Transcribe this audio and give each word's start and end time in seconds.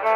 Hello, 0.00 0.12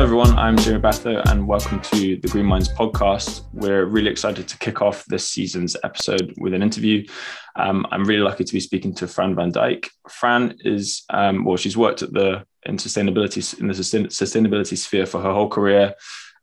everyone. 0.00 0.38
I'm 0.38 0.56
Jeremy 0.58 0.80
Batho, 0.80 1.20
and 1.28 1.48
welcome 1.48 1.80
to 1.80 2.16
the 2.16 2.28
Green 2.28 2.46
Minds 2.46 2.68
podcast. 2.68 3.46
We're 3.52 3.86
really 3.86 4.08
excited 4.08 4.46
to 4.46 4.58
kick 4.58 4.80
off 4.80 5.04
this 5.06 5.28
season's 5.28 5.76
episode 5.82 6.32
with 6.38 6.54
an 6.54 6.62
interview. 6.62 7.04
Um, 7.56 7.84
I'm 7.90 8.04
really 8.04 8.22
lucky 8.22 8.44
to 8.44 8.52
be 8.52 8.60
speaking 8.60 8.94
to 8.94 9.08
Fran 9.08 9.34
van 9.34 9.50
Dijk. 9.50 9.88
Fran 10.08 10.54
is, 10.60 11.02
um, 11.10 11.44
well, 11.44 11.56
she's 11.56 11.76
worked 11.76 12.02
at 12.02 12.12
the 12.12 12.44
in 12.66 12.76
sustainability 12.76 13.58
in 13.58 13.66
the 13.66 13.72
sustainability 13.72 14.76
sphere 14.76 15.06
for 15.06 15.20
her 15.20 15.32
whole 15.32 15.48
career, 15.48 15.94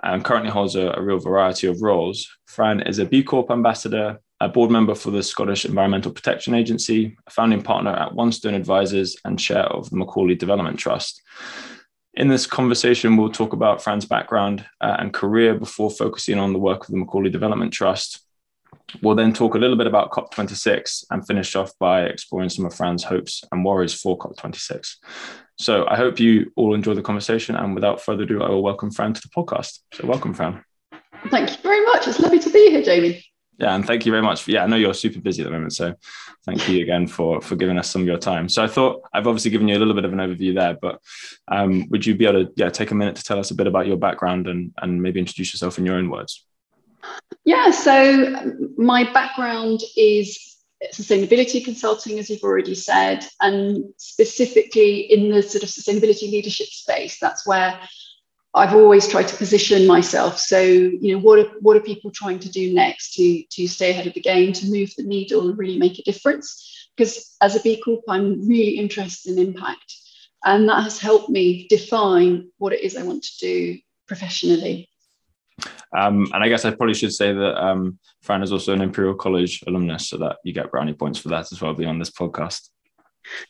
and 0.03 0.23
currently 0.23 0.51
holds 0.51 0.75
a, 0.75 0.91
a 0.91 1.01
real 1.01 1.19
variety 1.19 1.67
of 1.67 1.81
roles. 1.81 2.27
Fran 2.45 2.81
is 2.81 2.99
a 2.99 3.05
B 3.05 3.23
Corp 3.23 3.49
ambassador, 3.51 4.19
a 4.39 4.47
board 4.47 4.69
member 4.69 4.93
for 4.93 5.11
the 5.11 5.23
Scottish 5.23 5.65
Environmental 5.65 6.11
Protection 6.11 6.53
Agency, 6.53 7.17
a 7.25 7.31
founding 7.31 7.61
partner 7.61 7.91
at 7.91 8.13
One 8.13 8.31
Stone 8.31 8.53
Advisors, 8.53 9.17
and 9.25 9.39
chair 9.39 9.63
of 9.63 9.89
the 9.89 9.97
Macaulay 9.97 10.35
Development 10.35 10.77
Trust. 10.77 11.21
In 12.13 12.27
this 12.27 12.47
conversation, 12.47 13.15
we'll 13.15 13.31
talk 13.31 13.53
about 13.53 13.83
Fran's 13.83 14.05
background 14.05 14.65
uh, 14.81 14.97
and 14.99 15.13
career 15.13 15.55
before 15.55 15.91
focusing 15.91 16.39
on 16.39 16.53
the 16.53 16.59
work 16.59 16.81
of 16.81 16.91
the 16.91 16.97
Macaulay 16.97 17.29
Development 17.29 17.71
Trust. 17.71 18.21
We'll 19.01 19.15
then 19.15 19.33
talk 19.33 19.55
a 19.55 19.57
little 19.57 19.75
bit 19.75 19.87
about 19.87 20.11
COP26 20.11 21.05
and 21.11 21.25
finish 21.27 21.55
off 21.55 21.71
by 21.79 22.03
exploring 22.03 22.49
some 22.49 22.65
of 22.65 22.73
Fran's 22.73 23.03
hopes 23.03 23.43
and 23.51 23.65
worries 23.65 23.93
for 23.93 24.17
COP26. 24.17 24.95
So 25.59 25.85
I 25.87 25.95
hope 25.95 26.19
you 26.19 26.51
all 26.55 26.73
enjoy 26.73 26.93
the 26.93 27.01
conversation. 27.01 27.55
And 27.55 27.75
without 27.75 28.01
further 28.01 28.23
ado, 28.23 28.43
I 28.43 28.49
will 28.49 28.63
welcome 28.63 28.91
Fran 28.91 29.13
to 29.13 29.21
the 29.21 29.29
podcast. 29.29 29.79
So 29.93 30.07
welcome, 30.07 30.33
Fran. 30.33 30.63
Thank 31.29 31.49
you 31.49 31.57
very 31.63 31.83
much. 31.85 32.07
It's 32.07 32.19
lovely 32.19 32.39
to 32.39 32.49
be 32.49 32.69
here, 32.69 32.81
Jamie. 32.81 33.23
Yeah, 33.57 33.73
and 33.73 33.85
thank 33.85 34.05
you 34.05 34.11
very 34.11 34.21
much. 34.21 34.47
Yeah, 34.47 34.63
I 34.63 34.67
know 34.67 34.75
you're 34.75 34.93
super 34.93 35.19
busy 35.19 35.41
at 35.41 35.45
the 35.45 35.51
moment, 35.51 35.73
so 35.73 35.95
thank 36.45 36.69
you 36.69 36.83
again 36.83 37.07
for 37.07 37.41
for 37.41 37.55
giving 37.55 37.79
us 37.79 37.89
some 37.89 38.03
of 38.03 38.07
your 38.07 38.19
time. 38.19 38.49
So 38.49 38.63
I 38.63 38.67
thought 38.67 39.01
I've 39.13 39.25
obviously 39.25 39.49
given 39.49 39.67
you 39.67 39.75
a 39.75 39.79
little 39.79 39.95
bit 39.95 40.05
of 40.05 40.13
an 40.13 40.19
overview 40.19 40.53
there, 40.53 40.77
but 40.79 41.01
um, 41.47 41.89
would 41.89 42.05
you 42.05 42.13
be 42.13 42.27
able 42.27 42.45
to 42.45 42.51
yeah 42.55 42.69
take 42.69 42.91
a 42.91 42.95
minute 42.95 43.15
to 43.15 43.23
tell 43.23 43.39
us 43.39 43.49
a 43.49 43.55
bit 43.55 43.65
about 43.65 43.87
your 43.87 43.97
background 43.97 44.47
and 44.47 44.73
and 44.79 45.01
maybe 45.01 45.19
introduce 45.19 45.53
yourself 45.53 45.79
in 45.79 45.87
your 45.87 45.95
own 45.95 46.11
words? 46.11 46.45
Yeah, 47.45 47.71
so 47.71 48.35
my 48.77 49.11
background 49.13 49.81
is 49.95 50.57
sustainability 50.93 51.63
consulting, 51.63 52.19
as 52.19 52.29
you've 52.29 52.43
already 52.43 52.75
said, 52.75 53.25
and 53.41 53.85
specifically 53.97 54.99
in 55.11 55.31
the 55.31 55.41
sort 55.41 55.63
of 55.63 55.69
sustainability 55.69 56.31
leadership 56.31 56.67
space. 56.67 57.19
That's 57.19 57.47
where 57.47 57.79
I've 58.53 58.75
always 58.75 59.07
tried 59.07 59.27
to 59.29 59.37
position 59.37 59.87
myself. 59.87 60.39
So, 60.39 60.61
you 60.61 61.13
know, 61.13 61.19
what 61.19 61.39
are, 61.39 61.49
what 61.61 61.77
are 61.77 61.81
people 61.81 62.11
trying 62.11 62.39
to 62.39 62.49
do 62.49 62.73
next 62.73 63.13
to, 63.13 63.43
to 63.43 63.67
stay 63.67 63.91
ahead 63.91 64.07
of 64.07 64.13
the 64.13 64.21
game, 64.21 64.53
to 64.53 64.69
move 64.69 64.93
the 64.95 65.03
needle 65.03 65.47
and 65.47 65.57
really 65.57 65.77
make 65.77 65.99
a 65.99 66.03
difference? 66.03 66.89
Because 66.95 67.35
as 67.41 67.55
a 67.55 67.61
B 67.61 67.81
Corp, 67.83 68.01
I'm 68.09 68.47
really 68.47 68.77
interested 68.77 69.37
in 69.37 69.47
impact. 69.47 69.93
And 70.43 70.67
that 70.69 70.83
has 70.83 70.99
helped 70.99 71.29
me 71.29 71.67
define 71.69 72.49
what 72.57 72.73
it 72.73 72.81
is 72.81 72.95
I 72.95 73.03
want 73.03 73.23
to 73.23 73.37
do 73.39 73.79
professionally. 74.07 74.89
Um, 75.95 76.27
and 76.33 76.43
I 76.43 76.49
guess 76.49 76.65
I 76.65 76.71
probably 76.71 76.93
should 76.93 77.13
say 77.13 77.33
that 77.33 77.63
um, 77.63 77.97
Fran 78.21 78.43
is 78.43 78.51
also 78.51 78.73
an 78.73 78.81
Imperial 78.81 79.15
College 79.15 79.63
alumnus, 79.67 80.09
so 80.09 80.17
that 80.17 80.37
you 80.43 80.53
get 80.53 80.71
brownie 80.71 80.93
points 80.93 81.19
for 81.19 81.29
that 81.29 81.51
as 81.51 81.61
well, 81.61 81.73
beyond 81.73 82.01
this 82.01 82.11
podcast. 82.11 82.69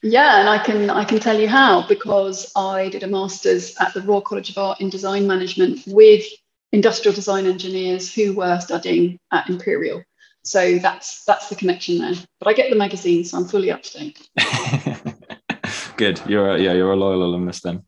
Yeah, 0.01 0.39
and 0.39 0.49
I 0.49 0.57
can 0.57 0.89
I 0.89 1.03
can 1.03 1.19
tell 1.19 1.39
you 1.39 1.47
how 1.47 1.87
because 1.87 2.51
I 2.55 2.89
did 2.89 3.03
a 3.03 3.07
master's 3.07 3.75
at 3.77 3.93
the 3.93 4.01
Royal 4.01 4.21
College 4.21 4.49
of 4.49 4.57
Art 4.57 4.81
in 4.81 4.89
Design 4.89 5.27
Management 5.27 5.81
with 5.87 6.23
industrial 6.71 7.15
design 7.15 7.45
engineers 7.45 8.13
who 8.13 8.33
were 8.33 8.59
studying 8.59 9.19
at 9.31 9.49
Imperial. 9.49 10.03
So 10.43 10.79
that's 10.79 11.23
that's 11.25 11.49
the 11.49 11.55
connection 11.55 11.99
there. 11.99 12.15
But 12.39 12.49
I 12.49 12.53
get 12.53 12.69
the 12.69 12.75
magazine, 12.75 13.23
so 13.23 13.37
I'm 13.37 13.45
fully 13.45 13.71
up 13.71 13.83
to 13.83 13.99
date. 13.99 14.29
Good. 15.97 16.21
You're 16.27 16.55
a, 16.55 16.59
yeah, 16.59 16.73
you're 16.73 16.91
a 16.91 16.95
loyal 16.95 17.23
alumnus 17.23 17.61
then. 17.61 17.83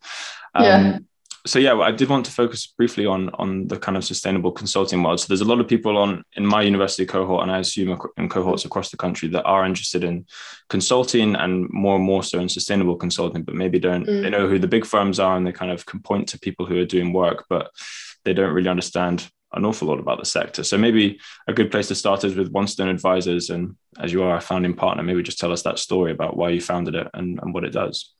Um, 0.56 0.64
yeah 0.66 1.00
so 1.50 1.58
yeah, 1.58 1.74
I 1.80 1.92
did 1.92 2.10
want 2.10 2.26
to 2.28 2.32
focus 2.32 2.68
briefly 2.68 3.06
on 3.06 3.30
on 3.32 3.68
the 3.68 3.78
kind 3.78 3.98
of 3.98 4.06
sustainable 4.06 4.52
consulting 4.52 5.02
world. 5.02 5.20
So 5.20 5.28
there's 5.28 5.42
a 5.42 5.46
lot 5.46 5.60
of 5.60 5.68
people 5.68 5.98
on 5.98 6.24
in 6.34 6.46
my 6.46 6.62
university 6.62 7.06
cohort, 7.06 7.44
and 7.44 7.52
I 7.52 7.60
assume 7.60 8.00
in 8.18 8.30
cohorts 8.30 8.66
across 8.66 8.92
the 8.92 8.98
country 8.98 9.28
that 9.30 9.44
are 9.44 9.66
interested 9.66 10.04
in 10.04 10.28
consulting 10.70 11.36
and 11.36 11.68
more 11.72 11.96
and 11.96 12.06
more 12.06 12.24
so 12.24 12.40
in 12.40 12.50
sustainable 12.50 12.96
consulting, 12.96 13.44
but 13.44 13.56
maybe 13.56 13.80
don't 13.80 14.06
mm. 14.06 14.22
they 14.22 14.30
know 14.30 14.48
who 14.48 14.60
the 14.60 14.68
big 14.68 14.86
firms 14.86 15.20
are 15.20 15.36
and 15.36 15.46
they 15.46 15.52
kind 15.52 15.72
of 15.72 15.86
can 15.86 16.00
point 16.00 16.30
to 16.30 16.40
people 16.40 16.66
who 16.66 16.80
are 16.80 16.86
doing 16.86 17.14
work, 17.14 17.46
but 17.50 17.72
they 18.26 18.34
don't 18.34 18.54
really 18.54 18.70
understand 18.70 19.28
an 19.54 19.66
awful 19.66 19.88
lot 19.88 20.00
about 20.00 20.20
the 20.20 20.26
sector. 20.26 20.64
So 20.64 20.78
maybe 20.78 21.20
a 21.48 21.54
good 21.54 21.72
place 21.72 21.88
to 21.88 21.96
start 21.96 22.24
is 22.24 22.36
with 22.36 22.52
One 22.52 22.68
Stone 22.68 22.90
Advisors, 22.90 23.50
and 23.50 23.76
as 23.98 24.14
you 24.14 24.22
are 24.22 24.38
a 24.38 24.42
founding 24.42 24.76
partner, 24.76 25.02
maybe 25.02 25.24
just 25.24 25.40
tell 25.40 25.52
us 25.52 25.64
that 25.64 25.80
story 25.80 26.12
about 26.12 26.38
why 26.38 26.50
you 26.50 26.62
founded 26.62 26.94
it 26.94 27.08
and, 27.14 27.40
and 27.42 27.54
what 27.54 27.64
it 27.64 27.72
does. 27.72 28.14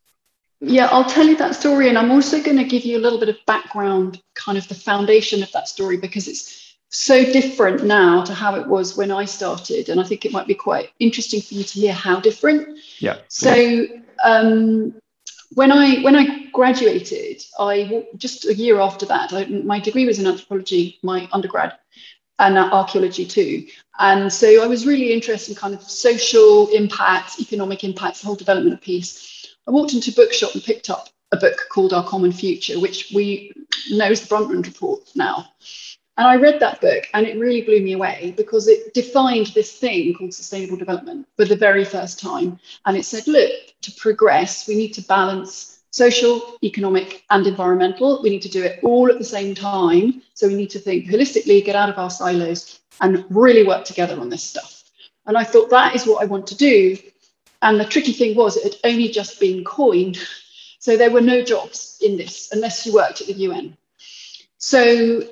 Yeah, 0.62 0.88
I'll 0.92 1.10
tell 1.10 1.26
you 1.26 1.38
that 1.38 1.56
story. 1.56 1.90
And 1.90 1.98
I'm 1.98 2.12
also 2.12 2.42
going 2.42 2.58
to 2.58 2.66
give 2.66 2.84
you 2.84 2.98
a 2.98 3.02
little 3.02 3.20
bit 3.20 3.30
of 3.30 3.38
background, 3.46 4.22
kind 4.36 4.58
of 4.58 4.68
the 4.68 4.76
foundation 4.76 5.42
of 5.42 5.52
that 5.54 5.68
story, 5.70 5.98
because 5.98 6.28
it's 6.28 6.76
so 6.90 7.24
different 7.24 7.86
now 7.86 8.24
to 8.24 8.34
how 8.34 8.56
it 8.56 8.68
was 8.68 8.98
when 8.98 9.12
I 9.12 9.26
started. 9.26 9.90
And 9.90 10.02
I 10.02 10.04
think 10.04 10.26
it 10.26 10.32
might 10.32 10.48
be 10.48 10.56
quite 10.56 10.92
interesting 11.00 11.42
for 11.42 11.54
you 11.54 11.64
to 11.64 11.80
hear 11.80 11.94
how 11.94 12.20
different. 12.20 12.80
Yeah. 13.00 13.20
So 13.30 13.86
um, 14.24 14.96
when 15.54 15.72
I 15.72 16.02
when 16.02 16.16
I 16.16 16.48
graduated, 16.52 17.44
I 17.58 18.08
just 18.18 18.46
a 18.46 18.54
year 18.54 18.80
after 18.80 19.06
that, 19.06 19.32
I, 19.34 19.46
my 19.46 19.80
degree 19.80 20.06
was 20.06 20.20
in 20.20 20.28
anthropology, 20.28 21.00
my 21.04 21.30
undergrad, 21.32 21.74
and 22.38 22.58
archaeology 22.58 23.26
too. 23.26 23.68
And 23.98 24.32
so 24.32 24.64
I 24.64 24.68
was 24.68 24.86
really 24.86 25.14
interested 25.14 25.52
in 25.52 25.58
kind 25.58 25.74
of 25.74 25.82
social 25.84 26.68
impacts, 26.70 27.40
economic 27.40 27.84
impacts, 27.84 28.22
the 28.22 28.28
whole 28.28 28.36
development 28.36 28.82
piece. 28.82 29.39
I 29.68 29.72
walked 29.72 29.94
into 29.94 30.12
a 30.12 30.16
bookshop 30.16 30.54
and 30.54 30.64
picked 30.64 30.90
up 30.90 31.10
a 31.32 31.38
book 31.38 31.68
called 31.70 31.94
Our 31.94 32.06
Common 32.06 32.32
Future, 32.32 32.80
which 32.80 33.12
we 33.14 33.54
know 33.92 34.10
the 34.10 34.16
Brundtland 34.16 34.66
Report 34.66 35.02
now. 35.16 35.46
And 36.18 36.28
I 36.28 36.36
read 36.36 36.60
that 36.60 36.82
book 36.82 37.06
and 37.14 37.26
it 37.26 37.40
really 37.40 37.62
blew 37.62 37.80
me 37.80 37.94
away 37.94 38.34
because 38.36 38.68
it 38.68 38.94
defined 38.94 39.48
this 39.48 39.78
thing 39.78 40.14
called 40.14 40.34
sustainable 40.34 40.76
development 40.76 41.28
for 41.38 41.46
the 41.46 41.56
very 41.56 41.86
first 41.86 42.20
time. 42.20 42.60
And 42.86 42.98
it 42.98 43.06
said, 43.06 43.28
look, 43.28 43.52
to 43.82 43.92
progress, 43.94 44.68
we 44.68 44.76
need 44.76 44.94
to 44.96 45.02
balance 45.04 45.82
social, 45.92 46.58
economic, 46.64 47.24
and 47.30 47.48
environmental. 47.48 48.22
We 48.22 48.30
need 48.30 48.42
to 48.42 48.50
do 48.50 48.64
it 48.64 48.80
all 48.84 49.10
at 49.10 49.18
the 49.18 49.24
same 49.24 49.56
time. 49.56 50.22
So 50.34 50.48
we 50.48 50.56
need 50.56 50.72
to 50.72 50.80
think 50.80 51.06
holistically, 51.06 51.64
get 51.64 51.76
out 51.76 51.90
of 51.90 51.98
our 51.98 52.10
silos, 52.10 52.82
and 53.02 53.24
really 53.30 53.66
work 53.66 53.86
together 53.86 54.20
on 54.20 54.30
this 54.30 54.44
stuff. 54.44 54.84
And 55.26 55.38
I 55.38 55.44
thought 55.44 55.70
that 55.70 55.96
is 55.96 56.06
what 56.06 56.22
I 56.22 56.26
want 56.26 56.48
to 56.48 56.56
do 56.56 56.98
and 57.62 57.80
the 57.80 57.86
tricky 57.86 58.14
thing 58.14 58.36
was 58.36 58.58
it 58.58 58.64
had 58.64 58.92
only 58.92 59.10
just 59.10 59.40
been 59.40 59.64
coined. 59.64 60.20
So 60.80 60.96
there 60.96 61.12
were 61.12 61.22
no 61.22 61.44
jobs 61.44 61.98
in 62.02 62.16
this 62.18 62.50
unless 62.52 62.86
you 62.86 62.94
worked 62.94 63.22
at 63.22 63.28
the 63.28 63.34
UN. 63.34 63.76
So 64.58 65.24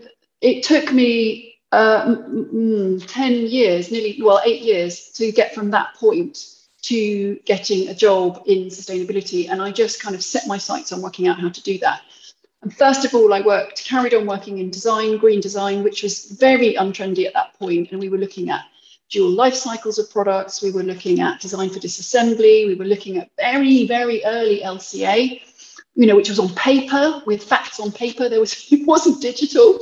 it 0.41 0.63
took 0.63 0.91
me 0.91 1.55
uh, 1.71 2.05
mm, 2.05 3.03
10 3.07 3.33
years, 3.33 3.91
nearly, 3.91 4.19
well, 4.21 4.41
eight 4.45 4.61
years 4.61 5.09
to 5.11 5.31
get 5.31 5.53
from 5.53 5.71
that 5.71 5.93
point 5.95 6.53
to 6.83 7.35
getting 7.45 7.89
a 7.89 7.95
job 7.95 8.43
in 8.45 8.67
sustainability. 8.67 9.49
And 9.49 9.61
I 9.61 9.71
just 9.71 10.01
kind 10.01 10.15
of 10.15 10.23
set 10.23 10.47
my 10.47 10.57
sights 10.57 10.91
on 10.91 11.01
working 11.01 11.27
out 11.27 11.39
how 11.39 11.49
to 11.49 11.63
do 11.63 11.77
that. 11.79 12.01
And 12.61 12.75
first 12.75 13.05
of 13.05 13.13
all, 13.13 13.33
I 13.33 13.41
worked, 13.41 13.85
carried 13.85 14.13
on 14.13 14.25
working 14.25 14.59
in 14.59 14.69
design, 14.69 15.17
green 15.17 15.41
design, 15.41 15.83
which 15.83 16.03
was 16.03 16.25
very 16.25 16.75
untrendy 16.75 17.25
at 17.25 17.33
that 17.33 17.53
point, 17.59 17.91
And 17.91 17.99
we 17.99 18.09
were 18.09 18.17
looking 18.17 18.49
at 18.49 18.65
dual 19.09 19.29
life 19.29 19.55
cycles 19.55 19.99
of 19.99 20.09
products. 20.09 20.61
We 20.61 20.71
were 20.71 20.83
looking 20.83 21.21
at 21.21 21.39
design 21.39 21.69
for 21.69 21.79
disassembly. 21.79 22.67
We 22.67 22.75
were 22.75 22.85
looking 22.85 23.17
at 23.17 23.29
very, 23.37 23.87
very 23.87 24.23
early 24.25 24.61
LCA, 24.61 25.41
you 25.95 26.07
know, 26.07 26.15
which 26.15 26.29
was 26.29 26.39
on 26.39 26.49
paper 26.49 27.21
with 27.25 27.43
facts 27.43 27.79
on 27.79 27.91
paper. 27.91 28.29
There 28.29 28.39
was 28.39 28.67
it 28.71 28.85
wasn't 28.85 29.21
digital, 29.21 29.79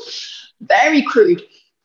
very 0.62 1.02
crude. 1.02 1.44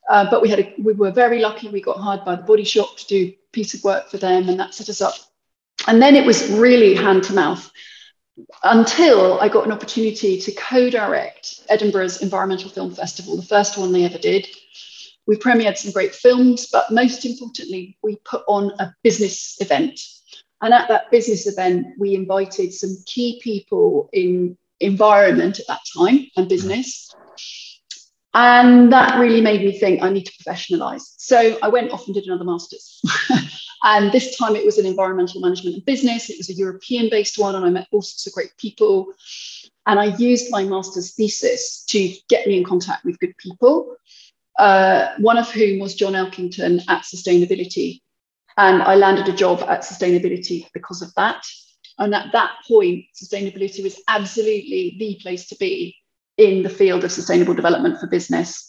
Uh, 0.09 0.29
but 0.29 0.43
we 0.43 0.49
had 0.49 0.59
a, 0.59 0.75
we 0.83 0.93
were 0.93 1.13
very 1.13 1.41
lucky. 1.41 1.69
We 1.69 1.81
got 1.81 1.99
hired 1.99 2.25
by 2.25 2.35
the 2.35 2.43
Body 2.43 2.65
Shop 2.65 2.97
to 2.97 3.07
do 3.07 3.33
piece 3.53 3.75
of 3.75 3.85
work 3.85 4.11
for 4.11 4.17
them, 4.17 4.49
and 4.49 4.59
that 4.59 4.75
set 4.75 4.89
us 4.89 5.01
up. 5.01 5.15
And 5.87 6.03
then 6.03 6.17
it 6.17 6.27
was 6.27 6.51
really 6.51 6.95
hand 6.95 7.23
to 7.25 7.33
mouth 7.33 7.71
until 8.65 9.41
I 9.41 9.49
got 9.49 9.67
an 9.67 9.73
opportunity 9.73 10.41
to 10.41 10.53
co-direct 10.53 11.61
Edinburgh's 11.69 12.23
Environmental 12.23 12.71
Film 12.71 12.93
Festival, 12.93 13.37
the 13.37 13.43
first 13.43 13.79
one 13.79 13.93
they 13.93 14.05
ever 14.05 14.19
did. 14.19 14.47
We 15.31 15.37
premiered 15.37 15.77
some 15.77 15.93
great 15.93 16.13
films, 16.13 16.67
but 16.73 16.91
most 16.91 17.25
importantly, 17.25 17.97
we 18.03 18.17
put 18.25 18.43
on 18.49 18.73
a 18.81 18.93
business 19.05 19.57
event. 19.61 20.01
And 20.61 20.75
at 20.75 20.89
that 20.89 21.09
business 21.13 21.47
event, 21.47 21.87
we 22.01 22.17
invited 22.17 22.75
some 22.75 22.97
key 23.07 23.41
people 23.41 24.11
in 24.13 24.59
environment 24.81 25.61
at 25.61 25.69
that 25.69 25.83
time 25.97 26.27
and 26.37 26.49
business. 26.49 27.15
And 28.35 28.93
that 28.93 29.21
really 29.21 29.41
made 29.41 29.61
me 29.61 29.79
think 29.79 30.03
I 30.03 30.11
need 30.11 30.27
to 30.27 30.33
professionalize. 30.33 31.03
So 31.19 31.57
I 31.63 31.69
went 31.69 31.93
off 31.93 32.07
and 32.07 32.15
did 32.17 32.27
another 32.27 32.45
master's. 32.45 33.01
And 33.83 34.13
this 34.13 34.37
time 34.37 34.57
it 34.57 34.67
was 34.67 34.79
an 34.79 34.87
environmental 34.87 35.41
management 35.41 35.77
and 35.77 35.85
business. 35.85 36.29
It 36.29 36.37
was 36.37 36.51
a 36.51 36.55
European 36.55 37.09
based 37.09 37.39
one, 37.39 37.55
and 37.55 37.65
I 37.65 37.71
met 37.71 37.89
all 37.93 38.03
sorts 38.03 38.27
of 38.27 38.33
great 38.35 38.55
people. 38.59 39.07
And 39.87 39.99
I 39.99 40.17
used 40.17 40.51
my 40.51 40.65
master's 40.65 41.15
thesis 41.15 41.85
to 41.89 42.15
get 42.29 42.47
me 42.47 42.59
in 42.59 42.65
contact 42.65 43.05
with 43.05 43.19
good 43.19 43.37
people, 43.39 43.97
uh, 44.59 45.15
one 45.19 45.39
of 45.39 45.51
whom 45.51 45.79
was 45.79 45.95
John 45.95 46.15
Elkington 46.15 46.83
at 46.89 47.03
Sustainability. 47.03 48.01
And 48.57 48.83
I 48.83 48.95
landed 48.95 49.29
a 49.29 49.37
job 49.37 49.63
at 49.69 49.83
Sustainability 49.83 50.67
because 50.75 51.03
of 51.03 51.15
that. 51.15 51.43
And 51.99 52.15
at 52.15 52.33
that 52.33 52.53
point, 52.67 53.05
sustainability 53.15 53.83
was 53.83 54.01
absolutely 54.09 54.97
the 54.99 55.19
place 55.23 55.47
to 55.49 55.57
be 55.57 55.97
in 56.39 56.63
the 56.63 56.71
field 56.71 57.05
of 57.05 57.13
sustainable 57.13 57.55
development 57.55 58.01
for 58.01 58.07
business. 58.07 58.67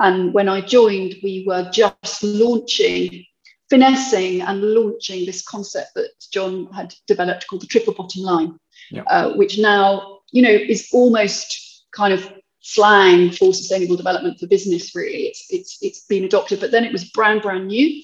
And 0.00 0.34
when 0.34 0.48
I 0.48 0.60
joined, 0.60 1.16
we 1.22 1.44
were 1.46 1.68
just 1.72 2.22
launching, 2.22 3.24
finessing 3.70 4.42
and 4.42 4.62
launching 4.62 5.24
this 5.24 5.42
concept 5.42 5.94
that 5.94 6.10
John 6.30 6.70
had 6.72 6.94
developed 7.06 7.46
called 7.48 7.62
the 7.62 7.66
triple 7.66 7.94
bottom 7.94 8.22
line, 8.22 8.58
yeah. 8.90 9.02
uh, 9.04 9.32
which 9.34 9.58
now, 9.58 10.18
you 10.32 10.42
know, 10.42 10.50
is 10.50 10.88
almost 10.92 11.86
kind 11.92 12.12
of 12.12 12.30
slang 12.66 13.30
for 13.30 13.52
sustainable 13.52 13.94
development 13.94 14.40
for 14.40 14.46
business, 14.46 14.94
really. 14.94 15.24
It's, 15.24 15.46
it's, 15.50 15.78
it's 15.82 16.06
been 16.06 16.24
adopted, 16.24 16.60
but 16.60 16.70
then 16.70 16.82
it 16.82 16.92
was 16.92 17.04
brand, 17.04 17.42
brand 17.42 17.68
new. 17.68 18.02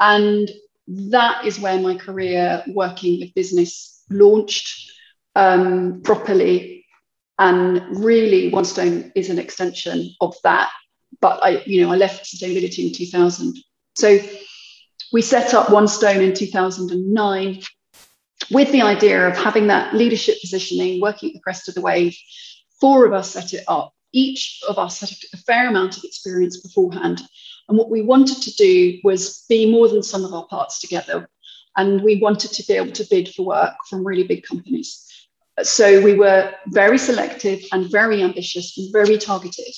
And 0.00 0.50
that 0.88 1.44
is 1.44 1.60
where 1.60 1.78
my 1.78 1.94
career 1.94 2.64
working 2.66 3.20
with 3.20 3.34
business 3.34 4.02
launched 4.08 4.90
um, 5.36 6.00
properly. 6.02 6.86
And 7.38 8.02
really, 8.02 8.48
One 8.48 8.64
Stone 8.64 9.12
is 9.14 9.28
an 9.28 9.38
extension 9.38 10.14
of 10.20 10.34
that. 10.44 10.70
But 11.20 11.44
I, 11.44 11.62
you 11.66 11.82
know, 11.82 11.92
I 11.92 11.96
left 11.96 12.24
sustainability 12.24 12.86
in 12.86 12.94
2000. 12.94 13.54
So 13.96 14.18
we 15.12 15.20
set 15.20 15.52
up 15.52 15.68
One 15.68 15.88
Stone 15.88 16.22
in 16.22 16.32
2009 16.32 17.62
with 18.50 18.72
the 18.72 18.82
idea 18.82 19.28
of 19.28 19.36
having 19.36 19.66
that 19.66 19.94
leadership 19.94 20.36
positioning, 20.40 21.02
working 21.02 21.30
at 21.30 21.34
the 21.34 21.40
crest 21.40 21.68
of 21.68 21.74
the 21.74 21.82
wave. 21.82 22.16
Four 22.80 23.06
of 23.06 23.12
us 23.12 23.30
set 23.30 23.52
it 23.52 23.64
up. 23.68 23.92
Each 24.12 24.62
of 24.68 24.78
us 24.78 25.00
had 25.00 25.10
a 25.32 25.36
fair 25.38 25.68
amount 25.68 25.96
of 25.96 26.04
experience 26.04 26.60
beforehand. 26.60 27.22
And 27.68 27.78
what 27.78 27.90
we 27.90 28.02
wanted 28.02 28.42
to 28.42 28.54
do 28.54 28.98
was 29.02 29.44
be 29.48 29.70
more 29.70 29.88
than 29.88 30.02
some 30.02 30.24
of 30.24 30.34
our 30.34 30.46
parts 30.46 30.80
together. 30.80 31.28
And 31.76 32.02
we 32.02 32.20
wanted 32.20 32.52
to 32.52 32.66
be 32.66 32.74
able 32.74 32.92
to 32.92 33.06
bid 33.10 33.34
for 33.34 33.44
work 33.44 33.74
from 33.88 34.06
really 34.06 34.24
big 34.24 34.44
companies. 34.44 35.10
So 35.62 36.00
we 36.00 36.14
were 36.14 36.52
very 36.68 36.98
selective 36.98 37.60
and 37.72 37.90
very 37.90 38.22
ambitious 38.22 38.76
and 38.78 38.92
very 38.92 39.18
targeted. 39.18 39.74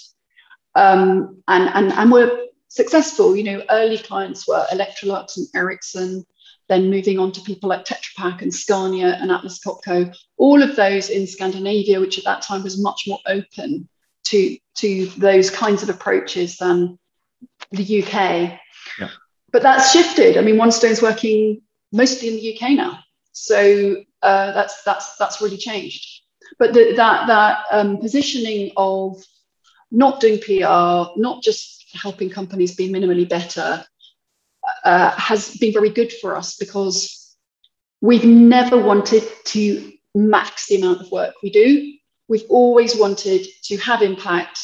Um, 0.74 1.42
and, 1.48 1.70
and, 1.74 1.92
and 1.92 2.12
we're 2.12 2.46
successful. 2.68 3.36
You 3.36 3.44
know, 3.44 3.62
early 3.70 3.98
clients 3.98 4.46
were 4.46 4.66
Electrolux 4.72 5.36
and 5.36 5.46
Ericsson, 5.54 6.26
then 6.68 6.90
moving 6.90 7.18
on 7.18 7.32
to 7.32 7.40
people 7.42 7.68
like 7.68 7.84
Tetra 7.84 8.14
Pak 8.16 8.42
and 8.42 8.52
Scania 8.52 9.18
and 9.20 9.30
Atlas 9.30 9.60
Copco, 9.64 10.14
all 10.36 10.62
of 10.62 10.74
those 10.76 11.10
in 11.10 11.26
Scandinavia, 11.26 12.00
which 12.00 12.18
at 12.18 12.24
that 12.24 12.42
time 12.42 12.62
was 12.62 12.82
much 12.82 13.04
more 13.06 13.20
open 13.26 13.88
to, 14.24 14.58
to 14.78 15.06
those 15.16 15.50
kinds 15.50 15.82
of 15.82 15.88
approaches 15.88 16.56
than 16.56 16.98
the 17.70 18.02
UK. 18.02 18.58
Yeah. 18.98 19.10
But 19.52 19.62
that's 19.62 19.92
shifted. 19.92 20.36
I 20.36 20.42
mean, 20.42 20.58
One 20.58 20.72
Stone's 20.72 21.02
working 21.02 21.62
mostly 21.92 22.28
in 22.28 22.34
the 22.34 22.56
UK 22.56 22.70
now, 22.72 22.98
so 23.32 23.96
uh, 24.22 24.52
that's 24.52 24.82
that's 24.82 25.16
that's 25.16 25.40
really 25.40 25.56
changed. 25.56 26.22
But 26.58 26.74
the, 26.74 26.94
that 26.96 27.26
that 27.26 27.64
um, 27.70 27.98
positioning 27.98 28.72
of 28.76 29.22
not 29.90 30.20
doing 30.20 30.40
PR, 30.40 31.12
not 31.18 31.42
just 31.42 31.86
helping 31.94 32.28
companies 32.28 32.74
be 32.74 32.90
minimally 32.90 33.28
better, 33.28 33.84
uh, 34.84 35.10
has 35.12 35.56
been 35.56 35.72
very 35.72 35.90
good 35.90 36.12
for 36.12 36.36
us 36.36 36.56
because 36.56 37.36
we've 38.00 38.24
never 38.24 38.78
wanted 38.78 39.24
to 39.44 39.92
max 40.14 40.66
the 40.66 40.76
amount 40.76 41.00
of 41.00 41.10
work 41.10 41.34
we 41.42 41.50
do. 41.50 41.92
We've 42.28 42.44
always 42.48 42.96
wanted 42.96 43.46
to 43.64 43.76
have 43.78 44.02
impact, 44.02 44.58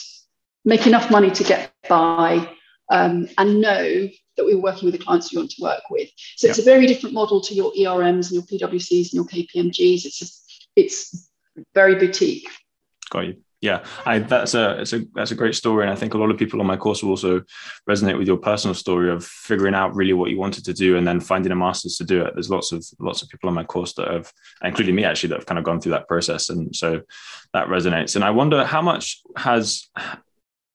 make 0.64 0.86
enough 0.86 1.10
money 1.10 1.30
to 1.30 1.44
get 1.44 1.72
by, 1.88 2.48
um, 2.90 3.28
and 3.38 3.60
know 3.60 4.08
that 4.36 4.44
we're 4.44 4.60
working 4.60 4.86
with 4.86 4.98
the 4.98 5.04
clients 5.04 5.32
we 5.32 5.38
want 5.38 5.50
to 5.52 5.62
work 5.62 5.82
with. 5.90 6.08
So 6.36 6.48
it's 6.48 6.58
a 6.58 6.62
very 6.62 6.86
different 6.86 7.14
model 7.14 7.40
to 7.42 7.54
your 7.54 7.72
ERMs 7.72 8.30
and 8.30 8.32
your 8.32 8.68
PwCs 8.68 9.12
and 9.12 9.14
your 9.14 9.24
KPMGs. 9.24 10.04
It's 10.04 10.18
just, 10.18 10.66
it's 10.74 11.30
very 11.74 11.96
boutique. 11.96 12.48
Got 13.10 13.26
you. 13.26 13.36
Yeah, 13.62 13.84
I, 14.04 14.18
that's 14.18 14.54
a 14.54 14.80
it's 14.80 14.92
a 14.92 15.04
that's 15.14 15.30
a 15.30 15.36
great 15.36 15.54
story, 15.54 15.84
and 15.84 15.92
I 15.92 15.94
think 15.94 16.14
a 16.14 16.18
lot 16.18 16.32
of 16.32 16.36
people 16.36 16.60
on 16.60 16.66
my 16.66 16.76
course 16.76 17.00
will 17.00 17.10
also 17.10 17.42
resonate 17.88 18.18
with 18.18 18.26
your 18.26 18.36
personal 18.36 18.74
story 18.74 19.08
of 19.08 19.24
figuring 19.24 19.72
out 19.72 19.94
really 19.94 20.14
what 20.14 20.30
you 20.30 20.38
wanted 20.38 20.64
to 20.64 20.74
do 20.74 20.96
and 20.96 21.06
then 21.06 21.20
finding 21.20 21.52
a 21.52 21.54
master's 21.54 21.96
to 21.98 22.04
do 22.04 22.22
it. 22.22 22.34
There's 22.34 22.50
lots 22.50 22.72
of 22.72 22.84
lots 22.98 23.22
of 23.22 23.28
people 23.28 23.48
on 23.48 23.54
my 23.54 23.62
course 23.62 23.94
that 23.94 24.08
have, 24.08 24.32
including 24.64 24.96
me 24.96 25.04
actually, 25.04 25.28
that 25.28 25.38
have 25.38 25.46
kind 25.46 25.60
of 25.60 25.64
gone 25.64 25.80
through 25.80 25.92
that 25.92 26.08
process, 26.08 26.50
and 26.50 26.74
so 26.74 27.02
that 27.52 27.68
resonates. 27.68 28.16
And 28.16 28.24
I 28.24 28.30
wonder 28.30 28.64
how 28.64 28.82
much 28.82 29.22
has 29.36 29.88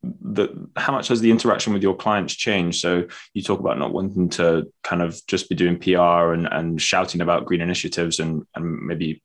the 0.03 0.69
how 0.77 0.93
much 0.93 1.09
has 1.09 1.19
the 1.19 1.31
interaction 1.31 1.73
with 1.73 1.83
your 1.83 1.95
clients 1.95 2.33
changed 2.35 2.79
so 2.79 3.05
you 3.33 3.41
talk 3.41 3.59
about 3.59 3.79
not 3.79 3.91
wanting 3.91 4.29
to 4.29 4.71
kind 4.83 5.01
of 5.01 5.19
just 5.25 5.49
be 5.49 5.55
doing 5.55 5.77
pr 5.77 5.99
and, 6.33 6.47
and 6.51 6.81
shouting 6.81 7.19
about 7.19 7.45
green 7.45 7.61
initiatives 7.61 8.19
and, 8.19 8.43
and 8.55 8.79
maybe 8.85 9.21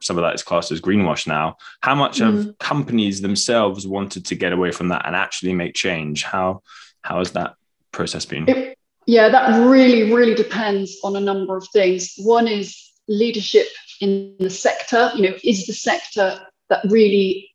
some 0.00 0.18
of 0.18 0.22
that 0.22 0.34
is 0.34 0.42
classed 0.42 0.70
as 0.72 0.80
greenwash 0.80 1.26
now. 1.26 1.56
How 1.80 1.94
much 1.94 2.18
mm. 2.18 2.24
have 2.24 2.58
companies 2.58 3.20
themselves 3.20 3.86
wanted 3.86 4.26
to 4.26 4.34
get 4.34 4.52
away 4.52 4.70
from 4.70 4.88
that 4.88 5.06
and 5.06 5.16
actually 5.16 5.52
make 5.52 5.74
change? 5.74 6.24
How 6.24 6.62
how 7.02 7.18
has 7.18 7.32
that 7.32 7.54
process 7.92 8.24
been? 8.26 8.48
It, 8.48 8.78
yeah 9.06 9.28
that 9.28 9.68
really 9.68 10.12
really 10.12 10.34
depends 10.34 10.98
on 11.04 11.16
a 11.16 11.20
number 11.20 11.56
of 11.56 11.66
things. 11.72 12.14
One 12.18 12.48
is 12.48 12.90
leadership 13.08 13.66
in 14.00 14.36
the 14.38 14.50
sector. 14.50 15.10
You 15.14 15.30
know 15.30 15.36
is 15.42 15.66
the 15.66 15.72
sector 15.72 16.40
that 16.68 16.84
really 16.88 17.50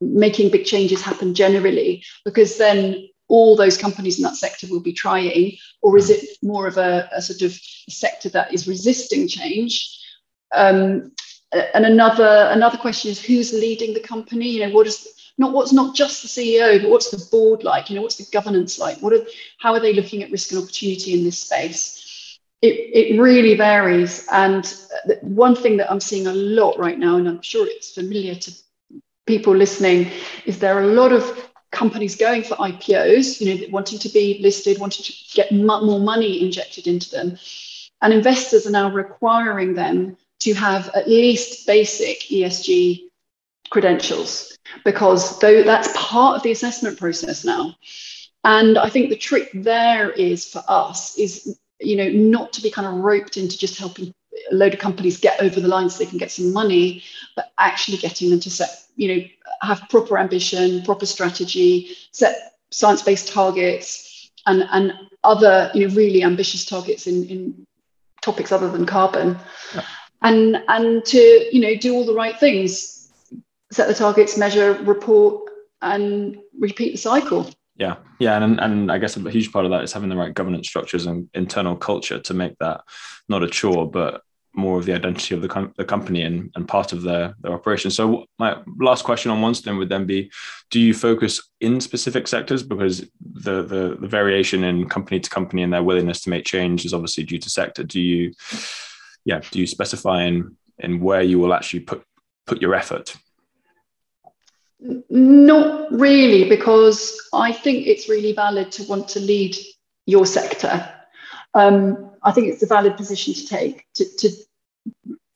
making 0.00 0.50
big 0.50 0.64
changes 0.64 1.02
happen 1.02 1.34
generally? 1.34 2.04
Because 2.24 2.58
then 2.58 3.08
all 3.28 3.56
those 3.56 3.78
companies 3.78 4.18
in 4.18 4.24
that 4.24 4.36
sector 4.36 4.66
will 4.68 4.80
be 4.80 4.92
trying. 4.92 5.56
Or 5.82 5.96
is 5.96 6.10
it 6.10 6.26
more 6.42 6.66
of 6.66 6.76
a, 6.76 7.08
a 7.14 7.22
sort 7.22 7.42
of 7.42 7.52
sector 7.88 8.28
that 8.30 8.52
is 8.52 8.68
resisting 8.68 9.28
change? 9.28 9.98
Um, 10.52 11.12
and 11.52 11.84
another 11.84 12.48
another 12.50 12.78
question 12.78 13.10
is 13.10 13.20
who's 13.20 13.52
leading 13.52 13.94
the 13.94 14.00
company? 14.00 14.48
You 14.48 14.66
know 14.66 14.74
what 14.74 14.86
is 14.86 15.06
not 15.38 15.52
what's 15.52 15.72
not 15.72 15.94
just 15.94 16.22
the 16.22 16.28
ceo 16.28 16.80
but 16.80 16.90
what's 16.90 17.10
the 17.10 17.24
board 17.30 17.64
like? 17.64 17.90
You 17.90 17.96
know 17.96 18.02
what's 18.02 18.16
the 18.16 18.30
governance 18.30 18.78
like? 18.78 18.98
What 18.98 19.12
are 19.12 19.24
how 19.58 19.72
are 19.72 19.80
they 19.80 19.94
looking 19.94 20.22
at 20.22 20.30
risk 20.30 20.52
and 20.52 20.62
opportunity 20.62 21.14
in 21.14 21.24
this 21.24 21.38
space? 21.38 22.38
It, 22.62 22.74
it 22.92 23.20
really 23.20 23.56
varies. 23.56 24.26
And 24.30 24.72
one 25.22 25.56
thing 25.56 25.78
that 25.78 25.90
i'm 25.90 26.00
seeing 26.00 26.26
a 26.26 26.32
lot 26.32 26.78
right 26.78 26.98
now 26.98 27.16
and 27.16 27.26
i'm 27.26 27.40
sure 27.40 27.66
it's 27.66 27.94
familiar 27.94 28.34
to 28.34 28.52
people 29.26 29.56
listening 29.56 30.10
is 30.44 30.58
there 30.58 30.76
are 30.76 30.82
a 30.82 30.94
lot 30.94 31.12
of 31.12 31.50
companies 31.70 32.16
going 32.16 32.42
for 32.42 32.56
IPOs, 32.56 33.40
you 33.40 33.54
know, 33.54 33.66
wanting 33.70 33.98
to 34.00 34.08
be 34.08 34.40
listed, 34.42 34.78
wanting 34.80 35.04
to 35.04 35.12
get 35.34 35.52
more 35.52 36.00
money 36.00 36.44
injected 36.44 36.86
into 36.86 37.10
them. 37.10 37.38
And 38.02 38.12
investors 38.12 38.66
are 38.66 38.72
now 38.72 38.90
requiring 38.90 39.74
them 39.74 40.16
to 40.40 40.54
have 40.54 40.88
at 40.94 41.08
least 41.08 41.66
basic 41.66 42.20
ESG 42.22 43.02
credentials 43.70 44.58
because 44.84 45.38
though 45.40 45.62
that's 45.62 45.88
part 45.94 46.36
of 46.36 46.42
the 46.42 46.50
assessment 46.50 46.98
process 46.98 47.44
now. 47.44 47.74
And 48.44 48.78
I 48.78 48.88
think 48.88 49.10
the 49.10 49.16
trick 49.16 49.50
there 49.54 50.10
is 50.10 50.48
for 50.48 50.62
us 50.66 51.16
is, 51.18 51.58
you 51.78 51.96
know, 51.96 52.08
not 52.08 52.52
to 52.54 52.62
be 52.62 52.70
kind 52.70 52.88
of 52.88 52.94
roped 52.94 53.36
into 53.36 53.58
just 53.58 53.78
helping 53.78 54.14
a 54.50 54.54
load 54.54 54.72
of 54.72 54.80
companies 54.80 55.20
get 55.20 55.42
over 55.42 55.60
the 55.60 55.68
line 55.68 55.90
so 55.90 55.98
they 55.98 56.08
can 56.08 56.18
get 56.18 56.30
some 56.30 56.52
money, 56.52 57.02
but 57.36 57.52
actually 57.58 57.98
getting 57.98 58.30
them 58.30 58.40
to 58.40 58.50
set, 58.50 58.84
you 58.96 59.14
know, 59.14 59.24
have 59.60 59.82
proper 59.90 60.16
ambition, 60.16 60.82
proper 60.82 61.04
strategy, 61.04 61.94
set 62.12 62.54
science-based 62.70 63.28
targets, 63.28 64.30
and 64.46 64.64
and 64.70 64.94
other, 65.22 65.70
you 65.74 65.86
know, 65.86 65.94
really 65.94 66.22
ambitious 66.22 66.64
targets 66.64 67.06
in 67.06 67.28
in 67.28 67.66
topics 68.22 68.52
other 68.52 68.70
than 68.70 68.86
carbon, 68.86 69.38
yeah. 69.74 69.84
And 70.22 70.62
and 70.68 71.04
to 71.06 71.18
you 71.52 71.60
know 71.60 71.74
do 71.76 71.94
all 71.94 72.04
the 72.04 72.14
right 72.14 72.38
things, 72.38 73.10
set 73.72 73.88
the 73.88 73.94
targets, 73.94 74.36
measure, 74.36 74.74
report, 74.82 75.50
and 75.82 76.38
repeat 76.58 76.92
the 76.92 76.98
cycle. 76.98 77.50
Yeah, 77.76 77.96
yeah, 78.18 78.42
and 78.42 78.60
and 78.60 78.92
I 78.92 78.98
guess 78.98 79.16
a 79.16 79.30
huge 79.30 79.52
part 79.52 79.64
of 79.64 79.70
that 79.70 79.84
is 79.84 79.92
having 79.92 80.10
the 80.10 80.16
right 80.16 80.34
governance 80.34 80.68
structures 80.68 81.06
and 81.06 81.28
internal 81.34 81.76
culture 81.76 82.20
to 82.20 82.34
make 82.34 82.56
that 82.58 82.82
not 83.28 83.42
a 83.42 83.48
chore, 83.48 83.90
but 83.90 84.22
more 84.52 84.78
of 84.78 84.84
the 84.84 84.94
identity 84.94 85.34
of 85.34 85.42
the, 85.42 85.48
com- 85.48 85.72
the 85.76 85.84
company 85.84 86.22
and, 86.22 86.50
and 86.56 86.66
part 86.66 86.92
of 86.92 87.02
their, 87.02 87.34
their 87.40 87.52
operation. 87.52 87.90
So 87.90 88.26
my 88.38 88.56
last 88.80 89.04
question 89.04 89.30
on 89.30 89.40
OneStone 89.40 89.78
would 89.78 89.88
then 89.88 90.06
be, 90.06 90.30
do 90.70 90.80
you 90.80 90.92
focus 90.92 91.40
in 91.60 91.80
specific 91.80 92.26
sectors? 92.26 92.62
Because 92.62 93.00
the, 93.20 93.62
the, 93.62 93.96
the 94.00 94.08
variation 94.08 94.64
in 94.64 94.88
company 94.88 95.20
to 95.20 95.30
company 95.30 95.62
and 95.62 95.72
their 95.72 95.82
willingness 95.82 96.22
to 96.22 96.30
make 96.30 96.44
change 96.44 96.84
is 96.84 96.92
obviously 96.92 97.24
due 97.24 97.38
to 97.38 97.50
sector. 97.50 97.84
Do 97.84 98.00
you, 98.00 98.32
yeah, 99.24 99.40
do 99.50 99.60
you 99.60 99.66
specify 99.66 100.24
in, 100.24 100.56
in 100.78 101.00
where 101.00 101.22
you 101.22 101.38
will 101.38 101.54
actually 101.54 101.80
put, 101.80 102.02
put 102.46 102.60
your 102.60 102.74
effort? 102.74 103.16
Not 105.10 105.92
really, 105.92 106.48
because 106.48 107.28
I 107.32 107.52
think 107.52 107.86
it's 107.86 108.08
really 108.08 108.32
valid 108.32 108.72
to 108.72 108.84
want 108.84 109.08
to 109.08 109.20
lead 109.20 109.56
your 110.06 110.24
sector. 110.24 110.90
Um, 111.52 112.10
I 112.22 112.32
think 112.32 112.48
it's 112.48 112.62
a 112.62 112.66
valid 112.66 112.96
position 112.96 113.34
to 113.34 113.46
take 113.46 113.86
to, 113.94 114.04
to 114.18 114.30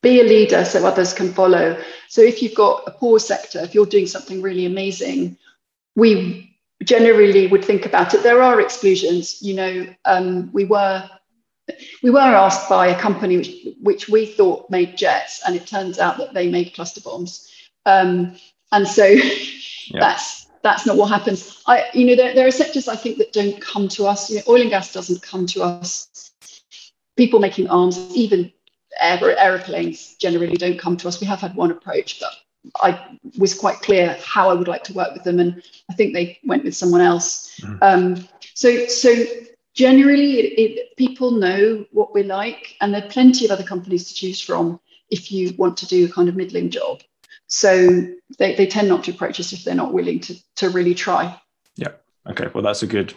be 0.02 0.20
a 0.20 0.24
leader 0.24 0.64
so 0.64 0.86
others 0.86 1.12
can 1.12 1.32
follow. 1.32 1.78
So 2.08 2.22
if 2.22 2.42
you've 2.42 2.54
got 2.54 2.84
a 2.86 2.92
poor 2.92 3.18
sector, 3.18 3.60
if 3.60 3.74
you're 3.74 3.86
doing 3.86 4.06
something 4.06 4.40
really 4.40 4.66
amazing, 4.66 5.36
we 5.96 6.56
generally 6.82 7.46
would 7.46 7.64
think 7.64 7.86
about 7.86 8.14
it. 8.14 8.22
There 8.22 8.42
are 8.42 8.60
exclusions. 8.60 9.42
You 9.42 9.54
know, 9.54 9.94
um, 10.04 10.52
we 10.52 10.64
were 10.64 11.08
we 12.02 12.10
were 12.10 12.20
asked 12.20 12.68
by 12.68 12.88
a 12.88 13.00
company 13.00 13.38
which, 13.38 13.66
which 13.80 14.08
we 14.08 14.26
thought 14.26 14.68
made 14.70 14.96
jets, 14.96 15.42
and 15.46 15.56
it 15.56 15.66
turns 15.66 15.98
out 15.98 16.18
that 16.18 16.34
they 16.34 16.48
made 16.48 16.74
cluster 16.74 17.00
bombs. 17.00 17.50
Um, 17.86 18.36
and 18.72 18.86
so 18.86 19.04
yeah. 19.88 20.00
that's 20.00 20.46
that's 20.62 20.86
not 20.86 20.96
what 20.96 21.10
happens. 21.10 21.62
I, 21.66 21.84
you 21.92 22.06
know, 22.06 22.16
there, 22.16 22.34
there 22.34 22.46
are 22.46 22.50
sectors 22.50 22.88
I 22.88 22.96
think 22.96 23.18
that 23.18 23.32
don't 23.32 23.60
come 23.60 23.86
to 23.88 24.06
us. 24.06 24.30
You 24.30 24.36
know, 24.36 24.42
oil 24.48 24.62
and 24.62 24.70
gas 24.70 24.92
doesn't 24.92 25.22
come 25.22 25.46
to 25.48 25.62
us. 25.62 26.32
People 27.16 27.38
making 27.38 27.68
arms, 27.68 27.98
even 28.14 28.50
aer- 29.00 29.38
aeroplanes, 29.38 30.14
generally 30.16 30.56
don't 30.56 30.78
come 30.78 30.96
to 30.96 31.08
us. 31.08 31.20
We 31.20 31.26
have 31.26 31.40
had 31.40 31.54
one 31.54 31.70
approach, 31.70 32.18
but 32.18 32.32
I 32.82 33.18
was 33.38 33.54
quite 33.54 33.80
clear 33.80 34.16
how 34.24 34.48
I 34.48 34.54
would 34.54 34.68
like 34.68 34.84
to 34.84 34.94
work 34.94 35.12
with 35.12 35.24
them, 35.24 35.38
and 35.38 35.62
I 35.90 35.94
think 35.94 36.14
they 36.14 36.38
went 36.44 36.64
with 36.64 36.74
someone 36.74 37.02
else. 37.02 37.60
Mm. 37.60 37.78
Um, 37.82 38.28
so, 38.54 38.86
so 38.86 39.14
generally, 39.74 40.40
it, 40.40 40.58
it, 40.58 40.96
people 40.96 41.32
know 41.32 41.84
what 41.90 42.14
we're 42.14 42.24
like, 42.24 42.76
and 42.80 42.94
there 42.94 43.04
are 43.04 43.10
plenty 43.10 43.44
of 43.44 43.50
other 43.50 43.64
companies 43.64 44.08
to 44.08 44.14
choose 44.14 44.40
from 44.40 44.80
if 45.10 45.30
you 45.30 45.54
want 45.56 45.76
to 45.78 45.86
do 45.86 46.06
a 46.06 46.08
kind 46.08 46.28
of 46.28 46.36
middling 46.36 46.70
job. 46.70 47.02
So 47.46 48.06
they, 48.38 48.54
they 48.54 48.66
tend 48.66 48.88
not 48.88 49.04
to 49.04 49.10
approach 49.10 49.38
us 49.38 49.52
if 49.52 49.64
they're 49.64 49.74
not 49.74 49.92
willing 49.92 50.20
to 50.20 50.34
to 50.56 50.70
really 50.70 50.94
try. 50.94 51.38
Yeah. 51.76 51.92
Okay. 52.28 52.48
Well, 52.54 52.62
that's 52.62 52.82
a 52.82 52.86
good 52.86 53.12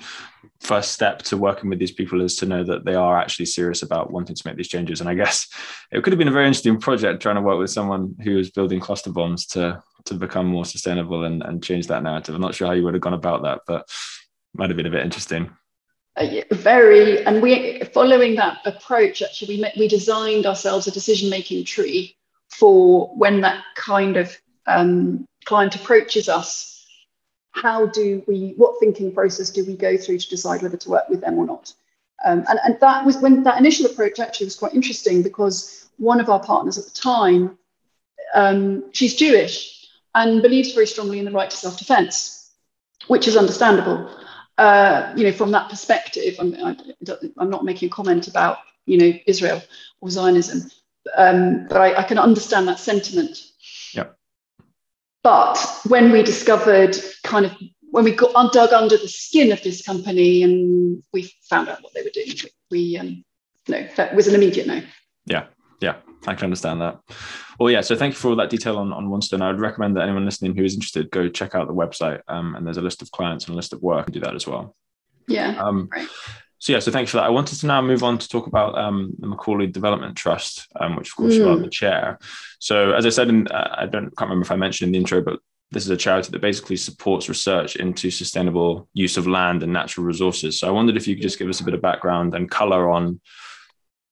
first 0.60 0.92
step 0.92 1.20
to 1.24 1.38
working 1.38 1.70
with 1.70 1.80
these 1.80 1.92
people 1.92 2.22
is 2.22 2.36
to 2.38 2.46
know 2.46 2.64
that 2.64 2.84
they 2.84 2.96
are 2.96 3.18
actually 3.18 3.46
serious 3.46 3.84
about 3.84 4.12
wanting 4.12 4.36
to 4.36 4.42
make 4.46 4.58
these 4.58 4.68
changes. 4.68 5.00
And 5.00 5.10
I 5.10 5.14
guess 5.14 5.48
it 5.92 6.04
could 6.04 6.12
have 6.12 6.18
been 6.18 6.28
a 6.28 6.32
very 6.32 6.48
interesting 6.48 6.80
project 6.80 7.22
trying 7.22 7.36
to 7.36 7.42
work 7.42 7.58
with 7.58 7.70
someone 7.70 8.16
who 8.24 8.36
was 8.36 8.52
building 8.52 8.80
cluster 8.80 9.12
bombs 9.12 9.46
to 9.48 9.82
to 10.06 10.14
become 10.14 10.46
more 10.46 10.66
sustainable 10.66 11.26
and, 11.26 11.42
and 11.44 11.64
change 11.64 11.88
that 11.88 12.04
narrative. 12.04 12.36
I'm 12.36 12.42
not 12.42 12.56
sure 12.56 12.68
how 12.68 12.74
you 12.74 12.84
would 12.84 12.94
have 12.94 13.02
gone 13.02 13.14
about 13.14 13.44
that, 13.44 13.62
but 13.68 13.90
might 14.54 14.70
have 14.70 14.78
been 14.78 14.86
a 14.86 14.92
bit 14.92 15.04
interesting. 15.04 15.52
Uh, 16.18 16.42
very, 16.52 17.24
and 17.26 17.42
we 17.42 17.80
following 17.94 18.36
that 18.36 18.58
approach. 18.66 19.22
Actually, 19.22 19.58
we 19.58 19.72
we 19.78 19.88
designed 19.88 20.46
ourselves 20.46 20.88
a 20.88 20.92
decision 20.92 21.30
making 21.30 21.64
tree 21.64 22.16
for 22.50 23.08
when 23.16 23.42
that 23.42 23.64
kind 23.76 24.18
of 24.18 24.36
um, 24.66 25.26
client 25.46 25.76
approaches 25.76 26.28
us 26.28 26.78
how 27.62 27.88
do 27.88 28.24
we, 28.28 28.54
what 28.58 28.80
thinking 28.80 29.12
process 29.12 29.50
do 29.50 29.66
we 29.66 29.76
go 29.76 29.98
through 29.98 30.20
to 30.20 30.30
decide 30.30 30.62
whether 30.62 30.78
to 30.78 30.90
work 30.90 31.10
with 31.10 31.22
them 31.22 31.38
or 31.38 31.46
not? 31.46 31.74
Um, 32.24 32.46
and, 32.50 32.60
and 32.64 32.80
that 32.80 33.06
was 33.06 33.18
when 33.18 33.44
that 33.44 33.60
initial 33.60 33.86
approach 33.86 34.20
actually 34.20 34.46
was 34.46 34.56
quite 34.56 34.74
interesting 34.74 35.22
because 35.24 35.90
one 35.98 36.20
of 36.20 36.30
our 36.30 36.40
partners 36.40 36.78
at 36.78 36.86
the 36.86 36.92
time, 36.92 37.58
um, 38.34 38.92
she's 38.92 39.16
Jewish 39.16 39.88
and 40.16 40.42
believes 40.42 40.74
very 40.74 40.88
strongly 40.88 41.20
in 41.20 41.26
the 41.26 41.32
right 41.32 41.50
to 41.50 41.58
self-defense, 41.58 42.52
which 43.08 43.28
is 43.28 43.38
understandable. 43.38 44.10
Uh, 44.58 45.14
you 45.16 45.24
know, 45.24 45.32
from 45.32 45.52
that 45.52 45.70
perspective, 45.70 46.36
I'm, 46.40 46.56
I, 46.56 46.76
am 47.40 47.50
not 47.50 47.64
making 47.64 47.88
a 47.88 47.92
comment 47.92 48.28
about, 48.28 48.58
you 48.86 48.98
know, 48.98 49.14
Israel 49.28 49.62
or 50.02 50.10
Zionism, 50.10 50.72
um, 51.16 51.68
but 51.68 51.78
I, 51.78 51.96
I 51.98 52.04
can 52.04 52.18
understand 52.18 52.68
that 52.68 52.80
sentiment. 52.80 53.40
Yeah. 53.94 54.08
But 55.22 55.58
when 55.88 56.12
we 56.12 56.24
discovered 56.24 56.98
kind 57.24 57.46
of 57.46 57.54
when 57.92 58.04
we 58.04 58.12
got 58.12 58.54
dug 58.54 58.74
under 58.74 58.98
the 58.98 59.08
skin 59.08 59.52
of 59.52 59.62
this 59.64 59.82
company 59.82 60.44
and 60.44 61.04
we 61.14 61.32
found 61.50 61.70
out 61.70 61.82
what 61.82 61.94
they 61.94 62.02
were 62.02 62.10
doing, 62.14 62.36
we 62.72 62.98
um, 62.98 63.24
no, 63.68 63.88
that 63.96 64.16
was 64.16 64.28
an 64.28 64.36
immediate 64.36 64.68
no. 64.68 64.82
Yeah, 65.26 65.48
yeah, 65.80 65.96
I 66.26 66.34
can 66.36 66.46
understand 66.46 66.82
that. 66.82 67.00
Well, 67.60 67.72
yeah. 67.72 67.82
So 67.82 67.96
thank 67.96 68.14
you 68.14 68.20
for 68.20 68.30
all 68.30 68.36
that 68.38 68.50
detail 68.50 68.78
on 68.78 68.94
on 68.94 69.10
OneStone. 69.10 69.42
I 69.42 69.52
would 69.52 69.60
recommend 69.60 69.96
that 69.98 70.04
anyone 70.04 70.26
listening 70.26 70.56
who 70.56 70.64
is 70.64 70.74
interested 70.74 71.12
go 71.12 71.30
check 71.30 71.56
out 71.56 71.68
the 71.68 71.74
website. 71.74 72.22
Um, 72.28 72.56
and 72.56 72.66
there's 72.66 72.78
a 72.78 72.82
list 72.82 73.02
of 73.02 73.12
clients 73.12 73.46
and 73.46 73.54
a 73.54 73.56
list 73.56 73.74
of 73.74 73.82
work 73.82 74.08
and 74.08 74.14
do 74.14 74.20
that 74.22 74.36
as 74.36 74.48
well. 74.48 74.76
Yeah. 75.28 75.62
Um, 75.62 75.90
right. 75.92 76.08
So 76.60 76.74
yeah, 76.74 76.80
so 76.80 76.92
thanks 76.92 77.12
for 77.12 77.18
that. 77.18 77.26
I 77.26 77.30
wanted 77.30 77.60
to 77.60 77.68
now 77.68 77.82
move 77.82 78.04
on 78.04 78.18
to 78.18 78.28
talk 78.28 78.48
about 78.48 78.78
um, 78.78 79.14
the 79.20 79.28
Macaulay 79.28 79.68
Development 79.68 80.16
Trust, 80.16 80.68
um, 80.80 80.96
which 80.96 81.10
of 81.10 81.16
course 81.16 81.34
mm. 81.34 81.38
you 81.38 81.50
are 81.50 81.58
the 81.58 81.70
chair. 81.70 82.18
So 82.60 82.94
as 82.94 83.06
I 83.06 83.10
said, 83.10 83.30
in, 83.30 83.48
uh, 83.48 83.76
I 83.78 83.86
don't 83.86 84.06
can't 84.18 84.30
remember 84.30 84.44
if 84.44 84.52
I 84.52 84.56
mentioned 84.56 84.88
in 84.88 84.94
the 84.94 84.98
intro, 84.98 85.22
but 85.22 85.40
this 85.72 85.84
is 85.84 85.90
a 85.90 85.98
charity 85.98 86.32
that 86.32 86.42
basically 86.42 86.78
supports 86.78 87.30
research 87.30 87.76
into 87.76 88.10
sustainable 88.10 88.88
use 88.94 89.18
of 89.18 89.28
land 89.28 89.64
and 89.64 89.74
natural 89.74 90.06
resources. 90.06 90.60
So 90.60 90.68
I 90.68 90.72
wondered 90.72 90.98
if 90.98 91.08
you 91.08 91.16
could 91.16 91.24
just 91.24 91.38
give 91.38 91.50
us 91.50 91.60
a 91.60 91.64
bit 91.64 91.74
of 91.74 91.82
background 91.82 92.34
and 92.34 92.50
color 92.50 92.90
on 92.90 93.20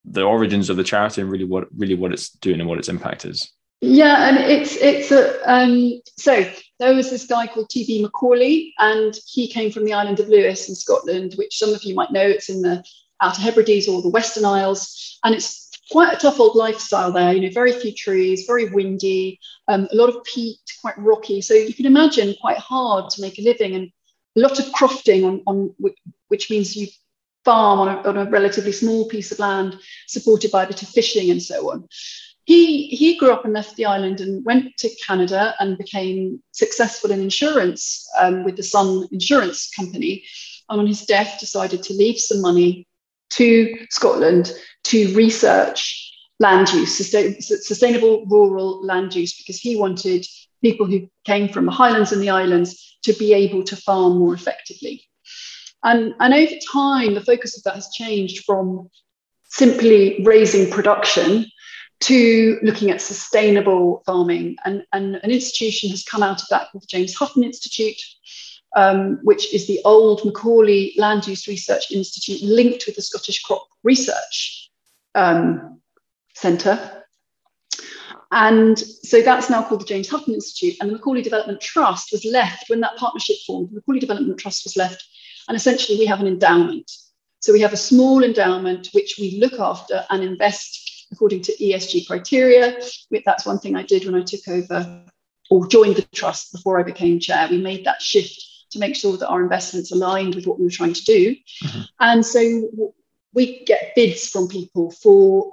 the 0.06 0.24
origins 0.24 0.70
of 0.70 0.78
the 0.78 0.84
charity 0.84 1.22
and 1.22 1.30
really 1.30 1.46
what 1.46 1.68
really 1.76 1.96
what 1.96 2.14
it's 2.14 2.30
doing 2.30 2.60
and 2.60 2.70
what 2.70 2.80
its 2.80 2.90
impact 2.90 3.26
is. 3.26 3.52
Yeah, 3.82 4.30
and 4.30 4.38
it's 4.38 4.76
it's 4.78 5.12
a 5.12 5.40
um, 5.52 6.02
so 6.18 6.50
there 6.80 6.96
was 6.96 7.10
this 7.10 7.28
guy 7.28 7.48
called 7.48 7.70
T.B. 7.70 8.02
Macaulay, 8.02 8.74
and 8.80 9.18
he 9.28 9.48
came 9.48 9.72
from 9.72 9.86
the 9.86 9.94
island 9.94 10.20
of 10.20 10.30
Lewis 10.30 10.70
in 10.70 10.76
Scotland, 10.76 11.34
which 11.36 11.58
some 11.58 11.74
of 11.74 11.84
you 11.84 11.94
might 11.96 12.12
know. 12.12 12.26
It's 12.26 12.50
in 12.50 12.62
the 12.62 12.84
Outer 13.22 13.42
Hebrides 13.42 13.88
or 13.88 14.02
the 14.02 14.10
Western 14.10 14.46
Isles, 14.46 15.20
and 15.24 15.36
it's 15.36 15.70
quite 15.92 16.14
a 16.14 16.18
tough 16.18 16.40
old 16.40 16.56
lifestyle 16.56 17.12
there. 17.12 17.34
You 17.34 17.42
know, 17.42 17.54
very 17.54 17.74
few 17.74 17.94
trees, 17.94 18.46
very 18.48 18.70
windy, 18.70 19.40
um, 19.68 19.88
a 19.92 19.96
lot 19.96 20.10
of 20.10 20.24
peat, 20.24 20.58
quite 20.82 20.98
rocky. 20.98 21.42
So 21.42 21.54
you 21.54 21.74
can 21.74 21.86
imagine 21.86 22.36
quite 22.42 22.58
hard 22.58 23.10
to 23.12 23.22
make 23.22 23.38
a 23.40 23.44
living, 23.44 23.76
and 23.76 23.92
a 24.38 24.40
lot 24.40 24.60
of 24.60 24.66
crofting 24.74 25.26
on, 25.26 25.42
on 25.48 25.76
which 26.28 26.50
means 26.50 26.76
you 26.76 26.88
farm 27.46 27.80
on 27.80 27.88
a, 27.88 28.10
on 28.10 28.18
a 28.18 28.30
relatively 28.30 28.72
small 28.74 29.08
piece 29.08 29.32
of 29.32 29.40
land, 29.40 29.78
supported 30.08 30.52
by 30.52 30.64
a 30.64 30.68
bit 30.68 30.82
of 30.82 30.90
fishing 30.90 31.32
and 31.32 31.42
so 31.42 31.72
on 31.72 31.88
he 32.46 32.88
he 32.88 33.18
grew 33.18 33.32
up 33.32 33.44
and 33.44 33.54
left 33.54 33.76
the 33.76 33.86
island 33.86 34.22
and 34.22 34.46
went 34.46 34.78
to 34.78 34.90
Canada 35.06 35.56
and 35.60 35.78
became 35.78 36.42
successful 36.52 37.12
in 37.12 37.20
insurance 37.20 38.08
um, 38.20 38.44
with 38.44 38.56
the 38.56 38.64
Sun 38.64 39.08
Insurance 39.12 39.70
Company. 39.72 40.24
And 40.70 40.80
on 40.80 40.88
his 40.88 41.06
death, 41.06 41.40
decided 41.40 41.84
to 41.84 41.94
leave 41.94 42.20
some 42.20 42.42
money 42.42 42.88
to 43.32 43.86
Scotland 43.90 44.52
to 44.86 45.14
research 45.16 46.02
land 46.40 46.72
use, 46.74 46.98
sustainable 46.98 48.26
rural 48.26 48.84
land 48.86 49.16
use, 49.16 49.38
because 49.38 49.60
he 49.60 49.76
wanted 49.76 50.26
people 50.62 50.86
who 50.86 51.08
came 51.24 51.50
from 51.50 51.66
the 51.66 51.72
highlands 51.72 52.12
and 52.12 52.22
the 52.22 52.30
islands 52.30 52.98
to 53.04 53.14
be 53.14 53.34
able 53.34 53.64
to 53.64 53.76
farm 53.76 54.18
more 54.18 54.34
effectively. 54.34 55.08
And, 55.86 56.16
and 56.20 56.34
over 56.34 56.54
time, 56.74 57.14
the 57.14 57.22
focus 57.22 57.56
of 57.56 57.64
that 57.64 57.76
has 57.76 57.90
changed 57.92 58.44
from 58.44 58.90
simply 59.44 60.22
raising 60.26 60.70
production 60.70 61.46
to 62.02 62.60
looking 62.64 62.90
at 62.90 63.02
sustainable 63.02 64.02
farming. 64.06 64.58
And, 64.66 64.84
and 64.92 65.16
an 65.16 65.32
institution 65.32 65.92
has 65.92 66.04
come 66.04 66.24
out 66.24 66.42
of 66.42 66.48
that 66.50 66.72
called 66.72 66.84
the 66.84 66.88
James 66.88 67.14
Hutton 67.14 67.44
Institute, 67.44 68.02
um, 68.76 69.20
which 69.24 69.54
is 69.54 69.68
the 69.68 69.80
old 69.86 70.26
Macaulay 70.26 70.94
Land 70.98 71.28
Use 71.28 71.48
Research 71.48 71.92
Institute 71.92 72.42
linked 72.42 72.86
with 72.88 72.96
the 72.96 73.02
Scottish 73.02 73.44
Crop 73.44 73.66
Research 73.84 74.72
um, 75.14 75.80
Centre. 76.34 77.04
And 78.32 78.78
so 78.78 79.22
that's 79.22 79.52
now 79.52 79.62
called 79.64 79.82
the 79.82 79.86
James 79.86 80.10
Hutton 80.10 80.34
Institute. 80.34 80.76
And 80.82 80.90
the 80.90 80.94
Macaulay 80.94 81.22
Development 81.22 81.62
Trust 81.62 82.12
was 82.12 82.26
left 82.26 82.70
when 82.70 82.82
that 82.82 82.98
partnership 82.98 83.38
formed. 83.46 83.70
The 83.70 83.76
Macaulay 83.76 84.00
Development 84.00 84.38
Trust 84.38 84.66
was 84.66 84.76
left. 84.76 85.02
And 85.48 85.56
essentially, 85.56 85.98
we 85.98 86.06
have 86.06 86.20
an 86.20 86.28
endowment. 86.28 86.92
So 87.40 87.54
we 87.54 87.62
have 87.62 87.74
a 87.74 87.78
small 87.78 88.24
endowment 88.24 88.90
which 88.94 89.18
we 89.20 89.40
look 89.40 89.60
after 89.60 90.04
and 90.10 90.24
invest 90.24 91.08
according 91.12 91.42
to 91.44 91.56
ESG 91.58 92.08
criteria. 92.08 92.80
That's 93.26 93.46
one 93.46 93.60
thing 93.60 93.76
I 93.76 93.84
did 93.84 94.06
when 94.06 94.16
I 94.16 94.24
took 94.24 94.48
over 94.48 95.04
or 95.52 95.68
joined 95.68 95.98
the 95.98 96.02
trust 96.14 96.52
before 96.52 96.80
I 96.80 96.84
became 96.84 97.20
chair. 97.20 97.48
We 97.50 97.60
made 97.60 97.86
that 97.86 98.02
shift 98.02 98.44
to 98.72 98.80
make 98.80 98.96
sure 98.96 99.16
that 99.18 99.28
our 99.28 99.44
investments 99.44 99.92
aligned 99.92 100.34
with 100.34 100.48
what 100.48 100.58
we 100.58 100.66
were 100.66 100.72
trying 100.72 100.94
to 100.94 101.04
do. 101.04 101.36
Mm-hmm. 101.64 101.82
And 102.00 102.26
so 102.26 102.94
we 103.34 103.64
get 103.66 103.94
bids 103.96 104.28
from 104.28 104.48
people 104.48 104.92
for 104.92 105.52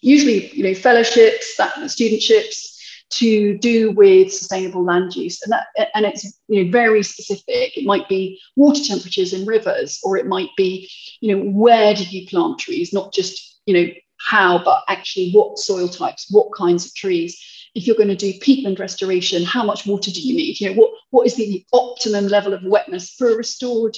usually, 0.00 0.54
you 0.54 0.64
know, 0.64 0.74
fellowships, 0.74 1.56
that 1.56 1.74
studentships 1.74 2.77
to 3.10 3.56
do 3.58 3.92
with 3.92 4.32
sustainable 4.32 4.84
land 4.84 5.16
use 5.16 5.42
and 5.42 5.50
that 5.50 5.66
and 5.94 6.04
it's 6.04 6.38
you 6.48 6.62
know 6.62 6.70
very 6.70 7.02
specific 7.02 7.76
it 7.76 7.86
might 7.86 8.06
be 8.08 8.38
water 8.54 8.82
temperatures 8.84 9.32
in 9.32 9.46
rivers 9.46 9.98
or 10.02 10.18
it 10.18 10.26
might 10.26 10.50
be 10.56 10.90
you 11.20 11.34
know 11.34 11.42
where 11.50 11.94
do 11.94 12.04
you 12.04 12.26
plant 12.26 12.58
trees 12.58 12.92
not 12.92 13.12
just 13.14 13.60
you 13.64 13.74
know 13.74 13.90
how, 14.20 14.62
but 14.62 14.82
actually 14.88 15.30
what 15.32 15.58
soil 15.58 15.88
types, 15.88 16.26
what 16.30 16.54
kinds 16.56 16.86
of 16.86 16.94
trees. 16.94 17.40
If 17.74 17.86
you're 17.86 17.96
going 17.96 18.08
to 18.08 18.16
do 18.16 18.32
peatland 18.40 18.78
restoration, 18.78 19.44
how 19.44 19.64
much 19.64 19.86
water 19.86 20.10
do 20.10 20.20
you 20.20 20.34
need? 20.34 20.60
You 20.60 20.70
know, 20.70 20.80
what, 20.80 20.90
what 21.10 21.26
is 21.26 21.36
the 21.36 21.64
optimum 21.72 22.26
level 22.26 22.52
of 22.52 22.64
wetness 22.64 23.14
for 23.14 23.30
a 23.30 23.36
restored 23.36 23.96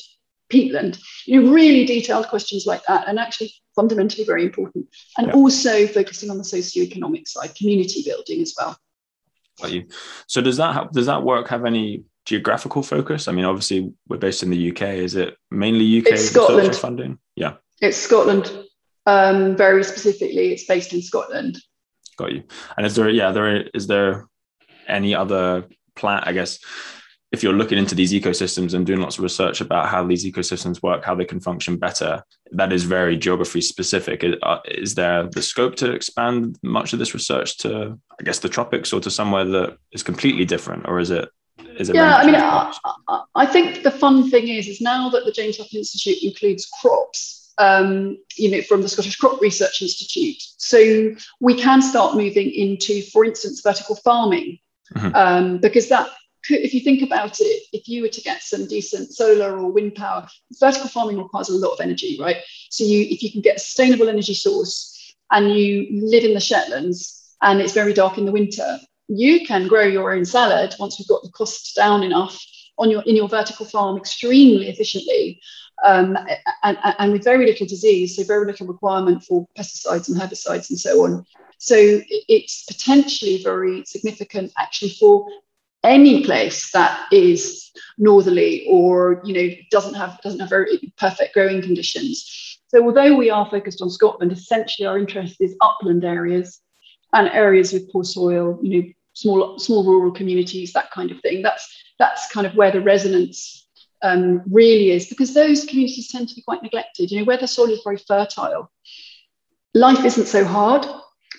peatland? 0.53 1.01
You 1.27 1.41
know, 1.41 1.53
really 1.53 1.87
detailed 1.87 2.29
questions 2.29 2.67
like 2.67 2.85
that, 2.87 3.09
and 3.09 3.19
actually 3.19 3.53
fundamentally 3.75 4.25
very 4.25 4.45
important. 4.45 4.87
And 5.17 5.29
yeah. 5.29 5.33
also 5.35 5.87
focusing 5.87 6.31
on 6.31 6.39
the 6.39 6.45
socio-economic 6.45 7.27
side, 7.27 7.55
community 7.55 8.03
building 8.05 8.43
as 8.43 8.55
well. 8.59 8.77
Got 9.61 9.73
you. 9.73 9.87
So 10.27 10.41
does 10.41 10.57
that 10.57 10.75
have, 10.75 10.93
does 10.93 11.07
that 11.07 11.23
work 11.23 11.49
have 11.49 11.65
any 11.65 12.05
geographical 12.27 12.83
focus? 12.83 13.29
I 13.29 13.33
mean, 13.33 13.45
obviously 13.45 13.93
we're 14.09 14.19
based 14.19 14.43
in 14.43 14.51
the 14.51 14.71
UK. 14.71 14.83
Is 14.83 15.15
it 15.15 15.37
mainly 15.51 15.99
UK 15.99 16.17
Scotland 16.19 16.77
funding? 16.77 17.19
Yeah, 17.37 17.55
it's 17.81 17.97
Scotland 17.97 18.53
Um, 19.07 19.57
very 19.57 19.83
specifically, 19.85 20.53
it's 20.53 20.67
based 20.67 20.93
in 20.93 21.03
Scotland. 21.03 21.59
Got 22.17 22.33
you. 22.33 22.45
And 22.77 22.87
is 22.87 22.95
there, 22.95 23.09
yeah, 23.09 23.33
there 23.33 23.63
is 23.75 23.87
there 23.87 24.27
any 24.87 25.15
other 25.15 25.67
plan? 25.97 26.23
I 26.25 26.33
guess 26.33 26.59
if 27.33 27.43
you're 27.45 27.53
looking 27.53 27.79
into 27.79 27.95
these 27.95 28.13
ecosystems 28.13 28.75
and 28.75 28.85
doing 28.85 29.01
lots 29.01 29.19
of 29.19 29.23
research 29.23 29.61
about 29.61 29.89
how 29.89 30.05
these 30.05 30.25
ecosystems 30.25 30.83
work, 30.83 31.05
how 31.05 31.15
they 31.15 31.25
can 31.25 31.41
function 31.41 31.77
better, 31.77 32.25
that 32.51 32.73
is 32.73 32.83
very 32.83 33.17
geography 33.17 33.61
specific. 33.61 34.25
Uh, 34.43 34.59
is 34.67 34.97
there 34.97 35.29
the 35.29 35.43
scope 35.43 35.77
to 35.77 35.93
expand 35.93 36.59
much 36.63 36.93
of 36.93 36.99
this 36.99 37.15
research 37.15 37.59
to, 37.59 37.97
I 38.19 38.23
guess, 38.25 38.41
the 38.41 38.49
tropics 38.49 38.93
or 38.93 39.01
to 39.01 39.11
somewhere 39.11 39.45
that 39.45 39.79
is 39.93 40.03
completely 40.03 40.45
different, 40.45 40.89
or 40.89 40.99
is 40.99 41.11
it? 41.11 41.29
Is 41.79 41.89
it 41.89 41.95
yeah, 41.95 42.17
I 42.17 42.27
mean, 42.27 42.35
I, 42.35 43.23
I, 43.37 43.47
think 43.47 43.85
the 43.85 43.91
fun 43.91 44.29
thing 44.29 44.49
is, 44.49 44.67
is 44.67 44.81
now 44.81 45.09
that 45.11 45.25
the 45.25 45.31
James 45.31 45.57
Hutton 45.57 45.79
Institute 45.79 46.23
includes 46.23 46.69
crops, 46.81 47.53
um, 47.59 48.19
you 48.37 48.51
know, 48.51 48.63
from 48.63 48.83
the 48.83 48.89
Scottish 48.89 49.17
Crop 49.17 49.41
Research 49.41 49.81
Institute, 49.81 50.43
so 50.57 51.15
we 51.39 51.55
can 51.55 51.81
start 51.81 52.17
moving 52.17 52.51
into, 52.51 53.03
for 53.03 53.25
instance, 53.25 53.61
vertical 53.61 53.95
farming, 53.97 54.59
mm-hmm. 54.97 55.15
um, 55.15 55.59
because 55.59 55.89
that 55.91 56.09
if 56.49 56.75
you 56.75 56.81
think 56.81 57.03
about 57.03 57.41
it, 57.41 57.63
if 57.73 57.89
you 57.89 58.03
were 58.03 58.09
to 58.09 58.21
get 58.21 58.43
some 58.43 58.67
decent 58.67 59.13
solar 59.13 59.59
or 59.59 59.71
wind 59.71 59.95
power, 59.95 60.27
vertical 60.59 60.89
farming 60.89 61.19
requires 61.19 61.49
a 61.49 61.57
lot 61.57 61.73
of 61.73 61.81
energy, 61.81 62.19
right? 62.21 62.37
So 62.71 62.85
you, 62.85 63.07
if 63.11 63.23
you 63.23 63.31
can 63.31 63.41
get 63.41 63.57
a 63.57 63.61
sustainable 63.61 64.09
energy 64.09 64.35
source 64.35 65.15
and 65.31 65.53
you 65.53 65.87
live 65.91 66.25
in 66.25 66.35
the 66.35 66.41
Shetlands 66.41 67.35
and 67.43 67.61
it's 67.61 67.73
very 67.73 67.93
dark 67.93 68.19
in 68.19 68.25
the 68.25 68.33
winter, 68.33 68.79
you 69.09 69.47
can 69.47 69.69
grow 69.69 69.83
your 69.83 70.13
own 70.13 70.25
salad 70.25 70.75
once 70.79 70.99
we've 70.99 71.09
got 71.09 71.23
the 71.23 71.31
cost 71.31 71.75
down 71.75 72.03
enough 72.03 72.41
on 72.79 72.91
your 72.91 73.03
in 73.03 73.17
your 73.17 73.29
vertical 73.29 73.67
farm 73.67 73.97
extremely 73.97 74.69
efficiently 74.69 75.41
um, 75.85 76.17
and, 76.63 76.79
and, 76.99 77.13
with 77.13 77.25
very 77.25 77.47
little 77.47 77.67
disease, 77.67 78.17
so 78.17 78.25
very 78.25 78.47
little 78.47 78.67
requirement 78.67 79.23
for 79.25 79.47
pesticides 79.59 80.09
and 80.09 80.21
herbicides 80.21 80.71
and 80.71 80.79
so 80.79 81.05
on. 81.05 81.25
So 81.59 81.77
it's 82.09 82.65
potentially 82.65 83.43
very 83.43 83.85
significant 83.85 84.53
actually 84.59 84.91
for 84.91 85.27
any 85.83 86.25
place 86.25 86.71
that 86.73 87.07
is 87.13 87.71
northerly 87.99 88.67
or 88.69 89.21
you 89.25 89.35
know 89.35 89.55
doesn't 89.71 89.95
have 89.95 90.21
doesn't 90.23 90.41
have 90.41 90.49
very 90.49 90.93
perfect 90.99 91.35
growing 91.35 91.63
conditions. 91.63 92.59
So 92.69 92.85
although 92.85 93.17
we 93.17 93.31
are 93.31 93.49
focused 93.51 93.83
on 93.83 93.91
Scotland, 93.91 94.33
essentially 94.33 94.87
our 94.87 94.99
interest 94.99 95.37
is 95.41 95.57
upland 95.61 96.05
areas 96.05 96.61
and 97.13 97.29
areas 97.29 97.73
with 97.73 97.91
poor 97.91 98.05
soil, 98.05 98.59
you 98.63 98.83
know, 98.83 98.89
small 99.15 99.59
small 99.59 99.85
rural 99.85 100.13
communities, 100.13 100.73
that 100.73 100.91
kind 100.91 101.11
of 101.11 101.21
thing. 101.21 101.43
That's 101.43 101.69
that's 101.99 102.31
kind 102.31 102.47
of 102.47 102.55
where 102.55 102.71
the 102.71 102.81
resonance 102.81 103.69
um, 104.03 104.43
really 104.51 104.91
is 104.91 105.09
because 105.09 105.35
those 105.35 105.65
communities 105.65 106.09
tend 106.09 106.29
to 106.29 106.35
be 106.35 106.43
quite 106.43 106.63
neglected. 106.63 107.11
You 107.11 107.21
know, 107.21 107.25
where 107.25 107.39
the 107.39 107.49
soil 107.49 107.71
is 107.71 107.83
very 107.85 107.99
fertile, 107.99 108.71
life 109.75 110.05
isn't 110.05 110.27
so 110.27 110.45
hard 110.45 110.87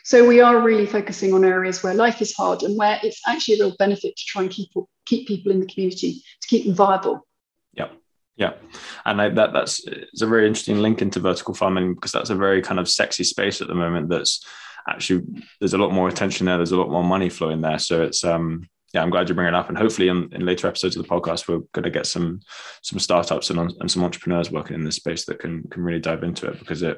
so 0.03 0.27
we 0.27 0.41
are 0.41 0.59
really 0.59 0.85
focusing 0.85 1.33
on 1.33 1.45
areas 1.45 1.83
where 1.83 1.93
life 1.93 2.21
is 2.21 2.33
hard 2.33 2.63
and 2.63 2.77
where 2.77 2.99
it's 3.03 3.21
actually 3.27 3.59
a 3.59 3.63
real 3.63 3.75
benefit 3.77 4.15
to 4.15 4.23
try 4.25 4.41
and 4.43 4.51
keep 4.51 4.69
keep 5.05 5.27
people 5.27 5.51
in 5.51 5.59
the 5.59 5.65
community 5.65 6.21
to 6.41 6.47
keep 6.47 6.65
them 6.65 6.75
viable. 6.75 7.27
Yeah. 7.73 7.89
Yeah, 8.37 8.53
and 9.05 9.21
I, 9.21 9.29
that 9.29 9.53
that's 9.53 9.85
it's 9.85 10.21
a 10.21 10.27
very 10.27 10.47
interesting 10.47 10.79
link 10.79 11.01
into 11.01 11.19
vertical 11.19 11.53
farming 11.53 11.93
because 11.93 12.11
that's 12.11 12.29
a 12.31 12.35
very 12.35 12.61
kind 12.61 12.79
of 12.79 12.89
sexy 12.89 13.23
space 13.23 13.61
at 13.61 13.67
the 13.67 13.75
moment. 13.75 14.09
That's 14.09 14.43
actually 14.89 15.25
there's 15.59 15.73
a 15.73 15.77
lot 15.77 15.91
more 15.91 16.07
attention 16.07 16.45
there. 16.45 16.57
There's 16.57 16.71
a 16.71 16.77
lot 16.77 16.89
more 16.89 17.03
money 17.03 17.29
flowing 17.29 17.61
there. 17.61 17.77
So 17.77 18.01
it's 18.01 18.23
um 18.23 18.67
yeah, 18.93 19.01
I'm 19.01 19.09
glad 19.09 19.29
you 19.29 19.35
bring 19.35 19.47
it 19.47 19.53
up. 19.53 19.69
And 19.69 19.77
hopefully, 19.77 20.09
in, 20.09 20.29
in 20.33 20.45
later 20.45 20.67
episodes 20.67 20.97
of 20.97 21.03
the 21.03 21.09
podcast, 21.09 21.47
we're 21.47 21.61
going 21.73 21.83
to 21.83 21.89
get 21.89 22.05
some 22.05 22.41
some 22.81 22.99
startups 22.99 23.49
and, 23.49 23.59
and 23.59 23.91
some 23.91 24.03
entrepreneurs 24.03 24.51
working 24.51 24.75
in 24.75 24.83
this 24.83 24.97
space 24.97 25.25
that 25.25 25.39
can 25.39 25.63
can 25.69 25.83
really 25.83 25.99
dive 25.99 26.23
into 26.23 26.47
it 26.47 26.59
because 26.59 26.81
it 26.83 26.97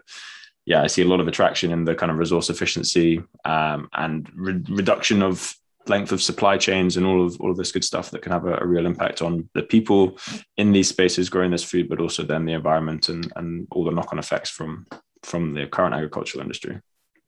yeah, 0.66 0.82
I 0.82 0.88
see 0.88 1.02
a 1.02 1.08
lot 1.08 1.20
of 1.20 1.28
attraction 1.28 1.72
in 1.72 1.84
the 1.84 1.96
kind 1.96 2.12
of 2.12 2.18
resource 2.18 2.50
efficiency 2.50 3.22
um, 3.46 3.90
and 3.94 4.30
re- 4.36 4.64
reduction 4.70 5.22
of 5.22 5.56
length 5.88 6.14
of 6.14 6.22
supply 6.22 6.58
chains 6.58 6.96
and 6.96 7.06
all 7.06 7.26
of 7.26 7.40
all 7.42 7.52
of 7.52 7.58
this 7.58 7.72
good 7.72 7.84
stuff 7.84 8.10
that 8.12 8.22
can 8.22 8.32
have 8.32 8.46
a, 8.46 8.58
a, 8.58 8.66
real 8.66 8.86
impact 8.86 9.22
on 9.22 9.50
the 9.54 9.64
people 9.64 10.18
in 10.56 10.72
these 10.72 10.88
spaces 10.88 11.30
growing 11.30 11.52
this 11.52 11.64
food, 11.64 11.90
but 11.90 12.00
also 12.00 12.24
then 12.24 12.46
the 12.46 12.54
environment 12.54 13.10
and 13.10 13.32
and 13.36 13.68
all 13.72 13.84
the 13.84 13.92
knock-on 13.92 14.20
effects 14.20 14.50
from 14.50 14.86
from 15.24 15.54
the 15.54 15.68
current 15.68 15.94
agricultural 15.94 16.42
industry. 16.42 16.80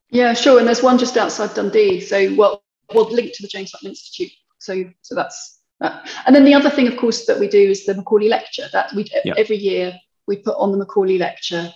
Yeah, 0.09 0.33
sure. 0.33 0.59
And 0.59 0.67
there's 0.67 0.83
one 0.83 0.97
just 0.97 1.17
outside 1.17 1.53
Dundee. 1.53 1.99
So 1.99 2.33
well, 2.35 2.63
we'll 2.93 3.11
link 3.11 3.33
to 3.33 3.41
the 3.41 3.49
James 3.49 3.71
Hutton 3.73 3.89
Institute. 3.89 4.31
So 4.59 4.85
so 5.01 5.15
that's 5.15 5.59
that. 5.81 6.09
And 6.25 6.33
then 6.33 6.45
the 6.45 6.53
other 6.53 6.69
thing, 6.69 6.87
of 6.87 6.95
course, 6.95 7.25
that 7.25 7.39
we 7.39 7.49
do 7.49 7.71
is 7.71 7.85
the 7.85 7.95
Macaulay 7.95 8.29
Lecture. 8.29 8.69
That 8.71 8.93
we 8.93 9.05
yeah. 9.25 9.33
every 9.37 9.57
year 9.57 9.93
we 10.27 10.37
put 10.37 10.55
on 10.57 10.71
the 10.71 10.77
Macaulay 10.77 11.17
Lecture 11.17 11.71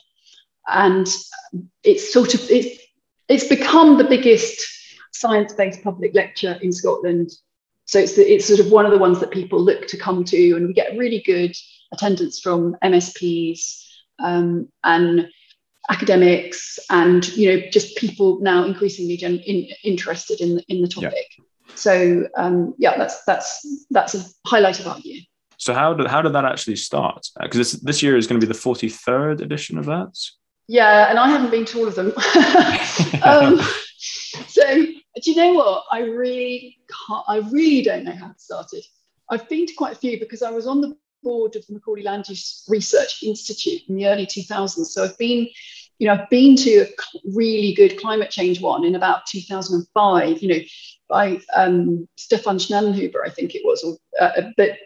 and 0.67 1.07
it's 1.83 2.13
sort 2.13 2.33
of 2.33 2.41
it's, 2.49 2.81
it's 3.27 3.47
become 3.47 3.97
the 3.97 4.03
biggest 4.03 4.61
science-based 5.13 5.83
public 5.83 6.13
lecture 6.13 6.57
in 6.61 6.71
Scotland. 6.71 7.31
So 7.85 7.99
it's 7.99 8.17
it's 8.17 8.47
sort 8.47 8.59
of 8.59 8.71
one 8.71 8.85
of 8.85 8.91
the 8.91 8.97
ones 8.97 9.19
that 9.19 9.31
people 9.31 9.59
look 9.59 9.87
to 9.87 9.97
come 9.97 10.23
to, 10.25 10.53
and 10.55 10.67
we 10.67 10.73
get 10.73 10.97
really 10.97 11.23
good 11.25 11.55
attendance 11.91 12.39
from 12.39 12.75
MSPs 12.83 13.83
um, 14.19 14.69
and 14.83 15.27
academics, 15.89 16.77
and 16.89 17.27
you 17.35 17.51
know 17.51 17.67
just 17.71 17.97
people 17.97 18.39
now 18.41 18.63
increasingly 18.63 19.17
gen- 19.17 19.39
in, 19.45 19.67
interested 19.83 20.39
in 20.39 20.59
in 20.67 20.81
the 20.81 20.87
topic. 20.87 21.27
Yeah. 21.37 21.45
So 21.75 22.27
um, 22.37 22.75
yeah, 22.77 22.97
that's 22.97 23.23
that's 23.25 23.85
that's 23.89 24.15
a 24.15 24.23
highlight 24.47 24.79
of 24.79 24.87
our 24.87 24.99
year. 24.99 25.21
So 25.57 25.73
how 25.73 25.93
did 25.93 26.07
how 26.07 26.21
did 26.21 26.33
that 26.33 26.45
actually 26.45 26.77
start? 26.77 27.27
Because 27.41 27.57
this 27.57 27.81
this 27.81 28.03
year 28.03 28.17
is 28.17 28.27
going 28.27 28.39
to 28.39 28.45
be 28.45 28.51
the 28.51 28.59
forty 28.59 28.89
third 28.89 29.41
edition 29.41 29.77
of 29.77 29.85
that. 29.85 30.15
Yeah, 30.71 31.09
and 31.09 31.17
I 31.17 31.27
haven't 31.29 31.49
been 31.49 31.65
to 31.65 31.79
all 31.79 31.87
of 31.87 31.95
them. 31.95 32.13
um, 33.23 33.59
so 33.97 34.63
do 34.75 35.31
you 35.31 35.35
know 35.35 35.53
what? 35.53 35.85
I 35.91 36.01
really 36.01 36.77
can't, 37.07 37.23
I 37.27 37.37
really 37.51 37.81
don't 37.81 38.03
know 38.03 38.11
how 38.11 38.29
it 38.29 38.39
started. 38.39 38.83
I've 39.31 39.49
been 39.49 39.65
to 39.65 39.73
quite 39.73 39.93
a 39.93 39.99
few 39.99 40.19
because 40.19 40.43
I 40.43 40.51
was 40.51 40.67
on 40.67 40.81
the 40.81 40.95
board 41.23 41.55
of 41.55 41.65
the 41.65 41.73
Macaulay 41.73 42.03
Land 42.03 42.29
Use 42.29 42.65
Research 42.67 43.23
Institute 43.23 43.81
in 43.89 43.95
the 43.95 44.05
early 44.05 44.27
2000s. 44.27 44.85
So 44.85 45.03
I've 45.03 45.17
been, 45.17 45.47
you 45.97 46.05
know, 46.05 46.13
I've 46.13 46.29
been 46.29 46.55
to 46.57 46.81
a 46.81 46.87
really 47.33 47.73
good 47.73 47.99
climate 47.99 48.29
change 48.29 48.61
one 48.61 48.85
in 48.85 48.93
about 48.93 49.25
2005. 49.25 50.39
You 50.43 50.49
know, 50.49 50.59
by 51.09 51.41
um, 51.55 52.07
Stefan 52.15 52.59
Schellnhuber, 52.59 53.25
I 53.25 53.31
think 53.31 53.55
it 53.55 53.63
was. 53.65 53.83
Or, 53.83 53.97
uh, 54.21 54.51
but 54.55 54.77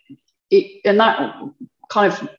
it 0.49 0.79
and 0.85 0.97
that 1.01 1.35
kind 1.89 2.13
of 2.13 2.29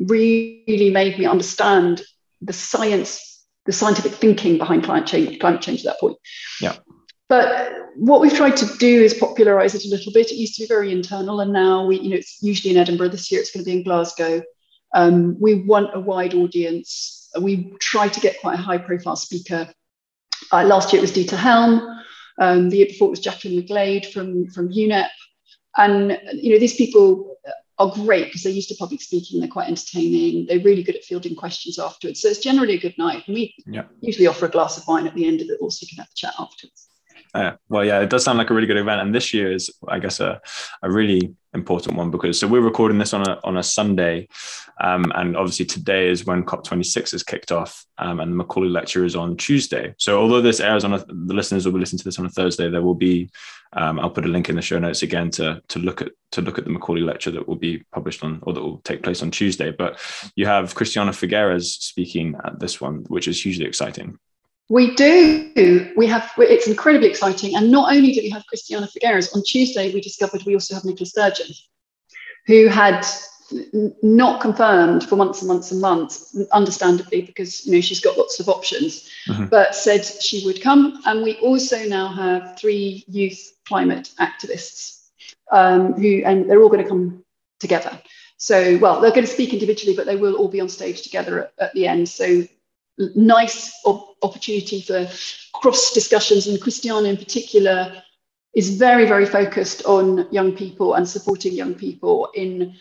really 0.00 0.90
made 0.90 1.18
me 1.18 1.26
understand 1.26 2.02
the 2.44 2.52
science, 2.52 3.44
the 3.66 3.72
scientific 3.72 4.12
thinking 4.12 4.58
behind 4.58 4.84
climate 4.84 5.06
change, 5.06 5.38
climate 5.40 5.62
change 5.62 5.80
at 5.80 5.86
that 5.86 6.00
point. 6.00 6.16
Yeah. 6.60 6.76
But 7.28 7.72
what 7.96 8.20
we've 8.20 8.34
tried 8.34 8.56
to 8.58 8.66
do 8.78 9.02
is 9.02 9.14
popularize 9.14 9.74
it 9.74 9.84
a 9.84 9.88
little 9.88 10.12
bit. 10.12 10.30
It 10.30 10.36
used 10.36 10.56
to 10.56 10.62
be 10.62 10.66
very 10.66 10.92
internal, 10.92 11.40
and 11.40 11.52
now 11.52 11.86
we, 11.86 11.98
you 12.00 12.10
know, 12.10 12.16
it's 12.16 12.38
usually 12.42 12.74
in 12.74 12.80
Edinburgh. 12.80 13.08
This 13.08 13.30
year, 13.32 13.40
it's 13.40 13.50
going 13.50 13.64
to 13.64 13.70
be 13.70 13.78
in 13.78 13.84
Glasgow. 13.84 14.42
Um, 14.94 15.36
we 15.40 15.54
want 15.66 15.90
a 15.94 16.00
wide 16.00 16.34
audience. 16.34 17.30
We 17.40 17.72
try 17.80 18.08
to 18.08 18.20
get 18.20 18.40
quite 18.40 18.58
a 18.58 18.62
high-profile 18.62 19.16
speaker. 19.16 19.72
Uh, 20.52 20.64
last 20.64 20.92
year 20.92 21.00
it 21.00 21.02
was 21.02 21.12
Dieter 21.12 21.36
Helm. 21.36 22.00
Um, 22.40 22.68
the 22.68 22.78
year 22.78 22.86
before 22.86 23.08
it 23.08 23.10
was 23.10 23.20
Jacqueline 23.20 23.62
McGlade 23.62 24.12
from 24.12 24.48
from 24.50 24.68
UNEP. 24.68 25.08
And 25.76 26.18
you 26.32 26.52
know, 26.52 26.58
these 26.58 26.76
people 26.76 27.33
are 27.78 27.90
great 27.90 28.26
because 28.26 28.42
they're 28.42 28.52
used 28.52 28.68
to 28.68 28.76
public 28.76 29.02
speaking. 29.02 29.40
They're 29.40 29.48
quite 29.48 29.68
entertaining. 29.68 30.46
They're 30.46 30.60
really 30.60 30.82
good 30.82 30.96
at 30.96 31.04
fielding 31.04 31.34
questions 31.34 31.78
afterwards. 31.78 32.20
So 32.20 32.28
it's 32.28 32.38
generally 32.38 32.74
a 32.74 32.80
good 32.80 32.96
night. 32.98 33.24
And 33.26 33.34
we 33.34 33.54
yeah. 33.66 33.84
usually 34.00 34.26
offer 34.26 34.46
a 34.46 34.50
glass 34.50 34.78
of 34.78 34.84
wine 34.86 35.06
at 35.06 35.14
the 35.14 35.26
end 35.26 35.40
of 35.40 35.48
it, 35.48 35.58
also 35.60 35.78
you 35.82 35.88
can 35.88 35.98
have 35.98 36.10
a 36.10 36.16
chat 36.16 36.34
afterwards. 36.38 36.88
Uh, 37.34 37.52
well, 37.68 37.84
yeah, 37.84 38.00
it 38.00 38.08
does 38.08 38.22
sound 38.22 38.38
like 38.38 38.50
a 38.50 38.54
really 38.54 38.68
good 38.68 38.76
event, 38.76 39.00
and 39.00 39.12
this 39.12 39.34
year 39.34 39.52
is, 39.52 39.68
I 39.88 39.98
guess, 39.98 40.20
a, 40.20 40.40
a 40.82 40.90
really 40.90 41.34
important 41.52 41.96
one 41.96 42.10
because 42.10 42.38
so 42.38 42.48
we're 42.48 42.60
recording 42.60 42.98
this 42.98 43.12
on 43.12 43.28
a 43.28 43.40
on 43.42 43.56
a 43.56 43.62
Sunday, 43.62 44.28
um, 44.80 45.10
and 45.16 45.36
obviously 45.36 45.64
today 45.64 46.08
is 46.08 46.24
when 46.24 46.44
COP26 46.44 47.12
is 47.12 47.24
kicked 47.24 47.50
off, 47.50 47.84
um, 47.98 48.20
and 48.20 48.30
the 48.30 48.36
Macaulay 48.36 48.68
lecture 48.68 49.04
is 49.04 49.16
on 49.16 49.36
Tuesday. 49.36 49.94
So 49.98 50.20
although 50.20 50.40
this 50.40 50.60
airs 50.60 50.84
on 50.84 50.94
a, 50.94 50.98
the 50.98 51.34
listeners 51.34 51.64
will 51.66 51.72
be 51.72 51.80
listening 51.80 51.98
to 51.98 52.04
this 52.04 52.20
on 52.20 52.26
a 52.26 52.30
Thursday, 52.30 52.70
there 52.70 52.82
will 52.82 52.94
be, 52.94 53.28
um, 53.72 53.98
I'll 53.98 54.10
put 54.10 54.26
a 54.26 54.28
link 54.28 54.48
in 54.48 54.54
the 54.54 54.62
show 54.62 54.78
notes 54.78 55.02
again 55.02 55.30
to 55.32 55.60
to 55.68 55.78
look 55.80 56.02
at 56.02 56.12
to 56.32 56.40
look 56.40 56.58
at 56.58 56.64
the 56.64 56.70
Macaulay 56.70 57.02
lecture 57.02 57.32
that 57.32 57.48
will 57.48 57.56
be 57.56 57.82
published 57.92 58.22
on 58.22 58.38
or 58.42 58.52
that 58.52 58.62
will 58.62 58.78
take 58.84 59.02
place 59.02 59.22
on 59.22 59.32
Tuesday. 59.32 59.72
But 59.72 59.98
you 60.36 60.46
have 60.46 60.76
Christiana 60.76 61.10
Figueres 61.10 61.64
speaking 61.64 62.36
at 62.44 62.60
this 62.60 62.80
one, 62.80 63.04
which 63.08 63.26
is 63.26 63.42
hugely 63.42 63.66
exciting. 63.66 64.18
We 64.68 64.94
do. 64.94 65.92
We 65.96 66.06
have. 66.06 66.30
It's 66.38 66.66
incredibly 66.66 67.08
exciting. 67.08 67.54
And 67.54 67.70
not 67.70 67.94
only 67.94 68.12
do 68.12 68.20
we 68.22 68.30
have 68.30 68.46
Christiana 68.46 68.88
Figueres 68.88 69.34
on 69.34 69.42
Tuesday, 69.44 69.92
we 69.92 70.00
discovered 70.00 70.42
we 70.44 70.54
also 70.54 70.74
have 70.74 70.84
Nicola 70.84 71.06
Sturgeon, 71.06 71.54
who 72.46 72.68
had 72.68 73.06
not 74.02 74.40
confirmed 74.40 75.06
for 75.06 75.16
months 75.16 75.42
and 75.42 75.48
months 75.48 75.70
and 75.70 75.80
months, 75.80 76.36
understandably 76.52 77.22
because 77.22 77.66
you 77.66 77.72
know 77.72 77.80
she's 77.80 78.00
got 78.00 78.16
lots 78.16 78.40
of 78.40 78.48
options, 78.48 79.10
mm-hmm. 79.28 79.46
but 79.46 79.74
said 79.74 80.04
she 80.04 80.44
would 80.46 80.62
come. 80.62 81.00
And 81.04 81.22
we 81.22 81.36
also 81.36 81.86
now 81.86 82.08
have 82.08 82.58
three 82.58 83.04
youth 83.06 83.52
climate 83.66 84.10
activists 84.18 85.08
um, 85.52 85.92
who, 85.94 86.22
and 86.24 86.48
they're 86.48 86.62
all 86.62 86.70
going 86.70 86.82
to 86.82 86.88
come 86.88 87.24
together. 87.60 88.00
So, 88.36 88.78
well, 88.78 89.00
they're 89.00 89.10
going 89.10 89.26
to 89.26 89.32
speak 89.32 89.52
individually, 89.52 89.96
but 89.96 90.06
they 90.06 90.16
will 90.16 90.34
all 90.34 90.48
be 90.48 90.60
on 90.60 90.68
stage 90.68 91.02
together 91.02 91.44
at, 91.44 91.52
at 91.58 91.74
the 91.74 91.86
end. 91.86 92.08
So 92.08 92.44
nice 92.98 93.72
op- 93.84 94.16
opportunity 94.22 94.80
for 94.80 95.08
cross 95.52 95.92
discussions, 95.92 96.46
and 96.46 96.60
Christiana 96.60 97.08
in 97.08 97.16
particular 97.16 98.02
is 98.54 98.76
very, 98.76 99.06
very 99.06 99.26
focused 99.26 99.84
on 99.84 100.28
young 100.32 100.52
people 100.52 100.94
and 100.94 101.08
supporting 101.08 101.52
young 101.52 101.74
people 101.74 102.28
in 102.34 102.74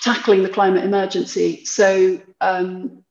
tackling 0.00 0.42
the 0.42 0.48
climate 0.48 0.84
emergency. 0.84 1.64
So 1.64 2.20
um, 2.40 3.02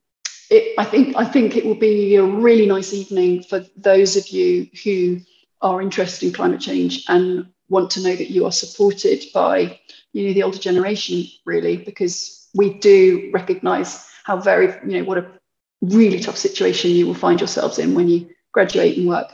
it, 0.49 0.75
I 0.77 0.85
think 0.85 1.15
I 1.15 1.25
think 1.25 1.55
it 1.55 1.65
will 1.65 1.75
be 1.75 2.15
a 2.15 2.23
really 2.23 2.65
nice 2.65 2.93
evening 2.93 3.43
for 3.43 3.65
those 3.77 4.17
of 4.17 4.27
you 4.29 4.67
who 4.83 5.19
are 5.61 5.81
interested 5.81 6.27
in 6.27 6.33
climate 6.33 6.61
change 6.61 7.05
and 7.07 7.47
want 7.69 7.91
to 7.91 8.01
know 8.01 8.15
that 8.15 8.31
you 8.31 8.45
are 8.45 8.51
supported 8.51 9.23
by 9.33 9.79
you 10.13 10.27
know 10.27 10.33
the 10.33 10.43
older 10.43 10.57
generation 10.57 11.23
really 11.45 11.77
because 11.77 12.49
we 12.55 12.73
do 12.79 13.29
recognize 13.33 14.07
how 14.23 14.37
very 14.37 14.67
you 14.87 14.97
know 14.99 15.03
what 15.03 15.19
a 15.19 15.38
really 15.81 16.19
tough 16.19 16.37
situation 16.37 16.91
you 16.91 17.07
will 17.07 17.13
find 17.13 17.39
yourselves 17.39 17.79
in 17.79 17.95
when 17.95 18.07
you 18.07 18.29
graduate 18.51 18.97
and 18.97 19.07
work. 19.07 19.31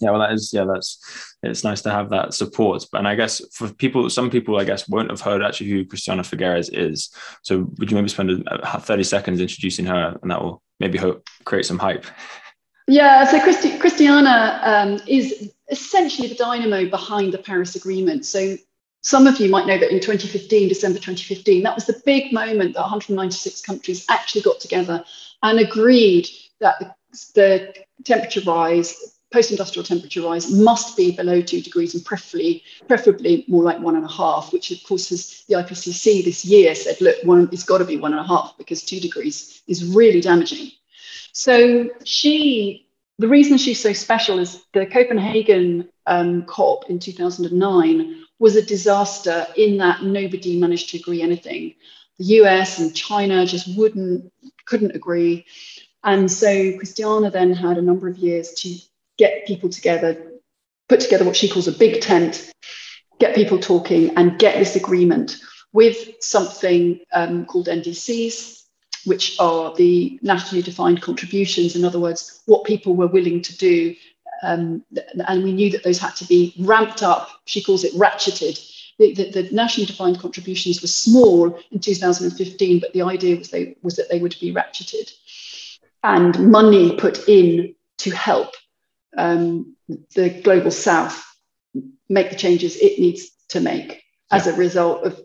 Yeah 0.00 0.10
well 0.10 0.20
that 0.20 0.32
is 0.32 0.52
yeah 0.52 0.64
that's 0.64 0.98
it's 1.42 1.64
nice 1.64 1.82
to 1.82 1.90
have 1.90 2.10
that 2.10 2.34
support. 2.34 2.84
And 2.92 3.06
i 3.06 3.14
guess 3.14 3.40
for 3.52 3.68
people 3.72 4.08
some 4.10 4.30
people 4.30 4.58
i 4.58 4.64
guess 4.64 4.88
won't 4.88 5.10
have 5.10 5.20
heard 5.20 5.42
actually 5.42 5.70
who 5.70 5.84
christiana 5.84 6.22
figueres 6.22 6.70
is. 6.72 7.10
So 7.42 7.70
would 7.78 7.90
you 7.90 7.96
maybe 7.96 8.08
spend 8.08 8.48
30 8.64 9.04
seconds 9.04 9.40
introducing 9.40 9.86
her 9.86 10.18
and 10.22 10.30
that 10.30 10.42
will 10.42 10.62
maybe 10.80 10.98
hope 10.98 11.28
create 11.44 11.66
some 11.66 11.78
hype? 11.78 12.06
Yeah 12.88 13.24
so 13.24 13.40
Christi- 13.40 13.78
christiana 13.78 14.60
um, 14.64 15.00
is 15.06 15.52
essentially 15.70 16.28
the 16.28 16.34
dynamo 16.34 16.88
behind 16.88 17.32
the 17.32 17.38
paris 17.38 17.76
agreement. 17.76 18.26
So 18.26 18.56
some 19.02 19.26
of 19.26 19.38
you 19.38 19.50
might 19.50 19.66
know 19.66 19.78
that 19.78 19.90
in 19.90 20.00
2015, 20.00 20.68
December 20.68 20.98
2015, 20.98 21.62
that 21.64 21.74
was 21.74 21.86
the 21.86 22.00
big 22.06 22.32
moment 22.32 22.74
that 22.74 22.82
196 22.82 23.60
countries 23.62 24.06
actually 24.08 24.42
got 24.42 24.60
together 24.60 25.04
and 25.42 25.58
agreed 25.58 26.28
that 26.60 26.96
the, 27.34 27.74
temperature 28.04 28.40
rise, 28.46 29.18
post-industrial 29.32 29.84
temperature 29.84 30.22
rise, 30.22 30.50
must 30.50 30.96
be 30.96 31.14
below 31.14 31.40
two 31.40 31.60
degrees 31.60 31.94
and 31.94 32.04
preferably, 32.04 32.62
preferably 32.88 33.44
more 33.48 33.62
like 33.62 33.78
one 33.78 33.96
and 33.96 34.04
a 34.04 34.10
half, 34.10 34.52
which 34.52 34.70
of 34.70 34.82
course 34.84 35.10
has 35.10 35.44
the 35.48 35.54
IPCC 35.54 36.24
this 36.24 36.44
year 36.44 36.74
said, 36.74 37.00
look, 37.00 37.16
one, 37.24 37.48
it's 37.52 37.64
got 37.64 37.78
to 37.78 37.84
be 37.84 37.96
one 37.96 38.12
and 38.12 38.20
a 38.20 38.26
half 38.26 38.54
because 38.58 38.82
two 38.82 38.98
degrees 38.98 39.62
is 39.68 39.84
really 39.84 40.20
damaging. 40.20 40.70
So 41.32 41.90
she, 42.04 42.88
the 43.22 43.28
reason 43.28 43.56
she's 43.56 43.80
so 43.80 43.92
special 43.92 44.40
is 44.40 44.60
the 44.72 44.84
Copenhagen 44.84 45.88
um, 46.06 46.42
COP 46.44 46.90
in 46.90 46.98
2009 46.98 48.24
was 48.40 48.56
a 48.56 48.62
disaster 48.62 49.46
in 49.56 49.78
that 49.78 50.02
nobody 50.02 50.58
managed 50.58 50.90
to 50.90 50.98
agree 50.98 51.22
anything. 51.22 51.76
The 52.18 52.24
US 52.40 52.80
and 52.80 52.94
China 52.94 53.46
just 53.46 53.78
wouldn't, 53.78 54.32
couldn't 54.66 54.96
agree. 54.96 55.46
And 56.02 56.30
so 56.30 56.76
Christiana 56.76 57.30
then 57.30 57.52
had 57.52 57.78
a 57.78 57.82
number 57.82 58.08
of 58.08 58.18
years 58.18 58.54
to 58.54 58.76
get 59.18 59.46
people 59.46 59.68
together, 59.68 60.32
put 60.88 60.98
together 60.98 61.24
what 61.24 61.36
she 61.36 61.48
calls 61.48 61.68
a 61.68 61.72
big 61.72 62.00
tent, 62.00 62.52
get 63.20 63.36
people 63.36 63.60
talking 63.60 64.16
and 64.16 64.36
get 64.36 64.58
this 64.58 64.74
agreement 64.74 65.36
with 65.72 66.16
something 66.20 66.98
um, 67.12 67.46
called 67.46 67.68
NDCs, 67.68 68.61
which 69.04 69.38
are 69.38 69.74
the 69.74 70.18
nationally 70.22 70.62
defined 70.62 71.02
contributions. 71.02 71.76
In 71.76 71.84
other 71.84 71.98
words, 71.98 72.42
what 72.46 72.64
people 72.64 72.94
were 72.94 73.06
willing 73.06 73.42
to 73.42 73.56
do 73.56 73.94
um, 74.42 74.84
and 75.28 75.44
we 75.44 75.52
knew 75.52 75.70
that 75.70 75.84
those 75.84 75.98
had 75.98 76.16
to 76.16 76.24
be 76.24 76.52
ramped 76.58 77.02
up. 77.02 77.28
She 77.44 77.62
calls 77.62 77.84
it 77.84 77.92
ratcheted. 77.94 78.58
The, 78.98 79.14
the, 79.14 79.30
the, 79.30 79.42
nationally 79.52 79.86
defined 79.86 80.18
contributions 80.18 80.82
were 80.82 80.88
small 80.88 81.58
in 81.70 81.78
2015, 81.78 82.80
but 82.80 82.92
the 82.92 83.02
idea 83.02 83.36
was, 83.36 83.50
they, 83.50 83.76
was 83.82 83.96
that 83.96 84.10
they 84.10 84.18
would 84.18 84.36
be 84.40 84.52
ratcheted 84.52 85.12
and 86.02 86.50
money 86.50 86.96
put 86.96 87.28
in 87.28 87.74
to 87.98 88.10
help 88.10 88.54
um, 89.16 89.76
the 90.14 90.40
global 90.42 90.70
south 90.70 91.24
make 92.08 92.30
the 92.30 92.36
changes 92.36 92.76
it 92.76 92.98
needs 92.98 93.30
to 93.48 93.60
make 93.60 94.02
as 94.30 94.46
a 94.46 94.54
result 94.54 95.04
of 95.04 95.20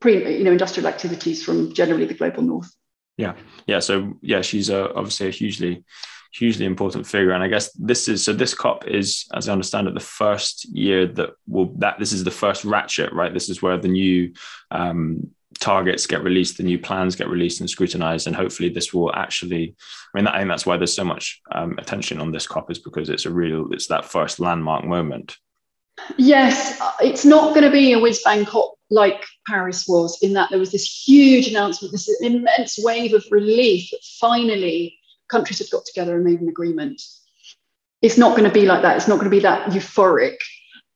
pre, 0.00 0.38
you 0.38 0.44
know, 0.44 0.52
industrial 0.52 0.88
activities 0.88 1.42
from 1.42 1.72
generally 1.72 2.06
the 2.06 2.14
global 2.14 2.42
north. 2.42 2.72
Yeah, 3.20 3.34
yeah. 3.66 3.80
So 3.80 4.14
yeah, 4.22 4.40
she's 4.40 4.70
a, 4.70 4.92
obviously 4.94 5.28
a 5.28 5.30
hugely 5.30 5.84
hugely 6.32 6.64
important 6.64 7.06
figure. 7.06 7.32
And 7.32 7.42
I 7.42 7.48
guess 7.48 7.72
this 7.72 8.08
is 8.08 8.24
so 8.24 8.32
this 8.32 8.54
COP 8.54 8.86
is, 8.86 9.26
as 9.34 9.48
I 9.48 9.52
understand 9.52 9.88
it, 9.88 9.94
the 9.94 10.00
first 10.00 10.64
year 10.74 11.06
that 11.06 11.30
will 11.46 11.74
that 11.78 11.98
this 11.98 12.12
is 12.12 12.24
the 12.24 12.30
first 12.30 12.64
ratchet, 12.64 13.12
right? 13.12 13.34
This 13.34 13.48
is 13.48 13.60
where 13.60 13.76
the 13.76 13.88
new 13.88 14.32
um, 14.70 15.28
targets 15.58 16.06
get 16.06 16.24
released, 16.24 16.56
the 16.56 16.62
new 16.62 16.78
plans 16.78 17.16
get 17.16 17.28
released 17.28 17.60
and 17.60 17.68
scrutinized, 17.68 18.26
and 18.26 18.34
hopefully 18.34 18.70
this 18.70 18.94
will 18.94 19.14
actually. 19.14 19.74
I 20.14 20.18
mean, 20.18 20.26
I 20.26 20.38
think 20.38 20.48
that's 20.48 20.66
why 20.66 20.78
there's 20.78 20.96
so 20.96 21.04
much 21.04 21.40
um, 21.52 21.78
attention 21.78 22.20
on 22.20 22.32
this 22.32 22.46
COP 22.46 22.70
is 22.70 22.78
because 22.78 23.10
it's 23.10 23.26
a 23.26 23.30
real, 23.30 23.68
it's 23.72 23.88
that 23.88 24.06
first 24.06 24.40
landmark 24.40 24.84
moment. 24.84 25.36
Yes, 26.16 26.80
it's 27.00 27.24
not 27.24 27.54
going 27.54 27.64
to 27.64 27.70
be 27.70 27.92
a 27.92 27.98
whiz 27.98 28.22
bang 28.24 28.44
COP 28.44 28.74
like 28.90 29.24
Paris 29.46 29.86
was, 29.88 30.18
in 30.22 30.32
that 30.32 30.50
there 30.50 30.58
was 30.58 30.72
this 30.72 31.04
huge 31.06 31.48
announcement, 31.48 31.92
this 31.92 32.08
immense 32.20 32.78
wave 32.78 33.14
of 33.14 33.24
relief 33.30 33.88
that 33.90 34.02
finally 34.20 34.98
countries 35.28 35.60
have 35.60 35.70
got 35.70 35.84
together 35.84 36.16
and 36.16 36.24
made 36.24 36.40
an 36.40 36.48
agreement. 36.48 37.00
It's 38.02 38.18
not 38.18 38.36
going 38.36 38.48
to 38.48 38.54
be 38.54 38.66
like 38.66 38.82
that. 38.82 38.96
It's 38.96 39.08
not 39.08 39.16
going 39.16 39.30
to 39.30 39.36
be 39.36 39.40
that 39.40 39.70
euphoric. 39.70 40.36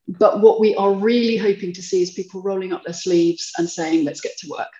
But 0.07 0.41
what 0.41 0.59
we 0.59 0.75
are 0.75 0.93
really 0.93 1.37
hoping 1.37 1.73
to 1.73 1.81
see 1.81 2.01
is 2.01 2.11
people 2.11 2.41
rolling 2.41 2.73
up 2.73 2.83
their 2.83 2.93
sleeves 2.93 3.51
and 3.57 3.69
saying, 3.69 4.03
let's 4.03 4.21
get 4.21 4.37
to 4.39 4.49
work. 4.49 4.71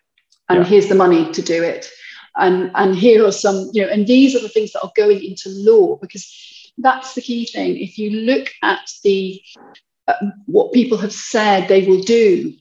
And 0.49 0.59
yeah. 0.59 0.65
here's 0.65 0.87
the 0.87 0.95
money 0.95 1.31
to 1.31 1.41
do 1.41 1.63
it. 1.63 1.89
And, 2.35 2.69
and 2.75 2.95
here 2.95 3.25
are 3.25 3.31
some, 3.31 3.69
you 3.73 3.83
know, 3.83 3.91
and 3.91 4.05
these 4.05 4.35
are 4.35 4.41
the 4.41 4.49
things 4.49 4.73
that 4.73 4.81
are 4.81 4.91
going 4.95 5.23
into 5.23 5.49
law 5.49 5.95
because 5.95 6.71
that's 6.77 7.15
the 7.15 7.21
key 7.21 7.45
thing. 7.45 7.77
If 7.77 7.97
you 7.97 8.11
look 8.11 8.49
at 8.61 8.87
the 9.03 9.41
uh, 9.57 9.73
Um, 10.07 10.33
what 10.45 10.71
people 10.71 10.97
have 10.99 11.13
said 11.13 11.67
they 11.67 11.87
will 11.87 12.01
do 12.01 12.53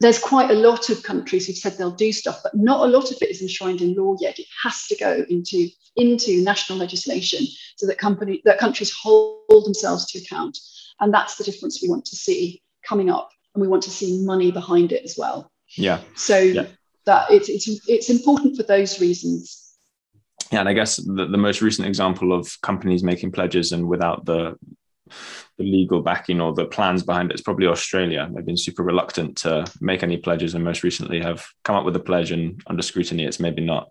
there's 0.00 0.18
quite 0.18 0.50
a 0.50 0.54
lot 0.54 0.88
of 0.88 1.02
countries 1.02 1.46
who've 1.46 1.56
said 1.56 1.76
they'll 1.76 1.90
do 1.90 2.10
stuff, 2.10 2.40
but 2.42 2.54
not 2.54 2.86
a 2.86 2.90
lot 2.90 3.10
of 3.10 3.18
it 3.20 3.30
is 3.30 3.42
enshrined 3.42 3.82
in 3.82 3.94
law 3.94 4.16
yet. 4.18 4.38
It 4.38 4.46
has 4.62 4.86
to 4.86 4.96
go 4.96 5.24
into, 5.28 5.68
into 5.96 6.42
national 6.42 6.78
legislation 6.78 7.46
so 7.76 7.86
that 7.86 7.98
company 7.98 8.40
that 8.46 8.58
countries 8.58 8.90
hold 8.90 9.64
themselves 9.66 10.06
to 10.06 10.18
account. 10.18 10.58
And 11.00 11.12
that's 11.12 11.36
the 11.36 11.44
difference 11.44 11.82
we 11.82 11.90
want 11.90 12.06
to 12.06 12.16
see 12.16 12.62
coming 12.82 13.10
up. 13.10 13.30
And 13.54 13.60
we 13.60 13.68
want 13.68 13.82
to 13.84 13.90
see 13.90 14.24
money 14.24 14.50
behind 14.50 14.92
it 14.92 15.04
as 15.04 15.16
well. 15.18 15.50
Yeah. 15.76 16.00
So 16.14 16.38
yeah. 16.38 16.66
that 17.04 17.30
it's 17.30 17.48
it's 17.48 17.68
it's 17.88 18.08
important 18.08 18.56
for 18.56 18.62
those 18.62 19.00
reasons. 19.00 19.74
Yeah, 20.52 20.60
and 20.60 20.68
I 20.68 20.72
guess 20.72 20.96
the, 20.96 21.26
the 21.26 21.36
most 21.36 21.60
recent 21.62 21.86
example 21.86 22.32
of 22.32 22.60
companies 22.62 23.02
making 23.02 23.32
pledges 23.32 23.72
and 23.72 23.86
without 23.86 24.24
the 24.24 24.56
the 25.58 25.64
legal 25.64 26.02
backing 26.02 26.40
or 26.40 26.52
the 26.52 26.64
plans 26.64 27.02
behind 27.02 27.30
it 27.30 27.34
is 27.34 27.42
probably 27.42 27.66
Australia. 27.66 28.28
They've 28.32 28.44
been 28.44 28.56
super 28.56 28.82
reluctant 28.82 29.36
to 29.38 29.70
make 29.80 30.02
any 30.02 30.16
pledges, 30.16 30.54
and 30.54 30.64
most 30.64 30.82
recently 30.82 31.20
have 31.20 31.46
come 31.64 31.76
up 31.76 31.84
with 31.84 31.96
a 31.96 32.00
pledge, 32.00 32.32
and 32.32 32.62
under 32.66 32.82
scrutiny, 32.82 33.24
it's 33.24 33.40
maybe 33.40 33.64
not 33.64 33.90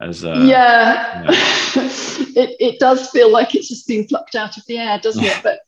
as 0.00 0.24
uh, 0.24 0.44
yeah. 0.46 1.22
yeah. 1.22 1.30
it 2.36 2.56
it 2.60 2.78
does 2.78 3.10
feel 3.10 3.30
like 3.30 3.54
it's 3.54 3.68
just 3.68 3.88
being 3.88 4.06
plucked 4.06 4.34
out 4.34 4.56
of 4.56 4.64
the 4.66 4.78
air, 4.78 4.98
doesn't 4.98 5.24
it? 5.24 5.38
But 5.42 5.60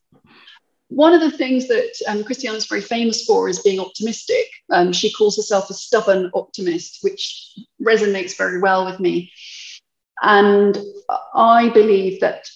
one 0.88 1.12
of 1.14 1.20
the 1.20 1.30
things 1.30 1.68
that 1.68 1.92
um, 2.08 2.24
Christiana 2.24 2.56
is 2.56 2.66
very 2.66 2.80
famous 2.80 3.24
for 3.24 3.48
is 3.48 3.60
being 3.60 3.78
optimistic. 3.78 4.46
Um, 4.70 4.92
she 4.92 5.12
calls 5.12 5.36
herself 5.36 5.70
a 5.70 5.74
stubborn 5.74 6.30
optimist, 6.34 6.98
which 7.02 7.54
resonates 7.80 8.36
very 8.36 8.60
well 8.60 8.84
with 8.84 8.98
me. 8.98 9.30
And 10.22 10.76
I 11.32 11.68
believe 11.68 12.20
that 12.20 12.48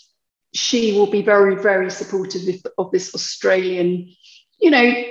she 0.54 0.92
will 0.92 1.10
be 1.10 1.22
very, 1.22 1.56
very 1.56 1.90
supportive 1.90 2.42
of 2.78 2.90
this 2.92 3.14
Australian, 3.14 4.08
you 4.60 4.70
know, 4.70 5.04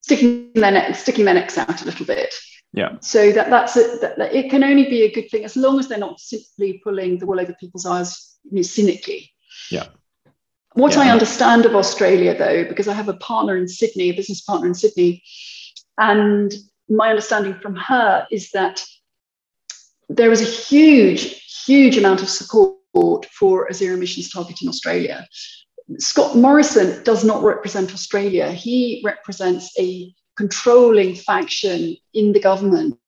sticking 0.00 0.52
their 0.54 0.72
neck, 0.72 0.96
sticking 0.96 1.24
their 1.26 1.34
necks 1.34 1.58
out 1.58 1.82
a 1.82 1.84
little 1.84 2.06
bit. 2.06 2.34
Yeah. 2.72 2.96
So 3.00 3.32
that 3.32 3.50
that's 3.50 3.76
a, 3.76 3.98
that, 4.00 4.18
that 4.18 4.34
it 4.34 4.50
can 4.50 4.64
only 4.64 4.84
be 4.84 5.02
a 5.02 5.12
good 5.12 5.30
thing 5.30 5.44
as 5.44 5.56
long 5.56 5.78
as 5.78 5.88
they're 5.88 5.98
not 5.98 6.20
simply 6.20 6.80
pulling 6.82 7.18
the 7.18 7.26
wool 7.26 7.40
over 7.40 7.54
people's 7.54 7.86
eyes 7.86 8.36
you 8.44 8.56
know, 8.56 8.62
cynically. 8.62 9.32
Yeah. 9.70 9.86
What 10.72 10.94
yeah. 10.94 11.02
I 11.02 11.10
understand 11.10 11.66
of 11.66 11.74
Australia, 11.74 12.36
though, 12.36 12.64
because 12.64 12.88
I 12.88 12.94
have 12.94 13.08
a 13.08 13.14
partner 13.14 13.56
in 13.56 13.68
Sydney, 13.68 14.10
a 14.10 14.16
business 14.16 14.40
partner 14.42 14.66
in 14.66 14.74
Sydney, 14.74 15.22
and 15.98 16.54
my 16.88 17.10
understanding 17.10 17.54
from 17.54 17.76
her 17.76 18.26
is 18.30 18.50
that 18.52 18.84
there 20.08 20.32
is 20.32 20.40
a 20.40 20.44
huge, 20.44 21.64
huge 21.66 21.98
amount 21.98 22.22
of 22.22 22.28
support 22.28 22.77
for 22.92 23.66
a 23.66 23.74
zero 23.74 23.94
emissions 23.96 24.30
target 24.30 24.62
in 24.62 24.68
Australia. 24.68 25.26
Scott 25.98 26.36
Morrison 26.36 27.02
does 27.04 27.24
not 27.24 27.42
represent 27.42 27.94
Australia. 27.94 28.52
He 28.52 29.00
represents 29.04 29.72
a 29.78 30.12
controlling 30.36 31.14
faction 31.14 31.96
in 32.14 32.32
the 32.32 32.40
government, 32.40 32.98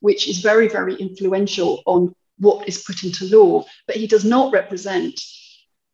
which 0.00 0.28
is 0.28 0.40
very, 0.40 0.68
very 0.68 0.94
influential 0.96 1.82
on 1.86 2.14
what 2.38 2.68
is 2.68 2.82
put 2.82 3.04
into 3.04 3.24
law. 3.26 3.64
But 3.86 3.96
he 3.96 4.06
does 4.06 4.24
not 4.24 4.52
represent, 4.52 5.20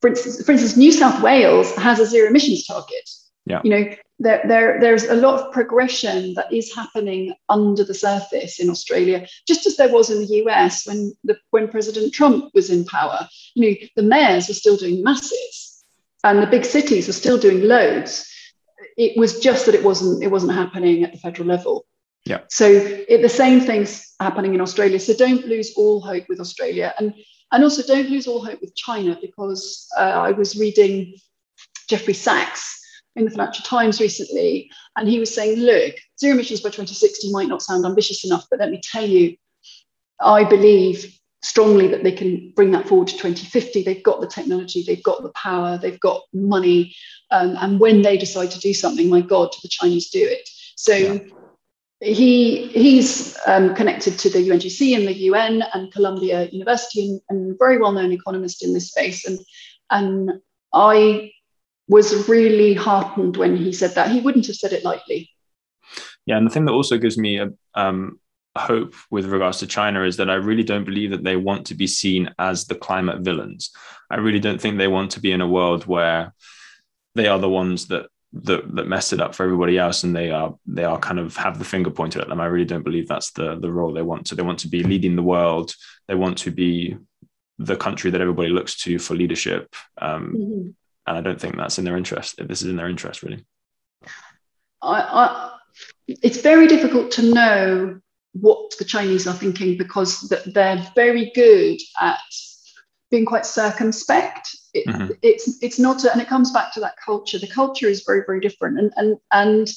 for 0.00 0.08
instance, 0.08 0.44
for 0.44 0.52
instance 0.52 0.76
New 0.76 0.92
South 0.92 1.22
Wales 1.22 1.74
has 1.76 2.00
a 2.00 2.06
zero 2.06 2.28
emissions 2.28 2.66
target. 2.66 3.08
Yeah. 3.46 3.60
You 3.62 3.70
know, 3.70 3.96
there, 4.18 4.42
there, 4.46 4.80
there's 4.80 5.04
a 5.04 5.14
lot 5.14 5.40
of 5.40 5.52
progression 5.52 6.34
that 6.34 6.52
is 6.52 6.74
happening 6.74 7.34
under 7.48 7.84
the 7.84 7.94
surface 7.94 8.60
in 8.60 8.70
Australia, 8.70 9.26
just 9.46 9.66
as 9.66 9.76
there 9.76 9.92
was 9.92 10.10
in 10.10 10.20
the 10.20 10.44
US 10.44 10.86
when 10.86 11.12
the, 11.24 11.36
when 11.50 11.68
President 11.68 12.14
Trump 12.14 12.50
was 12.54 12.70
in 12.70 12.84
power. 12.84 13.28
You 13.54 13.70
know, 13.70 13.76
the 13.96 14.02
mayors 14.02 14.48
were 14.48 14.54
still 14.54 14.76
doing 14.76 15.02
masses, 15.02 15.84
and 16.22 16.42
the 16.42 16.46
big 16.46 16.64
cities 16.64 17.06
were 17.06 17.12
still 17.12 17.38
doing 17.38 17.62
loads. 17.62 18.30
It 18.96 19.18
was 19.18 19.40
just 19.40 19.66
that 19.66 19.74
it 19.74 19.82
wasn't 19.82 20.22
it 20.22 20.30
wasn't 20.30 20.52
happening 20.52 21.02
at 21.02 21.12
the 21.12 21.18
federal 21.18 21.48
level. 21.48 21.84
Yeah. 22.24 22.40
So 22.48 22.66
it, 22.66 23.20
the 23.20 23.28
same 23.28 23.60
thing's 23.60 24.14
happening 24.20 24.54
in 24.54 24.60
Australia. 24.60 24.98
So 24.98 25.14
don't 25.14 25.46
lose 25.46 25.74
all 25.76 26.00
hope 26.00 26.24
with 26.28 26.40
Australia, 26.40 26.94
and 26.98 27.12
and 27.50 27.64
also 27.64 27.82
don't 27.82 28.10
lose 28.10 28.28
all 28.28 28.44
hope 28.44 28.60
with 28.60 28.76
China 28.76 29.18
because 29.20 29.88
uh, 29.98 30.00
I 30.00 30.30
was 30.30 30.56
reading 30.56 31.16
Jeffrey 31.88 32.14
Sachs 32.14 32.83
in 33.16 33.24
the 33.24 33.30
Financial 33.30 33.64
Times 33.64 34.00
recently, 34.00 34.70
and 34.96 35.08
he 35.08 35.18
was 35.18 35.34
saying, 35.34 35.58
look, 35.58 35.94
zero 36.18 36.34
emissions 36.34 36.60
by 36.60 36.68
2060 36.68 37.30
might 37.32 37.48
not 37.48 37.62
sound 37.62 37.84
ambitious 37.84 38.24
enough, 38.24 38.46
but 38.50 38.58
let 38.58 38.70
me 38.70 38.80
tell 38.82 39.04
you, 39.04 39.36
I 40.20 40.44
believe 40.44 41.18
strongly 41.44 41.86
that 41.88 42.02
they 42.02 42.10
can 42.10 42.50
bring 42.56 42.70
that 42.70 42.88
forward 42.88 43.06
to 43.06 43.14
2050. 43.14 43.82
They've 43.82 44.02
got 44.02 44.20
the 44.20 44.26
technology, 44.26 44.82
they've 44.82 45.02
got 45.02 45.22
the 45.22 45.30
power, 45.30 45.76
they've 45.76 46.00
got 46.00 46.22
money. 46.32 46.94
Um, 47.30 47.56
and 47.60 47.78
when 47.78 48.02
they 48.02 48.16
decide 48.16 48.50
to 48.52 48.58
do 48.58 48.72
something, 48.72 49.10
my 49.10 49.20
God, 49.20 49.54
the 49.62 49.68
Chinese 49.68 50.08
do 50.08 50.20
it. 50.22 50.48
So 50.76 50.94
yeah. 50.94 51.18
he 52.00 52.68
he's 52.68 53.36
um, 53.46 53.74
connected 53.74 54.18
to 54.20 54.30
the 54.30 54.38
UNGC 54.38 54.96
and 54.96 55.06
the 55.06 55.18
UN 55.28 55.62
and 55.74 55.92
Columbia 55.92 56.46
University 56.46 57.10
and, 57.10 57.20
and 57.28 57.58
very 57.58 57.78
well-known 57.78 58.12
economist 58.12 58.64
in 58.64 58.72
this 58.72 58.88
space. 58.88 59.26
And 59.26 59.38
and 59.90 60.32
I 60.72 61.30
was 61.88 62.28
really 62.28 62.74
heartened 62.74 63.36
when 63.36 63.56
he 63.56 63.72
said 63.72 63.94
that. 63.94 64.10
He 64.10 64.20
wouldn't 64.20 64.46
have 64.46 64.56
said 64.56 64.72
it 64.72 64.84
lightly. 64.84 65.30
Yeah, 66.26 66.38
and 66.38 66.46
the 66.46 66.50
thing 66.50 66.64
that 66.64 66.72
also 66.72 66.96
gives 66.96 67.18
me 67.18 67.38
a 67.38 67.50
um, 67.74 68.18
hope 68.56 68.94
with 69.10 69.26
regards 69.26 69.58
to 69.58 69.66
China 69.66 70.02
is 70.04 70.16
that 70.16 70.30
I 70.30 70.34
really 70.34 70.62
don't 70.62 70.84
believe 70.84 71.10
that 71.10 71.24
they 71.24 71.36
want 71.36 71.66
to 71.66 71.74
be 71.74 71.86
seen 71.86 72.30
as 72.38 72.66
the 72.66 72.74
climate 72.74 73.20
villains. 73.20 73.70
I 74.10 74.16
really 74.16 74.40
don't 74.40 74.60
think 74.60 74.78
they 74.78 74.88
want 74.88 75.10
to 75.12 75.20
be 75.20 75.32
in 75.32 75.40
a 75.40 75.48
world 75.48 75.86
where 75.86 76.32
they 77.14 77.26
are 77.26 77.38
the 77.38 77.48
ones 77.48 77.88
that 77.88 78.06
that 78.32 78.74
that 78.74 78.88
messed 78.88 79.12
it 79.12 79.20
up 79.20 79.32
for 79.32 79.44
everybody 79.44 79.78
else 79.78 80.02
and 80.02 80.16
they 80.16 80.32
are 80.32 80.56
they 80.66 80.82
are 80.82 80.98
kind 80.98 81.20
of 81.20 81.36
have 81.36 81.58
the 81.58 81.64
finger 81.64 81.90
pointed 81.90 82.20
at 82.20 82.28
them. 82.28 82.40
I 82.40 82.46
really 82.46 82.64
don't 82.64 82.82
believe 82.82 83.06
that's 83.06 83.30
the 83.32 83.56
the 83.56 83.70
role 83.70 83.92
they 83.92 84.02
want. 84.02 84.26
So 84.26 84.34
they 84.34 84.42
want 84.42 84.60
to 84.60 84.68
be 84.68 84.82
leading 84.82 85.14
the 85.14 85.22
world. 85.22 85.74
They 86.08 86.14
want 86.14 86.38
to 86.38 86.50
be 86.50 86.96
the 87.58 87.76
country 87.76 88.10
that 88.10 88.20
everybody 88.20 88.48
looks 88.48 88.76
to 88.82 88.98
for 88.98 89.14
leadership. 89.14 89.74
Um, 90.00 90.34
mm-hmm 90.36 90.70
and 91.06 91.16
I 91.16 91.20
don't 91.20 91.40
think 91.40 91.56
that's 91.56 91.78
in 91.78 91.84
their 91.84 91.96
interest. 91.96 92.36
If 92.38 92.48
this 92.48 92.62
is 92.62 92.68
in 92.68 92.76
their 92.76 92.88
interest, 92.88 93.22
really. 93.22 93.44
I, 94.82 95.00
I, 95.00 95.50
it's 96.08 96.40
very 96.40 96.66
difficult 96.66 97.10
to 97.12 97.22
know 97.22 98.00
what 98.32 98.76
the 98.78 98.84
Chinese 98.84 99.26
are 99.26 99.34
thinking 99.34 99.78
because 99.78 100.32
they're 100.46 100.86
very 100.94 101.30
good 101.34 101.78
at 102.00 102.20
being 103.10 103.24
quite 103.24 103.46
circumspect. 103.46 104.48
It, 104.72 104.86
mm-hmm. 104.86 105.12
It's 105.22 105.62
it's 105.62 105.78
not, 105.78 106.04
a, 106.04 106.12
and 106.12 106.20
it 106.20 106.28
comes 106.28 106.50
back 106.50 106.72
to 106.74 106.80
that 106.80 106.96
culture. 107.04 107.38
The 107.38 107.46
culture 107.46 107.86
is 107.86 108.04
very 108.06 108.22
very 108.26 108.40
different, 108.40 108.78
and 108.78 108.92
and 108.96 109.16
and. 109.32 109.68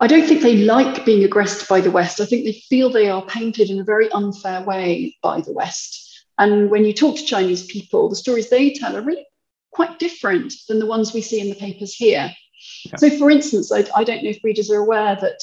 I 0.00 0.06
don't 0.06 0.28
think 0.28 0.42
they 0.42 0.58
like 0.58 1.04
being 1.04 1.24
aggressed 1.24 1.68
by 1.68 1.80
the 1.80 1.90
West. 1.90 2.20
I 2.20 2.24
think 2.24 2.44
they 2.44 2.52
feel 2.52 2.88
they 2.88 3.10
are 3.10 3.26
painted 3.26 3.68
in 3.68 3.80
a 3.80 3.84
very 3.84 4.08
unfair 4.12 4.62
way 4.62 5.16
by 5.24 5.40
the 5.40 5.52
West. 5.52 6.24
And 6.38 6.70
when 6.70 6.84
you 6.84 6.92
talk 6.94 7.16
to 7.16 7.24
Chinese 7.24 7.66
people, 7.66 8.08
the 8.08 8.14
stories 8.14 8.48
they 8.48 8.72
tell 8.74 8.96
are 8.96 9.02
really 9.02 9.26
quite 9.78 10.00
different 10.00 10.52
than 10.66 10.80
the 10.80 10.86
ones 10.94 11.14
we 11.14 11.20
see 11.20 11.38
in 11.38 11.48
the 11.48 11.54
papers 11.54 11.94
here. 11.94 12.34
Yeah. 12.86 12.96
So, 12.96 13.16
for 13.16 13.30
instance, 13.30 13.70
I, 13.70 13.84
I, 13.94 14.02
don't 14.02 14.24
know 14.24 14.30
if 14.30 14.42
readers 14.42 14.72
are 14.72 14.80
aware 14.80 15.14
that 15.14 15.38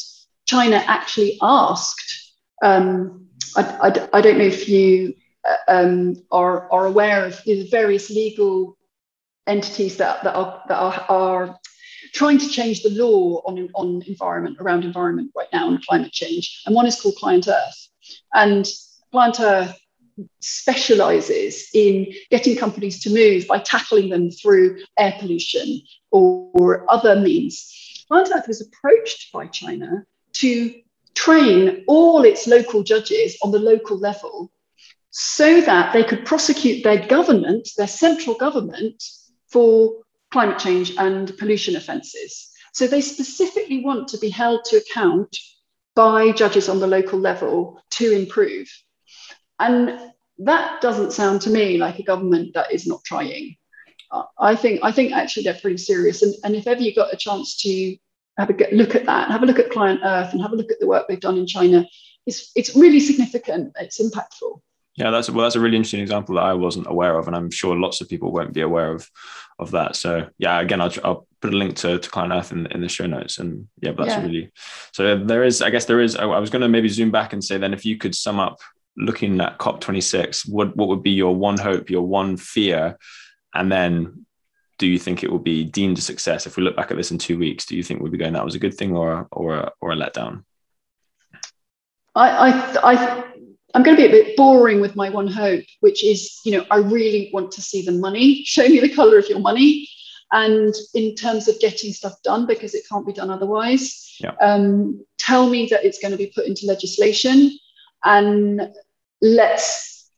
China 0.46 0.84
actually 0.88 1.38
asked, 1.42 2.34
um, 2.62 3.28
I, 3.56 3.62
I, 3.62 4.18
I, 4.18 4.20
don't 4.20 4.38
know 4.38 4.52
if 4.58 4.68
you 4.68 5.14
uh, 5.48 5.56
um, 5.70 6.16
are, 6.32 6.70
are 6.70 6.86
aware 6.86 7.24
of 7.24 7.42
the 7.46 7.66
various 7.70 8.10
legal 8.10 8.78
entities 9.48 9.96
that, 9.96 10.22
that, 10.26 10.36
are, 10.36 10.62
that 10.68 10.80
are, 10.80 11.06
are 11.08 11.60
trying 12.14 12.40
to 12.40 12.50
change 12.50 12.84
the 12.84 12.90
law 12.90 13.42
on, 13.46 13.70
on 13.74 14.04
environment, 14.06 14.58
around 14.60 14.84
environment 14.84 15.32
right 15.34 15.48
now 15.54 15.70
and 15.70 15.86
climate 15.86 16.12
change. 16.12 16.62
And 16.66 16.76
one 16.76 16.88
is 16.88 17.00
called 17.00 17.16
Client 17.16 17.48
Earth. 17.48 17.88
And 18.34 18.68
Client 19.14 19.40
Earth 19.40 19.80
specializes 20.40 21.70
in 21.74 22.14
getting 22.32 22.56
companies 22.56 23.02
to 23.04 23.10
move 23.10 23.48
by 23.48 23.60
tackling 23.60 24.10
them 24.10 24.32
through 24.32 24.80
air 24.98 25.16
pollution 25.20 25.82
or, 26.12 26.50
or 26.54 26.92
other 26.92 27.20
means. 27.20 28.06
Client 28.08 28.30
Earth 28.34 28.48
was 28.48 28.62
approached 28.62 29.32
by 29.34 29.48
China 29.48 30.06
to 30.34 30.74
train 31.16 31.84
all 31.88 32.24
its 32.24 32.48
local 32.48 32.84
judges 32.84 33.38
on 33.42 33.52
the 33.52 33.60
local 33.60 33.98
level 33.98 34.52
so 35.10 35.62
that 35.62 35.94
they 35.94 36.04
could 36.04 36.26
prosecute 36.26 36.84
their 36.84 37.08
government, 37.08 37.70
their 37.78 37.88
central 37.88 38.36
government, 38.36 39.02
for 39.48 39.94
climate 40.32 40.60
change 40.60 40.94
and 40.98 41.38
pollution 41.38 41.78
offences. 41.78 42.52
So 42.74 42.88
they 42.88 43.00
specifically 43.00 43.82
want 43.84 44.10
to 44.10 44.18
be 44.18 44.30
held 44.30 44.66
to 44.66 44.78
account 44.78 45.38
by 45.96 46.34
judges 46.34 46.68
on 46.68 46.82
the 46.82 46.88
local 46.88 47.18
level 47.18 47.82
to 47.92 48.12
improve. 48.12 48.68
And 49.60 50.00
that 50.40 50.82
doesn't 50.82 51.14
sound 51.14 51.42
to 51.42 51.50
me 51.50 51.78
like 51.78 52.00
a 52.00 52.04
government 52.04 52.54
that 52.54 52.74
is 52.74 52.86
not 52.86 53.04
trying. 53.06 53.56
I 54.40 54.56
think 54.56 54.80
I 54.84 54.92
think 54.92 55.12
actually 55.12 55.44
they're 55.44 55.60
pretty 55.62 55.78
serious. 55.78 56.22
And, 56.22 56.34
and 56.44 56.56
if 56.56 56.68
ever 56.68 56.82
you 56.82 56.94
got 56.94 57.14
a 57.14 57.18
chance 57.18 57.58
to 57.64 57.98
have 58.38 58.50
a 58.50 58.76
look 58.76 58.96
at 58.96 59.06
that, 59.06 59.32
have 59.32 59.44
a 59.44 59.46
look 59.46 59.60
at 59.60 59.72
Client 59.72 60.02
Earth, 60.04 60.32
and 60.32 60.42
have 60.42 60.54
a 60.54 60.56
look 60.56 60.72
at 60.72 60.80
the 60.80 60.88
work 60.88 61.08
they've 61.08 61.20
done 61.20 61.38
in 61.38 61.48
China, 61.48 61.86
it's 62.26 62.52
it's 62.56 62.76
really 62.76 63.00
significant. 63.00 63.74
It's 63.80 64.02
impactful. 64.02 64.62
Yeah, 64.96 65.12
that's 65.12 65.30
well, 65.30 65.44
that's 65.44 65.56
a 65.56 65.60
really 65.60 65.76
interesting 65.76 66.00
example 66.00 66.36
that 66.36 66.44
I 66.44 66.54
wasn't 66.54 66.88
aware 66.88 67.18
of, 67.18 67.28
and 67.28 67.36
I'm 67.36 67.52
sure 67.52 67.76
lots 67.76 68.00
of 68.00 68.08
people 68.08 68.32
won't 68.32 68.54
be 68.54 68.62
aware 68.62 68.92
of 68.94 69.10
of 69.60 69.72
that. 69.72 69.98
So 69.98 70.30
yeah, 70.38 70.62
again, 70.62 70.80
I'll, 70.80 70.94
I'll 71.04 71.28
put 71.42 71.54
a 71.54 71.58
link 71.58 71.76
to, 71.78 72.00
to 72.00 72.10
Client 72.10 72.34
Earth 72.34 72.54
in, 72.54 72.68
in 72.68 72.80
the 72.80 72.88
show 72.88 73.06
notes, 73.06 73.40
and 73.40 73.68
yeah, 73.82 73.92
but 73.92 74.06
that's 74.06 74.18
yeah. 74.18 74.26
really 74.26 74.52
so. 74.94 75.18
There 75.18 75.44
is, 75.44 75.62
I 75.62 75.70
guess, 75.70 75.86
there 75.86 76.00
is. 76.00 76.16
I 76.16 76.26
was 76.26 76.50
going 76.50 76.62
to 76.62 76.70
maybe 76.70 76.88
zoom 76.88 77.12
back 77.12 77.34
and 77.34 77.44
say 77.44 77.58
then 77.58 77.74
if 77.74 77.86
you 77.86 77.98
could 77.98 78.16
sum 78.16 78.40
up 78.40 78.60
looking 78.98 79.40
at 79.42 79.60
COP26, 79.60 80.50
what 80.50 80.76
what 80.76 80.88
would 80.88 81.04
be 81.04 81.12
your 81.12 81.36
one 81.36 81.58
hope, 81.58 81.90
your 81.90 82.08
one 82.08 82.38
fear, 82.38 82.98
and 83.54 83.72
then 83.72 84.26
do 84.78 84.88
you 84.88 85.00
think 85.00 85.24
it 85.24 85.32
will 85.32 85.40
be 85.40 85.64
deemed 85.64 85.98
a 85.98 86.02
success? 86.02 86.46
If 86.46 86.58
we 86.58 86.64
look 86.64 86.76
back 86.76 86.92
at 86.92 86.98
this 86.98 87.12
in 87.12 87.18
two 87.18 87.38
weeks, 87.38 87.66
do 87.66 87.76
you 87.78 87.84
think 87.84 88.02
we'll 88.02 88.12
be 88.12 88.18
going 88.18 88.34
that 88.34 88.46
was 88.46 88.56
a 88.56 88.60
good 88.60 88.76
thing 88.76 88.96
or 88.96 89.28
or 89.32 89.72
or 89.82 89.92
a 89.92 89.96
letdown? 89.96 90.44
I 92.16 92.30
I, 92.30 92.94
I 92.94 93.24
I'm 93.76 93.84
going 93.84 93.98
to 93.98 94.02
be 94.02 94.08
a 94.08 94.24
bit 94.24 94.38
boring 94.38 94.80
with 94.80 94.96
my 94.96 95.10
one 95.10 95.28
hope, 95.28 95.66
which 95.82 96.04
is, 96.04 96.40
you 96.46 96.54
know, 96.54 96.66
I 96.72 96.78
really 96.78 97.30
want 97.34 97.52
to 97.52 97.62
see 97.62 97.86
the 97.86 97.92
money. 97.92 98.44
Show 98.46 98.68
me 98.68 98.80
the 98.80 98.94
color 98.94 99.18
of 99.18 99.28
your 99.28 99.40
money. 99.40 99.90
And 100.32 100.74
in 100.94 101.14
terms 101.14 101.50
of 101.50 101.60
getting 101.60 101.92
stuff 101.92 102.14
done, 102.24 102.48
because 102.48 102.74
it 102.74 102.84
can't 102.90 103.06
be 103.06 103.14
done 103.14 103.30
otherwise, 103.30 104.16
yeah. 104.20 104.32
um, 104.42 105.06
tell 105.18 105.50
me 105.50 105.68
that 105.70 105.86
it's 105.86 106.00
going 106.00 106.12
to 106.12 106.18
be 106.18 106.32
put 106.34 106.46
into 106.46 106.66
legislation 106.66 107.52
and 108.06 108.62
let's 109.22 110.10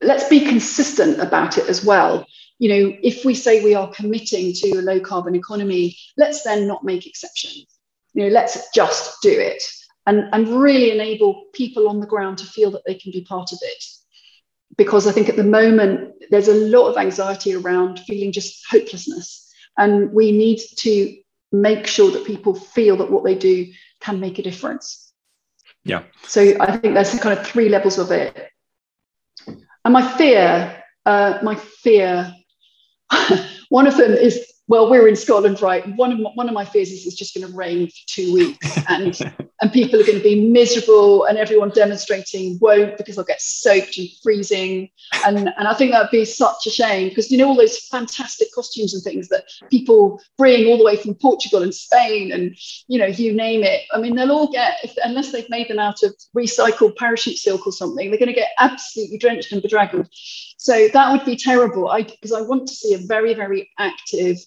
let's 0.00 0.28
be 0.28 0.40
consistent 0.40 1.20
about 1.20 1.58
it 1.58 1.68
as 1.68 1.84
well. 1.84 2.26
You 2.58 2.68
know 2.68 2.96
if 3.02 3.24
we 3.24 3.34
say 3.34 3.62
we 3.62 3.74
are 3.74 3.90
committing 3.92 4.52
to 4.54 4.78
a 4.78 4.82
low 4.82 5.00
carbon 5.00 5.34
economy 5.34 5.96
let's 6.16 6.42
then 6.42 6.66
not 6.66 6.84
make 6.84 7.06
exceptions. 7.06 7.66
You 8.14 8.24
know 8.24 8.30
let's 8.30 8.70
just 8.72 9.20
do 9.22 9.30
it 9.30 9.62
and 10.06 10.28
and 10.32 10.48
really 10.48 10.90
enable 10.90 11.44
people 11.52 11.88
on 11.88 12.00
the 12.00 12.06
ground 12.06 12.38
to 12.38 12.44
feel 12.44 12.70
that 12.72 12.82
they 12.86 12.94
can 12.94 13.12
be 13.12 13.22
part 13.22 13.52
of 13.52 13.58
it. 13.62 13.84
Because 14.76 15.06
i 15.06 15.12
think 15.12 15.28
at 15.28 15.36
the 15.36 15.44
moment 15.44 16.14
there's 16.30 16.48
a 16.48 16.54
lot 16.54 16.88
of 16.88 16.96
anxiety 16.96 17.54
around 17.54 18.00
feeling 18.00 18.32
just 18.32 18.64
hopelessness. 18.70 19.44
And 19.76 20.12
we 20.12 20.32
need 20.32 20.60
to 20.78 21.16
make 21.52 21.86
sure 21.86 22.10
that 22.10 22.26
people 22.26 22.54
feel 22.54 22.96
that 22.96 23.10
what 23.10 23.24
they 23.24 23.36
do 23.36 23.72
can 24.00 24.18
make 24.18 24.38
a 24.38 24.42
difference 24.42 25.07
yeah. 25.84 26.02
So 26.24 26.54
I 26.60 26.76
think 26.76 26.94
there's 26.94 27.18
kind 27.18 27.38
of 27.38 27.46
three 27.46 27.68
levels 27.68 27.98
of 27.98 28.10
it. 28.10 28.50
And 29.46 29.92
my 29.92 30.06
fear, 30.16 30.82
uh, 31.06 31.38
my 31.42 31.54
fear, 31.54 32.32
one 33.68 33.86
of 33.86 33.96
them 33.96 34.12
is 34.12 34.52
well, 34.68 34.90
we're 34.90 35.08
in 35.08 35.16
Scotland, 35.16 35.62
right? 35.62 35.96
One 35.96 36.12
of 36.12 36.20
my, 36.20 36.30
one 36.34 36.46
of 36.46 36.54
my 36.54 36.64
fears 36.64 36.90
is 36.90 37.06
it's 37.06 37.16
just 37.16 37.34
going 37.34 37.46
to 37.46 37.56
rain 37.56 37.86
for 37.86 37.94
two 38.06 38.34
weeks, 38.34 38.78
and 38.86 39.18
and 39.60 39.72
people 39.72 40.00
are 40.00 40.04
going 40.04 40.18
to 40.18 40.24
be 40.24 40.48
miserable, 40.48 41.24
and 41.24 41.36
everyone 41.36 41.70
demonstrating 41.70 42.58
won't 42.60 42.96
because 42.96 43.16
they'll 43.16 43.24
get 43.24 43.40
soaked 43.40 43.98
and 43.98 44.08
freezing, 44.22 44.88
and 45.26 45.38
and 45.38 45.68
I 45.68 45.74
think 45.74 45.92
that'd 45.92 46.10
be 46.10 46.24
such 46.24 46.66
a 46.66 46.70
shame 46.70 47.08
because 47.08 47.30
you 47.30 47.38
know 47.38 47.48
all 47.48 47.56
those 47.56 47.78
fantastic 47.88 48.48
costumes 48.54 48.94
and 48.94 49.02
things 49.02 49.28
that 49.28 49.44
people 49.70 50.20
bring 50.36 50.66
all 50.66 50.78
the 50.78 50.84
way 50.84 50.96
from 50.96 51.14
Portugal 51.14 51.62
and 51.62 51.74
Spain, 51.74 52.32
and 52.32 52.56
you 52.86 52.98
know 52.98 53.06
you 53.06 53.32
name 53.32 53.62
it. 53.64 53.82
I 53.92 53.98
mean, 54.00 54.14
they'll 54.14 54.32
all 54.32 54.52
get 54.52 54.76
if, 54.84 54.94
unless 55.04 55.32
they've 55.32 55.50
made 55.50 55.68
them 55.68 55.78
out 55.78 56.02
of 56.02 56.14
recycled 56.36 56.96
parachute 56.96 57.38
silk 57.38 57.66
or 57.66 57.72
something, 57.72 58.10
they're 58.10 58.18
going 58.18 58.28
to 58.28 58.34
get 58.34 58.50
absolutely 58.58 59.18
drenched 59.18 59.52
and 59.52 59.62
bedraggled. 59.62 60.08
So 60.58 60.88
that 60.92 61.12
would 61.12 61.24
be 61.24 61.36
terrible. 61.36 61.88
I 61.88 62.02
because 62.02 62.32
I 62.32 62.42
want 62.42 62.68
to 62.68 62.74
see 62.74 62.94
a 62.94 62.98
very 62.98 63.34
very 63.34 63.70
active 63.78 64.38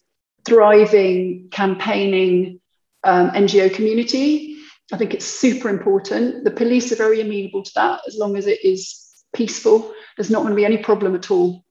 thriving 0.45 1.49
campaigning 1.51 2.59
um, 3.03 3.31
NGO 3.31 3.73
community. 3.73 4.50
I 4.91 4.97
think 4.97 5.13
it's 5.13 5.25
super 5.25 5.69
important. 5.69 6.43
The 6.43 6.51
police 6.51 6.91
are 6.91 6.97
very 6.97 7.21
amenable 7.21 7.63
to 7.63 7.71
that 7.75 8.01
as 8.07 8.17
long 8.17 8.37
as 8.37 8.47
it 8.47 8.63
is 8.63 9.23
peaceful. 9.33 9.93
There's 10.17 10.29
not 10.29 10.41
going 10.41 10.51
to 10.51 10.55
be 10.55 10.65
any 10.65 10.77
problem 10.77 11.15
at 11.15 11.31
all. 11.31 11.63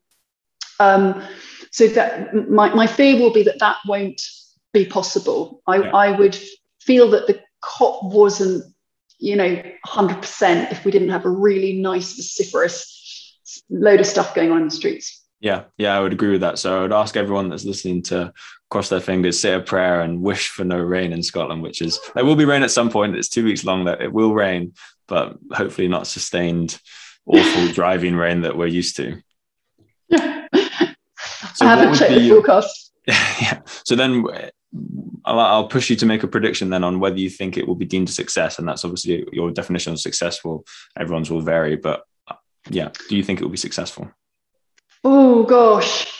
Um, 0.78 1.22
so 1.70 1.86
that 1.88 2.34
my, 2.48 2.74
my 2.74 2.86
fear 2.86 3.18
will 3.18 3.32
be 3.32 3.42
that 3.42 3.58
that 3.60 3.76
won't 3.86 4.20
be 4.72 4.86
possible. 4.86 5.62
I, 5.66 5.76
yeah. 5.76 5.90
I 5.90 6.18
would 6.18 6.38
feel 6.80 7.10
that 7.10 7.26
the 7.26 7.40
COP 7.60 8.04
wasn't, 8.04 8.64
you 9.18 9.36
know, 9.36 9.62
100% 9.86 10.72
if 10.72 10.84
we 10.84 10.90
didn't 10.90 11.10
have 11.10 11.26
a 11.26 11.30
really 11.30 11.74
nice, 11.80 12.14
vociferous 12.14 13.36
load 13.68 14.00
of 14.00 14.06
stuff 14.06 14.34
going 14.34 14.50
on 14.50 14.58
in 14.58 14.64
the 14.64 14.74
streets. 14.74 15.24
Yeah, 15.40 15.64
yeah, 15.78 15.96
I 15.96 16.00
would 16.00 16.12
agree 16.12 16.32
with 16.32 16.42
that. 16.42 16.58
So 16.58 16.78
I 16.78 16.82
would 16.82 16.92
ask 16.92 17.16
everyone 17.16 17.48
that's 17.48 17.64
listening 17.64 18.02
to 18.04 18.32
cross 18.70 18.88
their 18.88 19.00
fingers, 19.00 19.38
say 19.38 19.52
a 19.52 19.60
prayer, 19.60 20.00
and 20.00 20.22
wish 20.22 20.48
for 20.48 20.64
no 20.64 20.78
rain 20.78 21.12
in 21.12 21.22
Scotland, 21.22 21.62
which 21.62 21.82
is 21.82 21.98
there 22.14 22.24
will 22.24 22.36
be 22.36 22.44
rain 22.44 22.62
at 22.62 22.70
some 22.70 22.90
point. 22.90 23.16
It's 23.16 23.28
two 23.28 23.44
weeks 23.44 23.64
long 23.64 23.84
that 23.84 24.00
it 24.00 24.12
will 24.12 24.32
rain, 24.32 24.74
but 25.08 25.36
hopefully 25.52 25.88
not 25.88 26.06
sustained, 26.06 26.80
awful 27.26 27.68
driving 27.72 28.14
rain 28.14 28.42
that 28.42 28.56
we're 28.56 28.66
used 28.66 28.96
to. 28.96 29.20
Yeah. 30.08 30.46
So 31.54 31.66
I 31.66 31.74
haven't 31.76 31.98
checked 31.98 32.14
the 32.14 32.28
forecast. 32.28 32.92
yeah. 33.06 33.60
So 33.84 33.96
then 33.96 34.24
I'll, 35.24 35.40
I'll, 35.40 35.68
push 35.68 35.90
you 35.90 35.96
to 35.96 36.06
make 36.06 36.22
a 36.22 36.28
prediction 36.28 36.70
then 36.70 36.84
on 36.84 37.00
whether 37.00 37.18
you 37.18 37.28
think 37.28 37.56
it 37.56 37.66
will 37.66 37.74
be 37.74 37.84
deemed 37.84 38.08
a 38.08 38.12
success, 38.12 38.58
and 38.58 38.66
that's 38.66 38.84
obviously 38.84 39.26
your 39.32 39.50
definition 39.50 39.92
of 39.92 40.00
successful. 40.00 40.64
Everyone's 40.98 41.30
will 41.30 41.40
vary, 41.40 41.76
but 41.76 42.04
yeah, 42.70 42.90
do 43.08 43.16
you 43.16 43.22
think 43.22 43.40
it 43.40 43.44
will 43.44 43.50
be 43.50 43.56
successful? 43.56 44.10
Oh 45.04 45.42
gosh. 45.42 46.19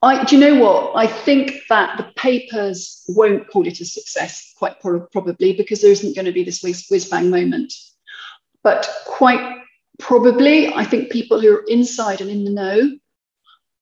I, 0.00 0.24
do 0.24 0.36
you 0.36 0.40
know 0.40 0.62
what? 0.62 0.92
I 0.96 1.06
think 1.06 1.62
that 1.68 1.96
the 1.96 2.04
papers 2.14 3.04
won't 3.08 3.48
call 3.48 3.66
it 3.66 3.80
a 3.80 3.84
success, 3.84 4.54
quite 4.56 4.78
probably, 4.80 5.54
because 5.54 5.80
there 5.80 5.90
isn't 5.90 6.14
going 6.14 6.26
to 6.26 6.32
be 6.32 6.44
this 6.44 6.62
whiz, 6.62 6.86
whiz 6.88 7.06
bang 7.06 7.30
moment. 7.30 7.72
But 8.62 8.88
quite 9.06 9.56
probably, 9.98 10.72
I 10.72 10.84
think 10.84 11.10
people 11.10 11.40
who 11.40 11.56
are 11.56 11.64
inside 11.66 12.20
and 12.20 12.30
in 12.30 12.44
the 12.44 12.50
know 12.50 12.96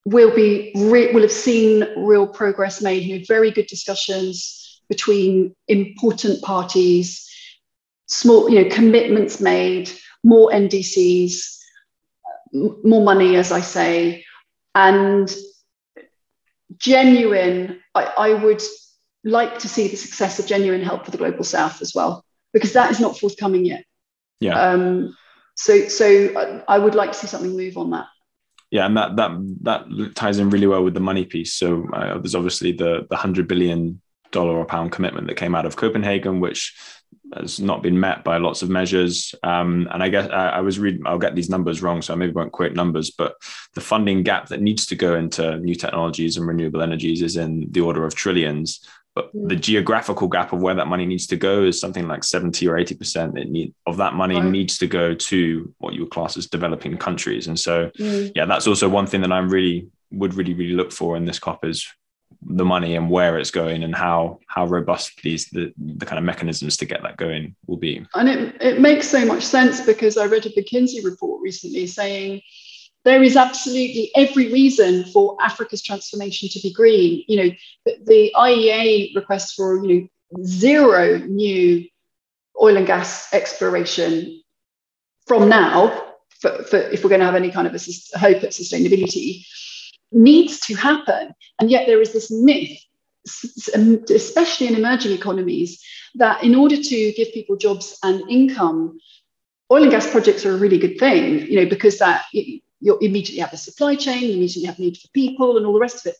will 0.05 0.33
be 0.33 0.71
re- 0.75 1.11
will 1.13 1.21
have 1.21 1.31
seen 1.31 1.85
real 1.97 2.25
progress 2.25 2.81
made. 2.81 3.03
You 3.03 3.19
know, 3.19 3.25
very 3.27 3.51
good 3.51 3.67
discussions 3.67 4.81
between 4.89 5.55
important 5.67 6.41
parties, 6.41 7.29
small, 8.07 8.49
you 8.49 8.63
know, 8.63 8.69
commitments 8.73 9.39
made, 9.39 9.91
more 10.23 10.49
NDCs, 10.49 11.57
more 12.53 13.03
money, 13.03 13.35
as 13.35 13.51
I 13.51 13.59
say, 13.59 14.25
and 14.73 15.35
genuine. 16.79 17.81
I, 17.95 18.03
I 18.17 18.33
would 18.33 18.61
like 19.23 19.59
to 19.59 19.69
see 19.69 19.87
the 19.87 19.97
success 19.97 20.39
of 20.39 20.47
genuine 20.47 20.81
help 20.81 21.05
for 21.05 21.11
the 21.11 21.17
global 21.17 21.43
south 21.43 21.81
as 21.81 21.93
well, 21.93 22.23
because 22.53 22.73
that 22.73 22.91
is 22.91 22.99
not 22.99 23.17
forthcoming 23.17 23.65
yet. 23.65 23.83
Yeah. 24.39 24.59
Um, 24.59 25.15
so, 25.55 25.87
so 25.87 26.61
I 26.67 26.77
would 26.77 26.95
like 26.95 27.11
to 27.11 27.17
see 27.17 27.27
something 27.27 27.55
move 27.55 27.77
on 27.77 27.89
that. 27.91 28.05
Yeah, 28.69 28.85
and 28.85 28.97
that 28.97 29.15
that 29.15 29.31
that 29.61 30.15
ties 30.15 30.39
in 30.39 30.49
really 30.49 30.67
well 30.67 30.83
with 30.83 30.93
the 30.93 30.99
money 30.99 31.23
piece. 31.23 31.53
So 31.53 31.87
uh, 31.93 32.17
there's 32.17 32.35
obviously 32.35 32.73
the 32.73 33.07
the 33.09 33.15
hundred 33.15 33.47
billion 33.47 34.01
dollar 34.31 34.57
or 34.57 34.65
pound 34.65 34.91
commitment 34.91 35.27
that 35.27 35.37
came 35.37 35.55
out 35.55 35.65
of 35.65 35.77
Copenhagen, 35.77 36.41
which 36.41 36.75
has 37.35 37.59
not 37.59 37.83
been 37.83 37.99
met 37.99 38.23
by 38.23 38.37
lots 38.37 38.61
of 38.61 38.69
measures. 38.69 39.33
Um, 39.43 39.87
and 39.91 40.01
I 40.01 40.09
guess 40.09 40.29
I, 40.29 40.49
I, 40.49 40.61
was 40.61 40.79
reading, 40.79 41.03
I'll 41.05 41.17
get 41.17 41.35
these 41.35 41.49
numbers 41.49 41.81
wrong, 41.81 42.01
so 42.01 42.13
I 42.13 42.17
maybe 42.17 42.33
won't 42.33 42.51
quote 42.51 42.73
numbers, 42.73 43.11
but 43.11 43.35
the 43.73 43.81
funding 43.81 44.23
gap 44.23 44.47
that 44.47 44.61
needs 44.61 44.85
to 44.87 44.95
go 44.95 45.15
into 45.15 45.57
new 45.57 45.75
technologies 45.75 46.37
and 46.37 46.47
renewable 46.47 46.81
energies 46.81 47.21
is 47.21 47.37
in 47.37 47.67
the 47.71 47.81
order 47.81 48.05
of 48.05 48.15
trillions. 48.15 48.79
But 49.15 49.35
mm. 49.35 49.49
the 49.49 49.55
geographical 49.55 50.27
gap 50.27 50.53
of 50.53 50.61
where 50.61 50.75
that 50.75 50.87
money 50.87 51.05
needs 51.05 51.27
to 51.27 51.35
go 51.35 51.63
is 51.63 51.79
something 51.79 52.07
like 52.07 52.23
70 52.23 52.67
or 52.67 52.75
80% 52.75 53.37
it 53.37 53.49
need, 53.49 53.73
of 53.85 53.97
that 53.97 54.13
money 54.13 54.35
right. 54.35 54.45
needs 54.45 54.77
to 54.77 54.87
go 54.87 55.15
to 55.15 55.73
what 55.79 55.93
you 55.93 56.01
would 56.01 56.11
class 56.11 56.37
as 56.37 56.47
developing 56.47 56.97
countries. 56.97 57.47
And 57.47 57.59
so, 57.59 57.89
mm. 57.99 58.31
yeah, 58.35 58.45
that's 58.45 58.67
also 58.67 58.87
one 58.87 59.07
thing 59.07 59.21
that 59.21 59.31
I'm 59.31 59.49
really 59.49 59.87
would 60.11 60.35
really, 60.35 60.53
really 60.53 60.73
look 60.73 60.91
for 60.91 61.17
in 61.17 61.25
this 61.25 61.39
COP 61.39 61.65
is 61.65 61.87
the 62.49 62.65
money 62.65 62.95
and 62.95 63.09
where 63.09 63.37
it's 63.37 63.51
going 63.51 63.83
and 63.83 63.95
how 63.95 64.39
how 64.47 64.65
robust 64.65 65.21
these 65.23 65.49
the, 65.49 65.73
the 65.77 66.05
kind 66.05 66.17
of 66.17 66.23
mechanisms 66.23 66.77
to 66.77 66.85
get 66.85 67.01
that 67.03 67.17
going 67.17 67.55
will 67.65 67.77
be. 67.77 68.05
And 68.15 68.29
it, 68.29 68.55
it 68.61 68.79
makes 68.79 69.09
so 69.09 69.25
much 69.25 69.43
sense 69.43 69.81
because 69.81 70.17
i 70.17 70.25
read 70.25 70.45
a 70.45 70.49
mckinsey 70.49 71.03
report 71.03 71.41
recently 71.41 71.87
saying 71.87 72.41
there 73.05 73.23
is 73.23 73.35
absolutely 73.35 74.11
every 74.15 74.51
reason 74.51 75.03
for 75.05 75.37
africa's 75.41 75.81
transformation 75.81 76.49
to 76.49 76.59
be 76.61 76.71
green. 76.71 77.23
You 77.27 77.37
know 77.37 77.49
the, 77.85 77.97
the 78.05 78.31
iea 78.35 79.15
requests 79.15 79.53
for 79.53 79.83
you 79.85 80.01
know 80.01 80.43
zero 80.43 81.17
new 81.19 81.85
oil 82.61 82.77
and 82.77 82.87
gas 82.87 83.33
exploration 83.33 84.41
from 85.25 85.49
now 85.49 86.13
for, 86.39 86.63
for 86.63 86.77
if 86.77 87.03
we're 87.03 87.09
going 87.09 87.19
to 87.19 87.25
have 87.25 87.35
any 87.35 87.51
kind 87.51 87.67
of 87.67 87.73
a 87.73 88.17
hope 88.17 88.43
at 88.43 88.51
sustainability 88.51 89.45
needs 90.11 90.59
to 90.61 90.75
happen. 90.75 91.33
And 91.59 91.69
yet 91.69 91.87
there 91.87 92.01
is 92.01 92.13
this 92.13 92.31
myth, 92.31 92.79
especially 94.09 94.67
in 94.67 94.75
emerging 94.75 95.11
economies, 95.11 95.83
that 96.15 96.43
in 96.43 96.55
order 96.55 96.77
to 96.77 97.13
give 97.13 97.33
people 97.33 97.57
jobs 97.57 97.97
and 98.03 98.29
income, 98.29 98.99
oil 99.71 99.83
and 99.83 99.91
gas 99.91 100.09
projects 100.09 100.45
are 100.45 100.53
a 100.53 100.57
really 100.57 100.77
good 100.77 100.97
thing, 100.97 101.45
you 101.47 101.59
know, 101.59 101.69
because 101.69 101.99
that 101.99 102.23
you 102.31 102.61
immediately 103.01 103.39
have 103.39 103.53
a 103.53 103.57
supply 103.57 103.95
chain, 103.95 104.21
you 104.21 104.33
immediately 104.33 104.65
have 104.65 104.79
need 104.79 104.97
for 104.97 105.07
people 105.09 105.57
and 105.57 105.65
all 105.65 105.73
the 105.73 105.79
rest 105.79 106.05
of 106.05 106.11
it. 106.11 106.17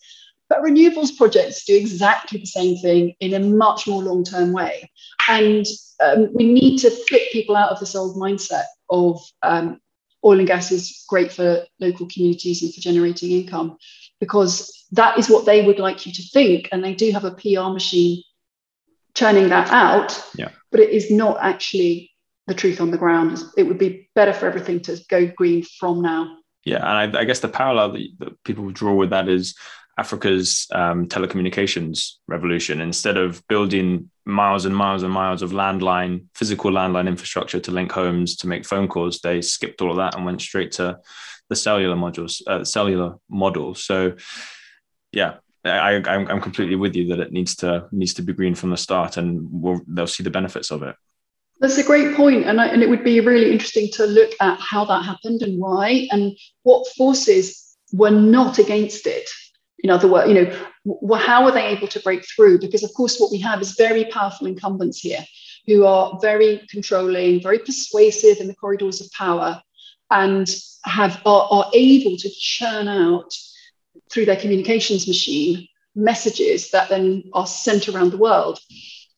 But 0.48 0.62
renewables 0.62 1.16
projects 1.16 1.64
do 1.64 1.76
exactly 1.76 2.40
the 2.40 2.46
same 2.46 2.78
thing 2.78 3.14
in 3.20 3.34
a 3.34 3.40
much 3.40 3.86
more 3.86 4.02
long 4.02 4.24
term 4.24 4.52
way. 4.52 4.90
And 5.28 5.66
um, 6.02 6.30
we 6.34 6.50
need 6.50 6.78
to 6.78 6.90
flip 6.90 7.22
people 7.32 7.54
out 7.54 7.70
of 7.70 7.80
this 7.80 7.94
old 7.94 8.16
mindset 8.16 8.64
of 8.88 9.20
um, 9.42 9.80
oil 10.24 10.38
and 10.38 10.48
gas 10.48 10.72
is 10.72 11.04
great 11.08 11.32
for 11.32 11.64
local 11.80 12.08
communities 12.08 12.62
and 12.62 12.74
for 12.74 12.80
generating 12.80 13.30
income 13.30 13.76
because 14.20 14.86
that 14.92 15.18
is 15.18 15.28
what 15.28 15.46
they 15.46 15.64
would 15.64 15.78
like 15.78 16.06
you 16.06 16.12
to 16.12 16.22
think. 16.30 16.68
And 16.72 16.82
they 16.82 16.94
do 16.94 17.10
have 17.12 17.24
a 17.24 17.30
PR 17.30 17.70
machine 17.70 18.22
churning 19.14 19.48
that 19.48 19.70
out, 19.70 20.22
yeah. 20.34 20.50
but 20.70 20.80
it 20.80 20.90
is 20.90 21.10
not 21.10 21.38
actually 21.40 22.10
the 22.46 22.54
truth 22.54 22.80
on 22.80 22.90
the 22.90 22.98
ground. 22.98 23.42
It 23.56 23.64
would 23.64 23.78
be 23.78 24.08
better 24.14 24.32
for 24.32 24.46
everything 24.46 24.80
to 24.80 24.98
go 25.08 25.26
green 25.26 25.62
from 25.62 26.02
now. 26.02 26.36
Yeah, 26.64 26.78
and 26.78 27.16
I, 27.16 27.20
I 27.20 27.24
guess 27.24 27.40
the 27.40 27.48
parallel 27.48 27.92
that, 27.92 28.44
people 28.44 28.70
draw 28.70 28.94
with 28.94 29.10
that 29.10 29.28
is 29.28 29.54
Africa's 29.98 30.66
um, 30.72 31.06
telecommunications 31.06 32.14
revolution. 32.26 32.80
Instead 32.80 33.16
of 33.16 33.46
building 33.48 34.10
miles 34.28 34.66
and 34.66 34.76
miles 34.76 35.02
and 35.02 35.12
miles 35.12 35.40
of 35.40 35.52
landline, 35.52 36.26
physical 36.34 36.70
landline 36.70 37.08
infrastructure 37.08 37.58
to 37.58 37.70
link 37.70 37.90
homes 37.90 38.36
to 38.36 38.46
make 38.46 38.66
phone 38.66 38.86
calls, 38.86 39.20
they 39.20 39.40
skipped 39.40 39.80
all 39.80 39.90
of 39.90 39.96
that 39.96 40.14
and 40.14 40.24
went 40.24 40.42
straight 40.42 40.70
to 40.72 40.98
the 41.48 41.56
cellular 41.56 41.96
modules, 41.96 42.46
uh, 42.46 42.62
cellular 42.62 43.16
model. 43.30 43.74
So, 43.74 44.16
yeah, 45.12 45.36
I, 45.64 45.94
I'm, 45.94 46.28
I'm 46.28 46.40
completely 46.42 46.76
with 46.76 46.94
you 46.94 47.08
that 47.08 47.20
it 47.20 47.32
needs 47.32 47.56
to 47.56 47.88
needs 47.90 48.14
to 48.14 48.22
be 48.22 48.34
green 48.34 48.54
from 48.54 48.70
the 48.70 48.76
start, 48.76 49.16
and 49.16 49.48
we'll, 49.50 49.80
they'll 49.88 50.06
see 50.06 50.22
the 50.22 50.30
benefits 50.30 50.70
of 50.70 50.82
it. 50.82 50.94
That's 51.60 51.78
a 51.78 51.84
great 51.84 52.14
point, 52.14 52.44
and 52.44 52.60
I, 52.60 52.66
and 52.66 52.82
it 52.82 52.90
would 52.90 53.02
be 53.02 53.18
really 53.20 53.50
interesting 53.50 53.88
to 53.94 54.04
look 54.04 54.32
at 54.40 54.60
how 54.60 54.84
that 54.84 55.04
happened 55.04 55.40
and 55.40 55.58
why, 55.58 56.06
and 56.10 56.36
what 56.64 56.86
forces 56.96 57.76
were 57.92 58.10
not 58.10 58.58
against 58.58 59.06
it 59.06 59.28
in 59.80 59.90
other 59.90 60.08
words, 60.08 60.28
you 60.28 60.34
know, 60.34 60.66
how 61.18 61.44
are 61.44 61.52
they 61.52 61.66
able 61.66 61.88
to 61.88 62.00
break 62.00 62.24
through? 62.26 62.58
Because 62.60 62.82
of 62.82 62.92
course, 62.94 63.18
what 63.18 63.30
we 63.30 63.38
have 63.38 63.60
is 63.60 63.72
very 63.72 64.04
powerful 64.06 64.46
incumbents 64.46 64.98
here 65.00 65.24
who 65.66 65.84
are 65.84 66.18
very 66.20 66.66
controlling, 66.70 67.42
very 67.42 67.58
persuasive 67.58 68.38
in 68.38 68.46
the 68.46 68.54
corridors 68.54 69.00
of 69.00 69.10
power, 69.12 69.60
and 70.10 70.48
have 70.84 71.20
are, 71.26 71.48
are 71.50 71.70
able 71.74 72.16
to 72.16 72.30
churn 72.30 72.88
out 72.88 73.32
through 74.10 74.24
their 74.24 74.36
communications 74.36 75.06
machine 75.06 75.68
messages 75.94 76.70
that 76.70 76.88
then 76.88 77.24
are 77.34 77.46
sent 77.46 77.88
around 77.88 78.10
the 78.10 78.16
world. 78.16 78.58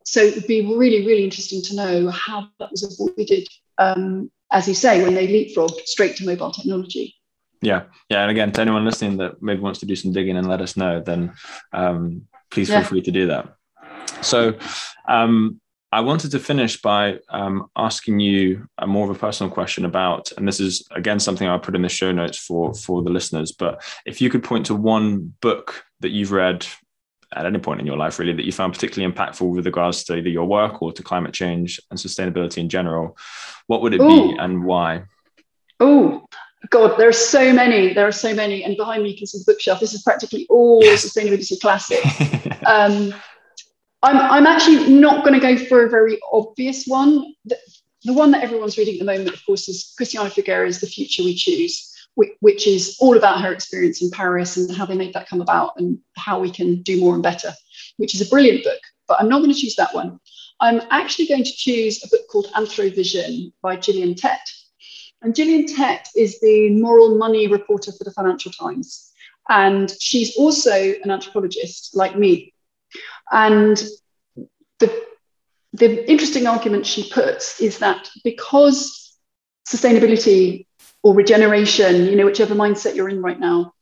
So 0.04 0.20
it 0.20 0.34
would 0.34 0.46
be 0.46 0.62
really, 0.62 1.06
really 1.06 1.24
interesting 1.24 1.62
to 1.62 1.76
know 1.76 2.10
how 2.10 2.48
that 2.58 2.70
was 2.70 2.82
avoided, 2.82 3.46
um, 3.78 4.30
as 4.50 4.66
you 4.66 4.74
say, 4.74 5.02
when 5.02 5.14
they 5.14 5.26
leapfrog 5.26 5.72
straight 5.84 6.16
to 6.16 6.26
mobile 6.26 6.50
technology. 6.50 7.14
Yeah, 7.62 7.84
yeah, 8.08 8.22
and 8.22 8.30
again, 8.30 8.52
to 8.52 8.60
anyone 8.60 8.84
listening 8.84 9.18
that 9.18 9.42
maybe 9.42 9.60
wants 9.60 9.80
to 9.80 9.86
do 9.86 9.96
some 9.96 10.12
digging 10.12 10.36
and 10.36 10.48
let 10.48 10.62
us 10.62 10.76
know, 10.76 11.00
then 11.00 11.32
um, 11.72 12.26
please 12.50 12.70
yeah. 12.70 12.80
feel 12.80 12.88
free 12.88 13.02
to 13.02 13.10
do 13.10 13.26
that. 13.26 13.54
So, 14.22 14.56
um, 15.06 15.60
I 15.92 16.00
wanted 16.00 16.30
to 16.30 16.38
finish 16.38 16.80
by 16.80 17.18
um, 17.30 17.66
asking 17.76 18.20
you 18.20 18.68
a 18.78 18.86
more 18.86 19.10
of 19.10 19.14
a 19.14 19.18
personal 19.18 19.52
question 19.52 19.84
about, 19.84 20.30
and 20.36 20.46
this 20.46 20.60
is 20.60 20.86
again 20.92 21.18
something 21.18 21.48
I'll 21.48 21.58
put 21.58 21.74
in 21.74 21.82
the 21.82 21.88
show 21.88 22.12
notes 22.12 22.38
for 22.38 22.72
for 22.74 23.02
the 23.02 23.10
listeners. 23.10 23.52
But 23.52 23.82
if 24.06 24.20
you 24.20 24.30
could 24.30 24.44
point 24.44 24.66
to 24.66 24.74
one 24.74 25.34
book 25.40 25.84
that 25.98 26.10
you've 26.10 26.32
read 26.32 26.64
at 27.34 27.46
any 27.46 27.58
point 27.58 27.80
in 27.80 27.86
your 27.86 27.96
life, 27.96 28.18
really, 28.18 28.32
that 28.32 28.44
you 28.44 28.52
found 28.52 28.72
particularly 28.72 29.12
impactful 29.12 29.48
with 29.48 29.66
regards 29.66 30.04
to 30.04 30.16
either 30.16 30.28
your 30.28 30.46
work 30.46 30.80
or 30.80 30.92
to 30.92 31.02
climate 31.02 31.34
change 31.34 31.80
and 31.90 31.98
sustainability 31.98 32.58
in 32.58 32.68
general, 32.68 33.16
what 33.66 33.82
would 33.82 33.94
it 33.94 34.00
Ooh. 34.00 34.32
be 34.32 34.38
and 34.38 34.64
why? 34.64 35.04
Oh, 35.80 36.24
God, 36.68 36.98
there 36.98 37.08
are 37.08 37.12
so 37.12 37.52
many. 37.52 37.94
There 37.94 38.06
are 38.06 38.12
so 38.12 38.34
many. 38.34 38.64
And 38.64 38.76
behind 38.76 39.02
me, 39.02 39.10
you 39.10 39.18
can 39.18 39.26
see 39.26 39.38
the 39.38 39.50
bookshelf. 39.50 39.80
This 39.80 39.94
is 39.94 40.02
practically 40.02 40.46
all 40.50 40.82
sustainability 40.82 41.58
classics. 41.60 42.06
um, 42.66 43.14
I'm, 44.02 44.16
I'm 44.16 44.46
actually 44.46 44.92
not 44.92 45.24
going 45.24 45.38
to 45.38 45.40
go 45.40 45.56
for 45.64 45.84
a 45.84 45.90
very 45.90 46.18
obvious 46.32 46.86
one. 46.86 47.34
The, 47.44 47.58
the 48.04 48.12
one 48.12 48.30
that 48.30 48.42
everyone's 48.42 48.78
reading 48.78 48.94
at 48.94 49.00
the 49.00 49.06
moment, 49.06 49.34
of 49.34 49.44
course, 49.44 49.68
is 49.68 49.92
Christiana 49.96 50.30
Figueres' 50.30 50.80
The 50.80 50.86
Future 50.86 51.22
We 51.22 51.34
Choose, 51.34 52.08
which, 52.14 52.30
which 52.40 52.66
is 52.66 52.96
all 53.00 53.16
about 53.16 53.42
her 53.42 53.52
experience 53.52 54.02
in 54.02 54.10
Paris 54.10 54.56
and 54.56 54.74
how 54.74 54.86
they 54.86 54.96
made 54.96 55.14
that 55.14 55.28
come 55.28 55.40
about 55.40 55.72
and 55.76 55.98
how 56.16 56.40
we 56.40 56.50
can 56.50 56.82
do 56.82 56.98
more 57.00 57.14
and 57.14 57.22
better, 57.22 57.52
which 57.98 58.14
is 58.14 58.20
a 58.20 58.30
brilliant 58.30 58.64
book. 58.64 58.80
But 59.06 59.20
I'm 59.20 59.28
not 59.28 59.38
going 59.38 59.52
to 59.52 59.58
choose 59.58 59.76
that 59.76 59.94
one. 59.94 60.18
I'm 60.60 60.82
actually 60.90 61.26
going 61.26 61.44
to 61.44 61.52
choose 61.52 62.04
a 62.04 62.08
book 62.08 62.26
called 62.30 62.46
Anthrovision 62.54 63.52
by 63.62 63.76
Gillian 63.76 64.14
Tett. 64.14 64.38
And 65.22 65.34
Gillian 65.34 65.66
Tett 65.66 66.08
is 66.16 66.40
the 66.40 66.70
moral 66.70 67.16
money 67.16 67.46
reporter 67.46 67.92
for 67.92 68.04
the 68.04 68.12
Financial 68.12 68.50
Times. 68.52 69.12
And 69.48 69.92
she's 70.00 70.36
also 70.36 70.72
an 70.72 71.10
anthropologist 71.10 71.94
like 71.94 72.16
me. 72.16 72.54
And 73.30 73.76
the, 74.78 75.04
the 75.72 76.10
interesting 76.10 76.46
argument 76.46 76.86
she 76.86 77.10
puts 77.10 77.60
is 77.60 77.78
that 77.78 78.08
because 78.24 79.16
sustainability 79.68 80.66
or 81.02 81.14
regeneration, 81.14 82.06
you 82.06 82.16
know, 82.16 82.26
whichever 82.26 82.54
mindset 82.54 82.94
you're 82.94 83.08
in 83.08 83.22
right 83.22 83.38
now, 83.38 83.72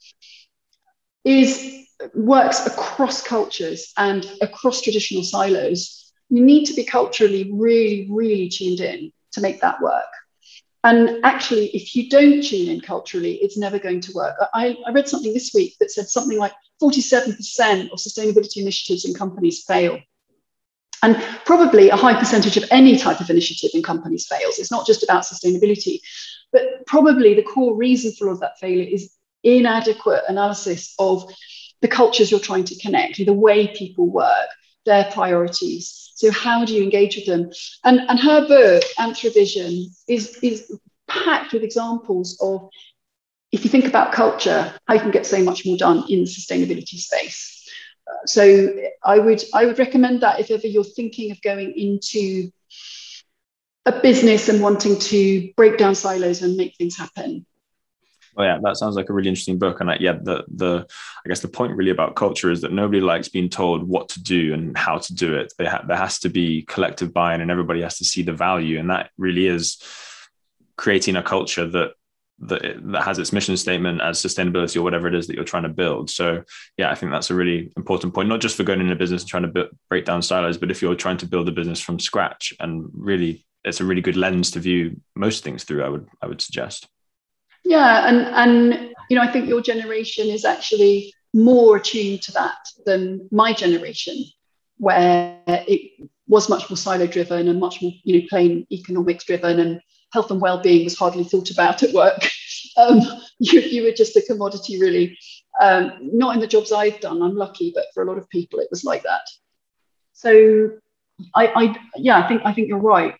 is 1.24 1.86
works 2.14 2.66
across 2.66 3.22
cultures 3.22 3.92
and 3.96 4.30
across 4.40 4.80
traditional 4.80 5.22
silos, 5.22 6.12
you 6.30 6.42
need 6.42 6.64
to 6.66 6.74
be 6.74 6.84
culturally 6.84 7.50
really, 7.52 8.06
really 8.10 8.48
tuned 8.48 8.80
in 8.80 9.12
to 9.32 9.40
make 9.40 9.60
that 9.60 9.80
work. 9.80 10.04
And 10.84 11.24
actually, 11.24 11.66
if 11.68 11.96
you 11.96 12.08
don't 12.08 12.42
tune 12.42 12.68
in 12.68 12.80
culturally, 12.80 13.34
it's 13.36 13.58
never 13.58 13.78
going 13.78 14.00
to 14.02 14.12
work. 14.12 14.36
I, 14.54 14.76
I 14.86 14.92
read 14.92 15.08
something 15.08 15.34
this 15.34 15.52
week 15.52 15.74
that 15.80 15.90
said 15.90 16.08
something 16.08 16.38
like 16.38 16.52
47% 16.80 17.90
of 17.90 17.98
sustainability 17.98 18.58
initiatives 18.58 19.04
in 19.04 19.14
companies 19.14 19.64
fail. 19.64 19.98
And 21.02 21.16
probably 21.44 21.90
a 21.90 21.96
high 21.96 22.18
percentage 22.18 22.56
of 22.56 22.64
any 22.70 22.96
type 22.96 23.20
of 23.20 23.30
initiative 23.30 23.70
in 23.74 23.82
companies 23.82 24.26
fails. 24.26 24.58
It's 24.58 24.70
not 24.70 24.86
just 24.86 25.02
about 25.02 25.24
sustainability, 25.24 26.00
but 26.52 26.86
probably 26.86 27.34
the 27.34 27.42
core 27.42 27.74
reason 27.76 28.12
for 28.12 28.28
all 28.28 28.34
of 28.34 28.40
that 28.40 28.58
failure 28.58 28.88
is 28.88 29.12
inadequate 29.44 30.24
analysis 30.28 30.94
of 30.98 31.30
the 31.80 31.88
cultures 31.88 32.30
you're 32.30 32.40
trying 32.40 32.64
to 32.64 32.78
connect, 32.80 33.24
the 33.24 33.32
way 33.32 33.68
people 33.68 34.08
work, 34.08 34.48
their 34.84 35.04
priorities. 35.12 36.07
So 36.18 36.32
how 36.32 36.64
do 36.64 36.74
you 36.74 36.82
engage 36.82 37.14
with 37.14 37.26
them? 37.26 37.52
And, 37.84 38.00
and 38.08 38.18
her 38.18 38.48
book, 38.48 38.82
Anthrovision, 38.98 39.84
is, 40.08 40.36
is 40.42 40.76
packed 41.06 41.52
with 41.52 41.62
examples 41.62 42.36
of 42.42 42.68
if 43.52 43.62
you 43.62 43.70
think 43.70 43.84
about 43.86 44.10
culture, 44.10 44.74
how 44.88 44.94
you 44.94 45.00
can 45.00 45.12
get 45.12 45.26
so 45.26 45.40
much 45.44 45.64
more 45.64 45.76
done 45.76 45.98
in 46.08 46.24
the 46.24 46.26
sustainability 46.26 46.98
space. 46.98 47.70
Uh, 48.04 48.26
so 48.26 48.74
I 49.04 49.20
would 49.20 49.44
I 49.54 49.64
would 49.64 49.78
recommend 49.78 50.22
that 50.22 50.40
if 50.40 50.50
ever 50.50 50.66
you're 50.66 50.82
thinking 50.82 51.30
of 51.30 51.40
going 51.40 51.72
into 51.76 52.50
a 53.86 53.92
business 54.00 54.48
and 54.48 54.60
wanting 54.60 54.98
to 54.98 55.52
break 55.56 55.78
down 55.78 55.94
silos 55.94 56.42
and 56.42 56.56
make 56.56 56.74
things 56.76 56.98
happen. 56.98 57.46
Well, 58.38 58.46
yeah, 58.46 58.58
that 58.62 58.76
sounds 58.76 58.94
like 58.94 59.08
a 59.08 59.12
really 59.12 59.28
interesting 59.28 59.58
book. 59.58 59.80
And 59.80 59.90
yeah, 60.00 60.12
the 60.12 60.44
the 60.46 60.86
I 61.24 61.28
guess 61.28 61.40
the 61.40 61.48
point 61.48 61.76
really 61.76 61.90
about 61.90 62.14
culture 62.14 62.52
is 62.52 62.60
that 62.60 62.72
nobody 62.72 63.00
likes 63.00 63.28
being 63.28 63.48
told 63.48 63.82
what 63.82 64.08
to 64.10 64.22
do 64.22 64.54
and 64.54 64.78
how 64.78 64.98
to 64.98 65.14
do 65.14 65.34
it. 65.34 65.52
Ha- 65.60 65.84
there 65.88 65.96
has 65.96 66.20
to 66.20 66.28
be 66.28 66.62
collective 66.62 67.12
buy-in, 67.12 67.40
and 67.40 67.50
everybody 67.50 67.82
has 67.82 67.98
to 67.98 68.04
see 68.04 68.22
the 68.22 68.32
value. 68.32 68.78
And 68.78 68.90
that 68.90 69.10
really 69.18 69.48
is 69.48 69.82
creating 70.76 71.16
a 71.16 71.22
culture 71.22 71.66
that 71.66 71.94
that, 72.40 72.62
that 72.92 73.02
has 73.02 73.18
its 73.18 73.32
mission 73.32 73.56
statement 73.56 74.00
as 74.00 74.22
sustainability 74.22 74.76
or 74.76 74.82
whatever 74.82 75.08
it 75.08 75.16
is 75.16 75.26
that 75.26 75.34
you're 75.34 75.44
trying 75.44 75.64
to 75.64 75.68
build. 75.68 76.08
So 76.08 76.44
yeah, 76.76 76.92
I 76.92 76.94
think 76.94 77.10
that's 77.10 77.30
a 77.30 77.34
really 77.34 77.72
important 77.76 78.14
point, 78.14 78.28
not 78.28 78.40
just 78.40 78.56
for 78.56 78.62
going 78.62 78.80
into 78.80 78.94
business 78.94 79.22
and 79.22 79.28
trying 79.28 79.52
to 79.52 79.68
break 79.90 80.04
down 80.04 80.22
silos, 80.22 80.58
but 80.58 80.70
if 80.70 80.80
you're 80.80 80.94
trying 80.94 81.16
to 81.16 81.26
build 81.26 81.48
a 81.48 81.52
business 81.52 81.80
from 81.80 81.98
scratch 81.98 82.52
and 82.60 82.88
really 82.92 83.44
it's 83.64 83.80
a 83.80 83.84
really 83.84 84.00
good 84.00 84.16
lens 84.16 84.52
to 84.52 84.60
view 84.60 85.00
most 85.16 85.42
things 85.42 85.64
through. 85.64 85.82
I 85.82 85.88
would 85.88 86.08
I 86.22 86.28
would 86.28 86.40
suggest. 86.40 86.88
Yeah, 87.68 88.08
and 88.08 88.20
and 88.34 88.94
you 89.10 89.16
know 89.16 89.22
I 89.22 89.30
think 89.30 89.46
your 89.46 89.60
generation 89.60 90.28
is 90.28 90.46
actually 90.46 91.12
more 91.34 91.76
attuned 91.76 92.22
to 92.22 92.32
that 92.32 92.56
than 92.86 93.28
my 93.30 93.52
generation, 93.52 94.16
where 94.78 95.38
it 95.46 96.08
was 96.26 96.48
much 96.48 96.70
more 96.70 96.78
silo 96.78 97.06
driven 97.06 97.46
and 97.46 97.60
much 97.60 97.82
more 97.82 97.92
you 98.04 98.18
know 98.18 98.26
plain 98.30 98.66
economics 98.72 99.24
driven 99.24 99.60
and 99.60 99.82
health 100.14 100.30
and 100.30 100.40
well-being 100.40 100.84
was 100.84 100.98
hardly 100.98 101.24
thought 101.24 101.50
about 101.50 101.82
at 101.82 101.92
work. 101.94 102.18
Um, 102.76 103.00
you, 103.40 103.60
you 103.60 103.82
were 103.82 103.92
just 103.92 104.16
a 104.16 104.22
commodity 104.22 104.80
really. 104.80 105.18
Um, 105.60 106.10
not 106.12 106.34
in 106.34 106.40
the 106.40 106.46
jobs 106.46 106.70
I've 106.70 107.00
done, 107.00 107.22
I'm 107.22 107.34
lucky, 107.34 107.72
but 107.74 107.86
for 107.92 108.04
a 108.04 108.06
lot 108.06 108.18
of 108.18 108.28
people 108.30 108.60
it 108.60 108.68
was 108.70 108.84
like 108.84 109.02
that. 109.02 109.22
So 110.12 110.70
I, 111.34 111.46
I 111.48 111.76
yeah, 111.96 112.18
I 112.22 112.28
think 112.28 112.42
I 112.44 112.52
think 112.52 112.68
you're 112.68 112.78
right 112.78 113.16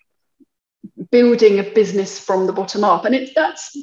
building 1.11 1.59
a 1.59 1.65
business 1.65 2.19
from 2.19 2.47
the 2.47 2.53
bottom 2.53 2.85
up. 2.85 3.05
And 3.05 3.15
it's 3.15 3.35
that's 3.35 3.77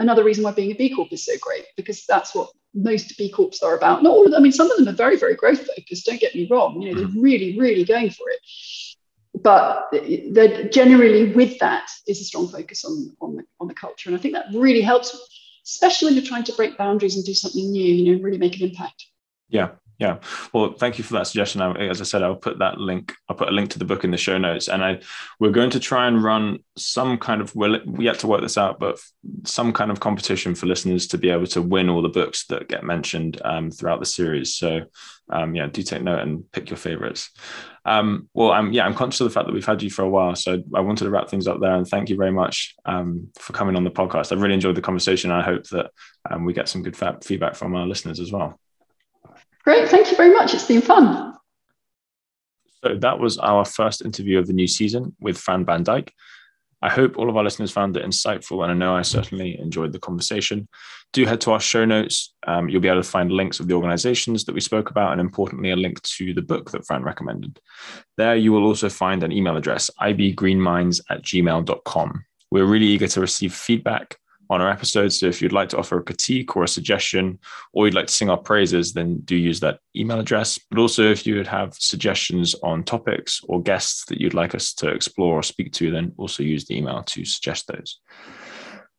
another 0.00 0.24
reason 0.24 0.42
why 0.42 0.52
being 0.52 0.72
a 0.72 0.74
B 0.74 0.94
Corp 0.94 1.12
is 1.12 1.24
so 1.24 1.32
great, 1.40 1.64
because 1.76 2.04
that's 2.06 2.34
what 2.34 2.50
most 2.74 3.16
B 3.16 3.30
Corps 3.30 3.62
are 3.62 3.76
about. 3.76 4.02
Not 4.02 4.10
all 4.10 4.24
of 4.24 4.32
them, 4.32 4.40
I 4.40 4.42
mean, 4.42 4.52
some 4.52 4.70
of 4.70 4.76
them 4.76 4.88
are 4.88 4.96
very, 4.96 5.16
very 5.16 5.34
growth 5.34 5.66
focused, 5.66 6.06
don't 6.06 6.20
get 6.20 6.34
me 6.34 6.48
wrong. 6.50 6.80
You 6.80 6.92
know, 6.92 7.00
they're 7.00 7.08
mm. 7.08 7.22
really, 7.22 7.58
really 7.58 7.84
going 7.84 8.10
for 8.10 8.28
it. 8.30 8.40
But 9.42 9.88
that 9.92 10.70
generally 10.72 11.32
with 11.32 11.58
that 11.60 11.88
is 12.06 12.20
a 12.20 12.24
strong 12.24 12.48
focus 12.48 12.84
on, 12.84 13.16
on, 13.20 13.36
the, 13.36 13.44
on 13.60 13.68
the 13.68 13.74
culture. 13.74 14.10
And 14.10 14.18
I 14.18 14.20
think 14.20 14.34
that 14.34 14.46
really 14.52 14.80
helps, 14.82 15.16
especially 15.64 16.06
when 16.06 16.14
you're 16.14 16.24
trying 16.24 16.44
to 16.44 16.52
break 16.54 16.76
boundaries 16.76 17.16
and 17.16 17.24
do 17.24 17.32
something 17.32 17.70
new, 17.70 17.94
you 17.94 18.16
know, 18.16 18.22
really 18.22 18.38
make 18.38 18.56
an 18.56 18.68
impact. 18.68 19.06
Yeah, 19.48 19.70
yeah. 20.00 20.16
Well, 20.54 20.72
thank 20.72 20.96
you 20.96 21.04
for 21.04 21.12
that 21.12 21.26
suggestion. 21.26 21.60
I, 21.60 21.72
as 21.72 22.00
I 22.00 22.04
said, 22.04 22.22
I'll 22.22 22.34
put 22.34 22.58
that 22.60 22.78
link. 22.78 23.12
I'll 23.28 23.36
put 23.36 23.50
a 23.50 23.52
link 23.52 23.68
to 23.70 23.78
the 23.78 23.84
book 23.84 24.02
in 24.02 24.10
the 24.10 24.16
show 24.16 24.38
notes, 24.38 24.68
and 24.68 24.82
I 24.82 25.00
we're 25.38 25.50
going 25.50 25.68
to 25.70 25.80
try 25.80 26.08
and 26.08 26.24
run 26.24 26.60
some 26.78 27.18
kind 27.18 27.42
of. 27.42 27.54
We're 27.54 27.82
yet 27.98 28.18
to 28.20 28.26
work 28.26 28.40
this 28.40 28.56
out, 28.56 28.80
but 28.80 28.98
some 29.44 29.74
kind 29.74 29.90
of 29.90 30.00
competition 30.00 30.54
for 30.54 30.64
listeners 30.64 31.06
to 31.08 31.18
be 31.18 31.28
able 31.28 31.46
to 31.48 31.60
win 31.60 31.90
all 31.90 32.00
the 32.00 32.08
books 32.08 32.46
that 32.46 32.66
get 32.66 32.82
mentioned 32.82 33.42
um, 33.44 33.70
throughout 33.70 34.00
the 34.00 34.06
series. 34.06 34.54
So, 34.54 34.86
um, 35.30 35.54
yeah, 35.54 35.66
do 35.66 35.82
take 35.82 36.02
note 36.02 36.20
and 36.20 36.50
pick 36.50 36.70
your 36.70 36.78
favorites. 36.78 37.30
Um, 37.84 38.30
well, 38.32 38.52
I'm 38.52 38.72
yeah, 38.72 38.86
I'm 38.86 38.94
conscious 38.94 39.20
of 39.20 39.26
the 39.26 39.34
fact 39.34 39.48
that 39.48 39.52
we've 39.52 39.66
had 39.66 39.82
you 39.82 39.90
for 39.90 40.00
a 40.00 40.08
while, 40.08 40.34
so 40.34 40.62
I 40.74 40.80
wanted 40.80 41.04
to 41.04 41.10
wrap 41.10 41.28
things 41.28 41.46
up 41.46 41.60
there. 41.60 41.74
And 41.74 41.86
thank 41.86 42.08
you 42.08 42.16
very 42.16 42.32
much 42.32 42.74
um, 42.86 43.28
for 43.38 43.52
coming 43.52 43.76
on 43.76 43.84
the 43.84 43.90
podcast. 43.90 44.32
I 44.32 44.40
really 44.40 44.54
enjoyed 44.54 44.76
the 44.76 44.80
conversation. 44.80 45.30
I 45.30 45.42
hope 45.42 45.68
that 45.68 45.90
um, 46.30 46.46
we 46.46 46.54
get 46.54 46.70
some 46.70 46.82
good 46.82 46.96
feedback 47.22 47.54
from 47.54 47.74
our 47.76 47.86
listeners 47.86 48.18
as 48.18 48.32
well. 48.32 48.58
Great. 49.64 49.88
Thank 49.88 50.10
you 50.10 50.16
very 50.16 50.32
much. 50.32 50.54
It's 50.54 50.66
been 50.66 50.80
fun. 50.80 51.34
So 52.82 52.96
that 52.96 53.18
was 53.18 53.36
our 53.38 53.64
first 53.64 54.02
interview 54.02 54.38
of 54.38 54.46
the 54.46 54.54
new 54.54 54.66
season 54.66 55.14
with 55.20 55.36
Fran 55.36 55.64
Van 55.64 55.84
Dijk. 55.84 56.10
I 56.82 56.88
hope 56.88 57.18
all 57.18 57.28
of 57.28 57.36
our 57.36 57.44
listeners 57.44 57.70
found 57.70 57.96
it 57.96 58.06
insightful, 58.06 58.62
and 58.62 58.72
I 58.72 58.74
know 58.74 58.96
I 58.96 59.02
certainly 59.02 59.58
enjoyed 59.60 59.92
the 59.92 59.98
conversation. 59.98 60.66
Do 61.12 61.26
head 61.26 61.40
to 61.42 61.52
our 61.52 61.60
show 61.60 61.84
notes. 61.84 62.32
Um, 62.46 62.70
you'll 62.70 62.80
be 62.80 62.88
able 62.88 63.02
to 63.02 63.08
find 63.08 63.30
links 63.30 63.60
of 63.60 63.68
the 63.68 63.74
organizations 63.74 64.44
that 64.44 64.54
we 64.54 64.62
spoke 64.62 64.90
about, 64.90 65.12
and 65.12 65.20
importantly, 65.20 65.72
a 65.72 65.76
link 65.76 66.00
to 66.02 66.32
the 66.32 66.40
book 66.40 66.70
that 66.70 66.86
Fran 66.86 67.02
recommended. 67.02 67.60
There, 68.16 68.34
you 68.34 68.52
will 68.52 68.64
also 68.64 68.88
find 68.88 69.22
an 69.22 69.30
email 69.30 69.58
address, 69.58 69.90
ibgreenminds 70.00 71.02
at 71.10 71.22
gmail.com. 71.22 72.24
We're 72.50 72.64
really 72.64 72.86
eager 72.86 73.08
to 73.08 73.20
receive 73.20 73.52
feedback 73.52 74.16
on 74.50 74.60
our 74.60 74.68
episodes. 74.68 75.18
So 75.18 75.26
if 75.26 75.40
you'd 75.40 75.52
like 75.52 75.68
to 75.70 75.78
offer 75.78 75.98
a 75.98 76.02
critique 76.02 76.56
or 76.56 76.64
a 76.64 76.68
suggestion, 76.68 77.38
or 77.72 77.86
you'd 77.86 77.94
like 77.94 78.08
to 78.08 78.12
sing 78.12 78.28
our 78.28 78.36
praises, 78.36 78.92
then 78.92 79.20
do 79.20 79.36
use 79.36 79.60
that 79.60 79.78
email 79.96 80.18
address. 80.18 80.58
But 80.70 80.80
also, 80.80 81.04
if 81.10 81.26
you 81.26 81.36
would 81.36 81.46
have 81.46 81.74
suggestions 81.74 82.54
on 82.62 82.82
topics 82.82 83.40
or 83.48 83.62
guests 83.62 84.04
that 84.06 84.20
you'd 84.20 84.34
like 84.34 84.54
us 84.54 84.74
to 84.74 84.88
explore 84.88 85.38
or 85.38 85.42
speak 85.44 85.72
to, 85.74 85.90
then 85.90 86.12
also 86.18 86.42
use 86.42 86.66
the 86.66 86.76
email 86.76 87.02
to 87.04 87.24
suggest 87.24 87.68
those. 87.68 88.00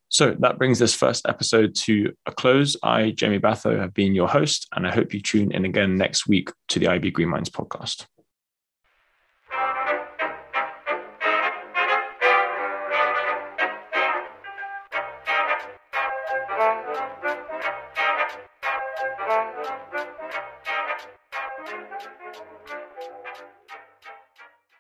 So 0.07 0.35
that 0.39 0.57
brings 0.57 0.79
this 0.79 0.95
first 0.95 1.27
episode 1.27 1.75
to 1.75 2.13
a 2.25 2.31
close. 2.31 2.75
I, 2.83 3.11
Jamie 3.11 3.39
Batho, 3.39 3.79
have 3.79 3.93
been 3.93 4.15
your 4.15 4.27
host, 4.27 4.67
and 4.75 4.87
I 4.87 4.93
hope 4.93 5.13
you 5.13 5.21
tune 5.21 5.51
in 5.51 5.65
again 5.65 5.95
next 5.95 6.27
week 6.27 6.49
to 6.69 6.79
the 6.79 6.87
IB 6.87 7.11
Green 7.11 7.29
Minds 7.29 7.49
podcast. 7.49 8.07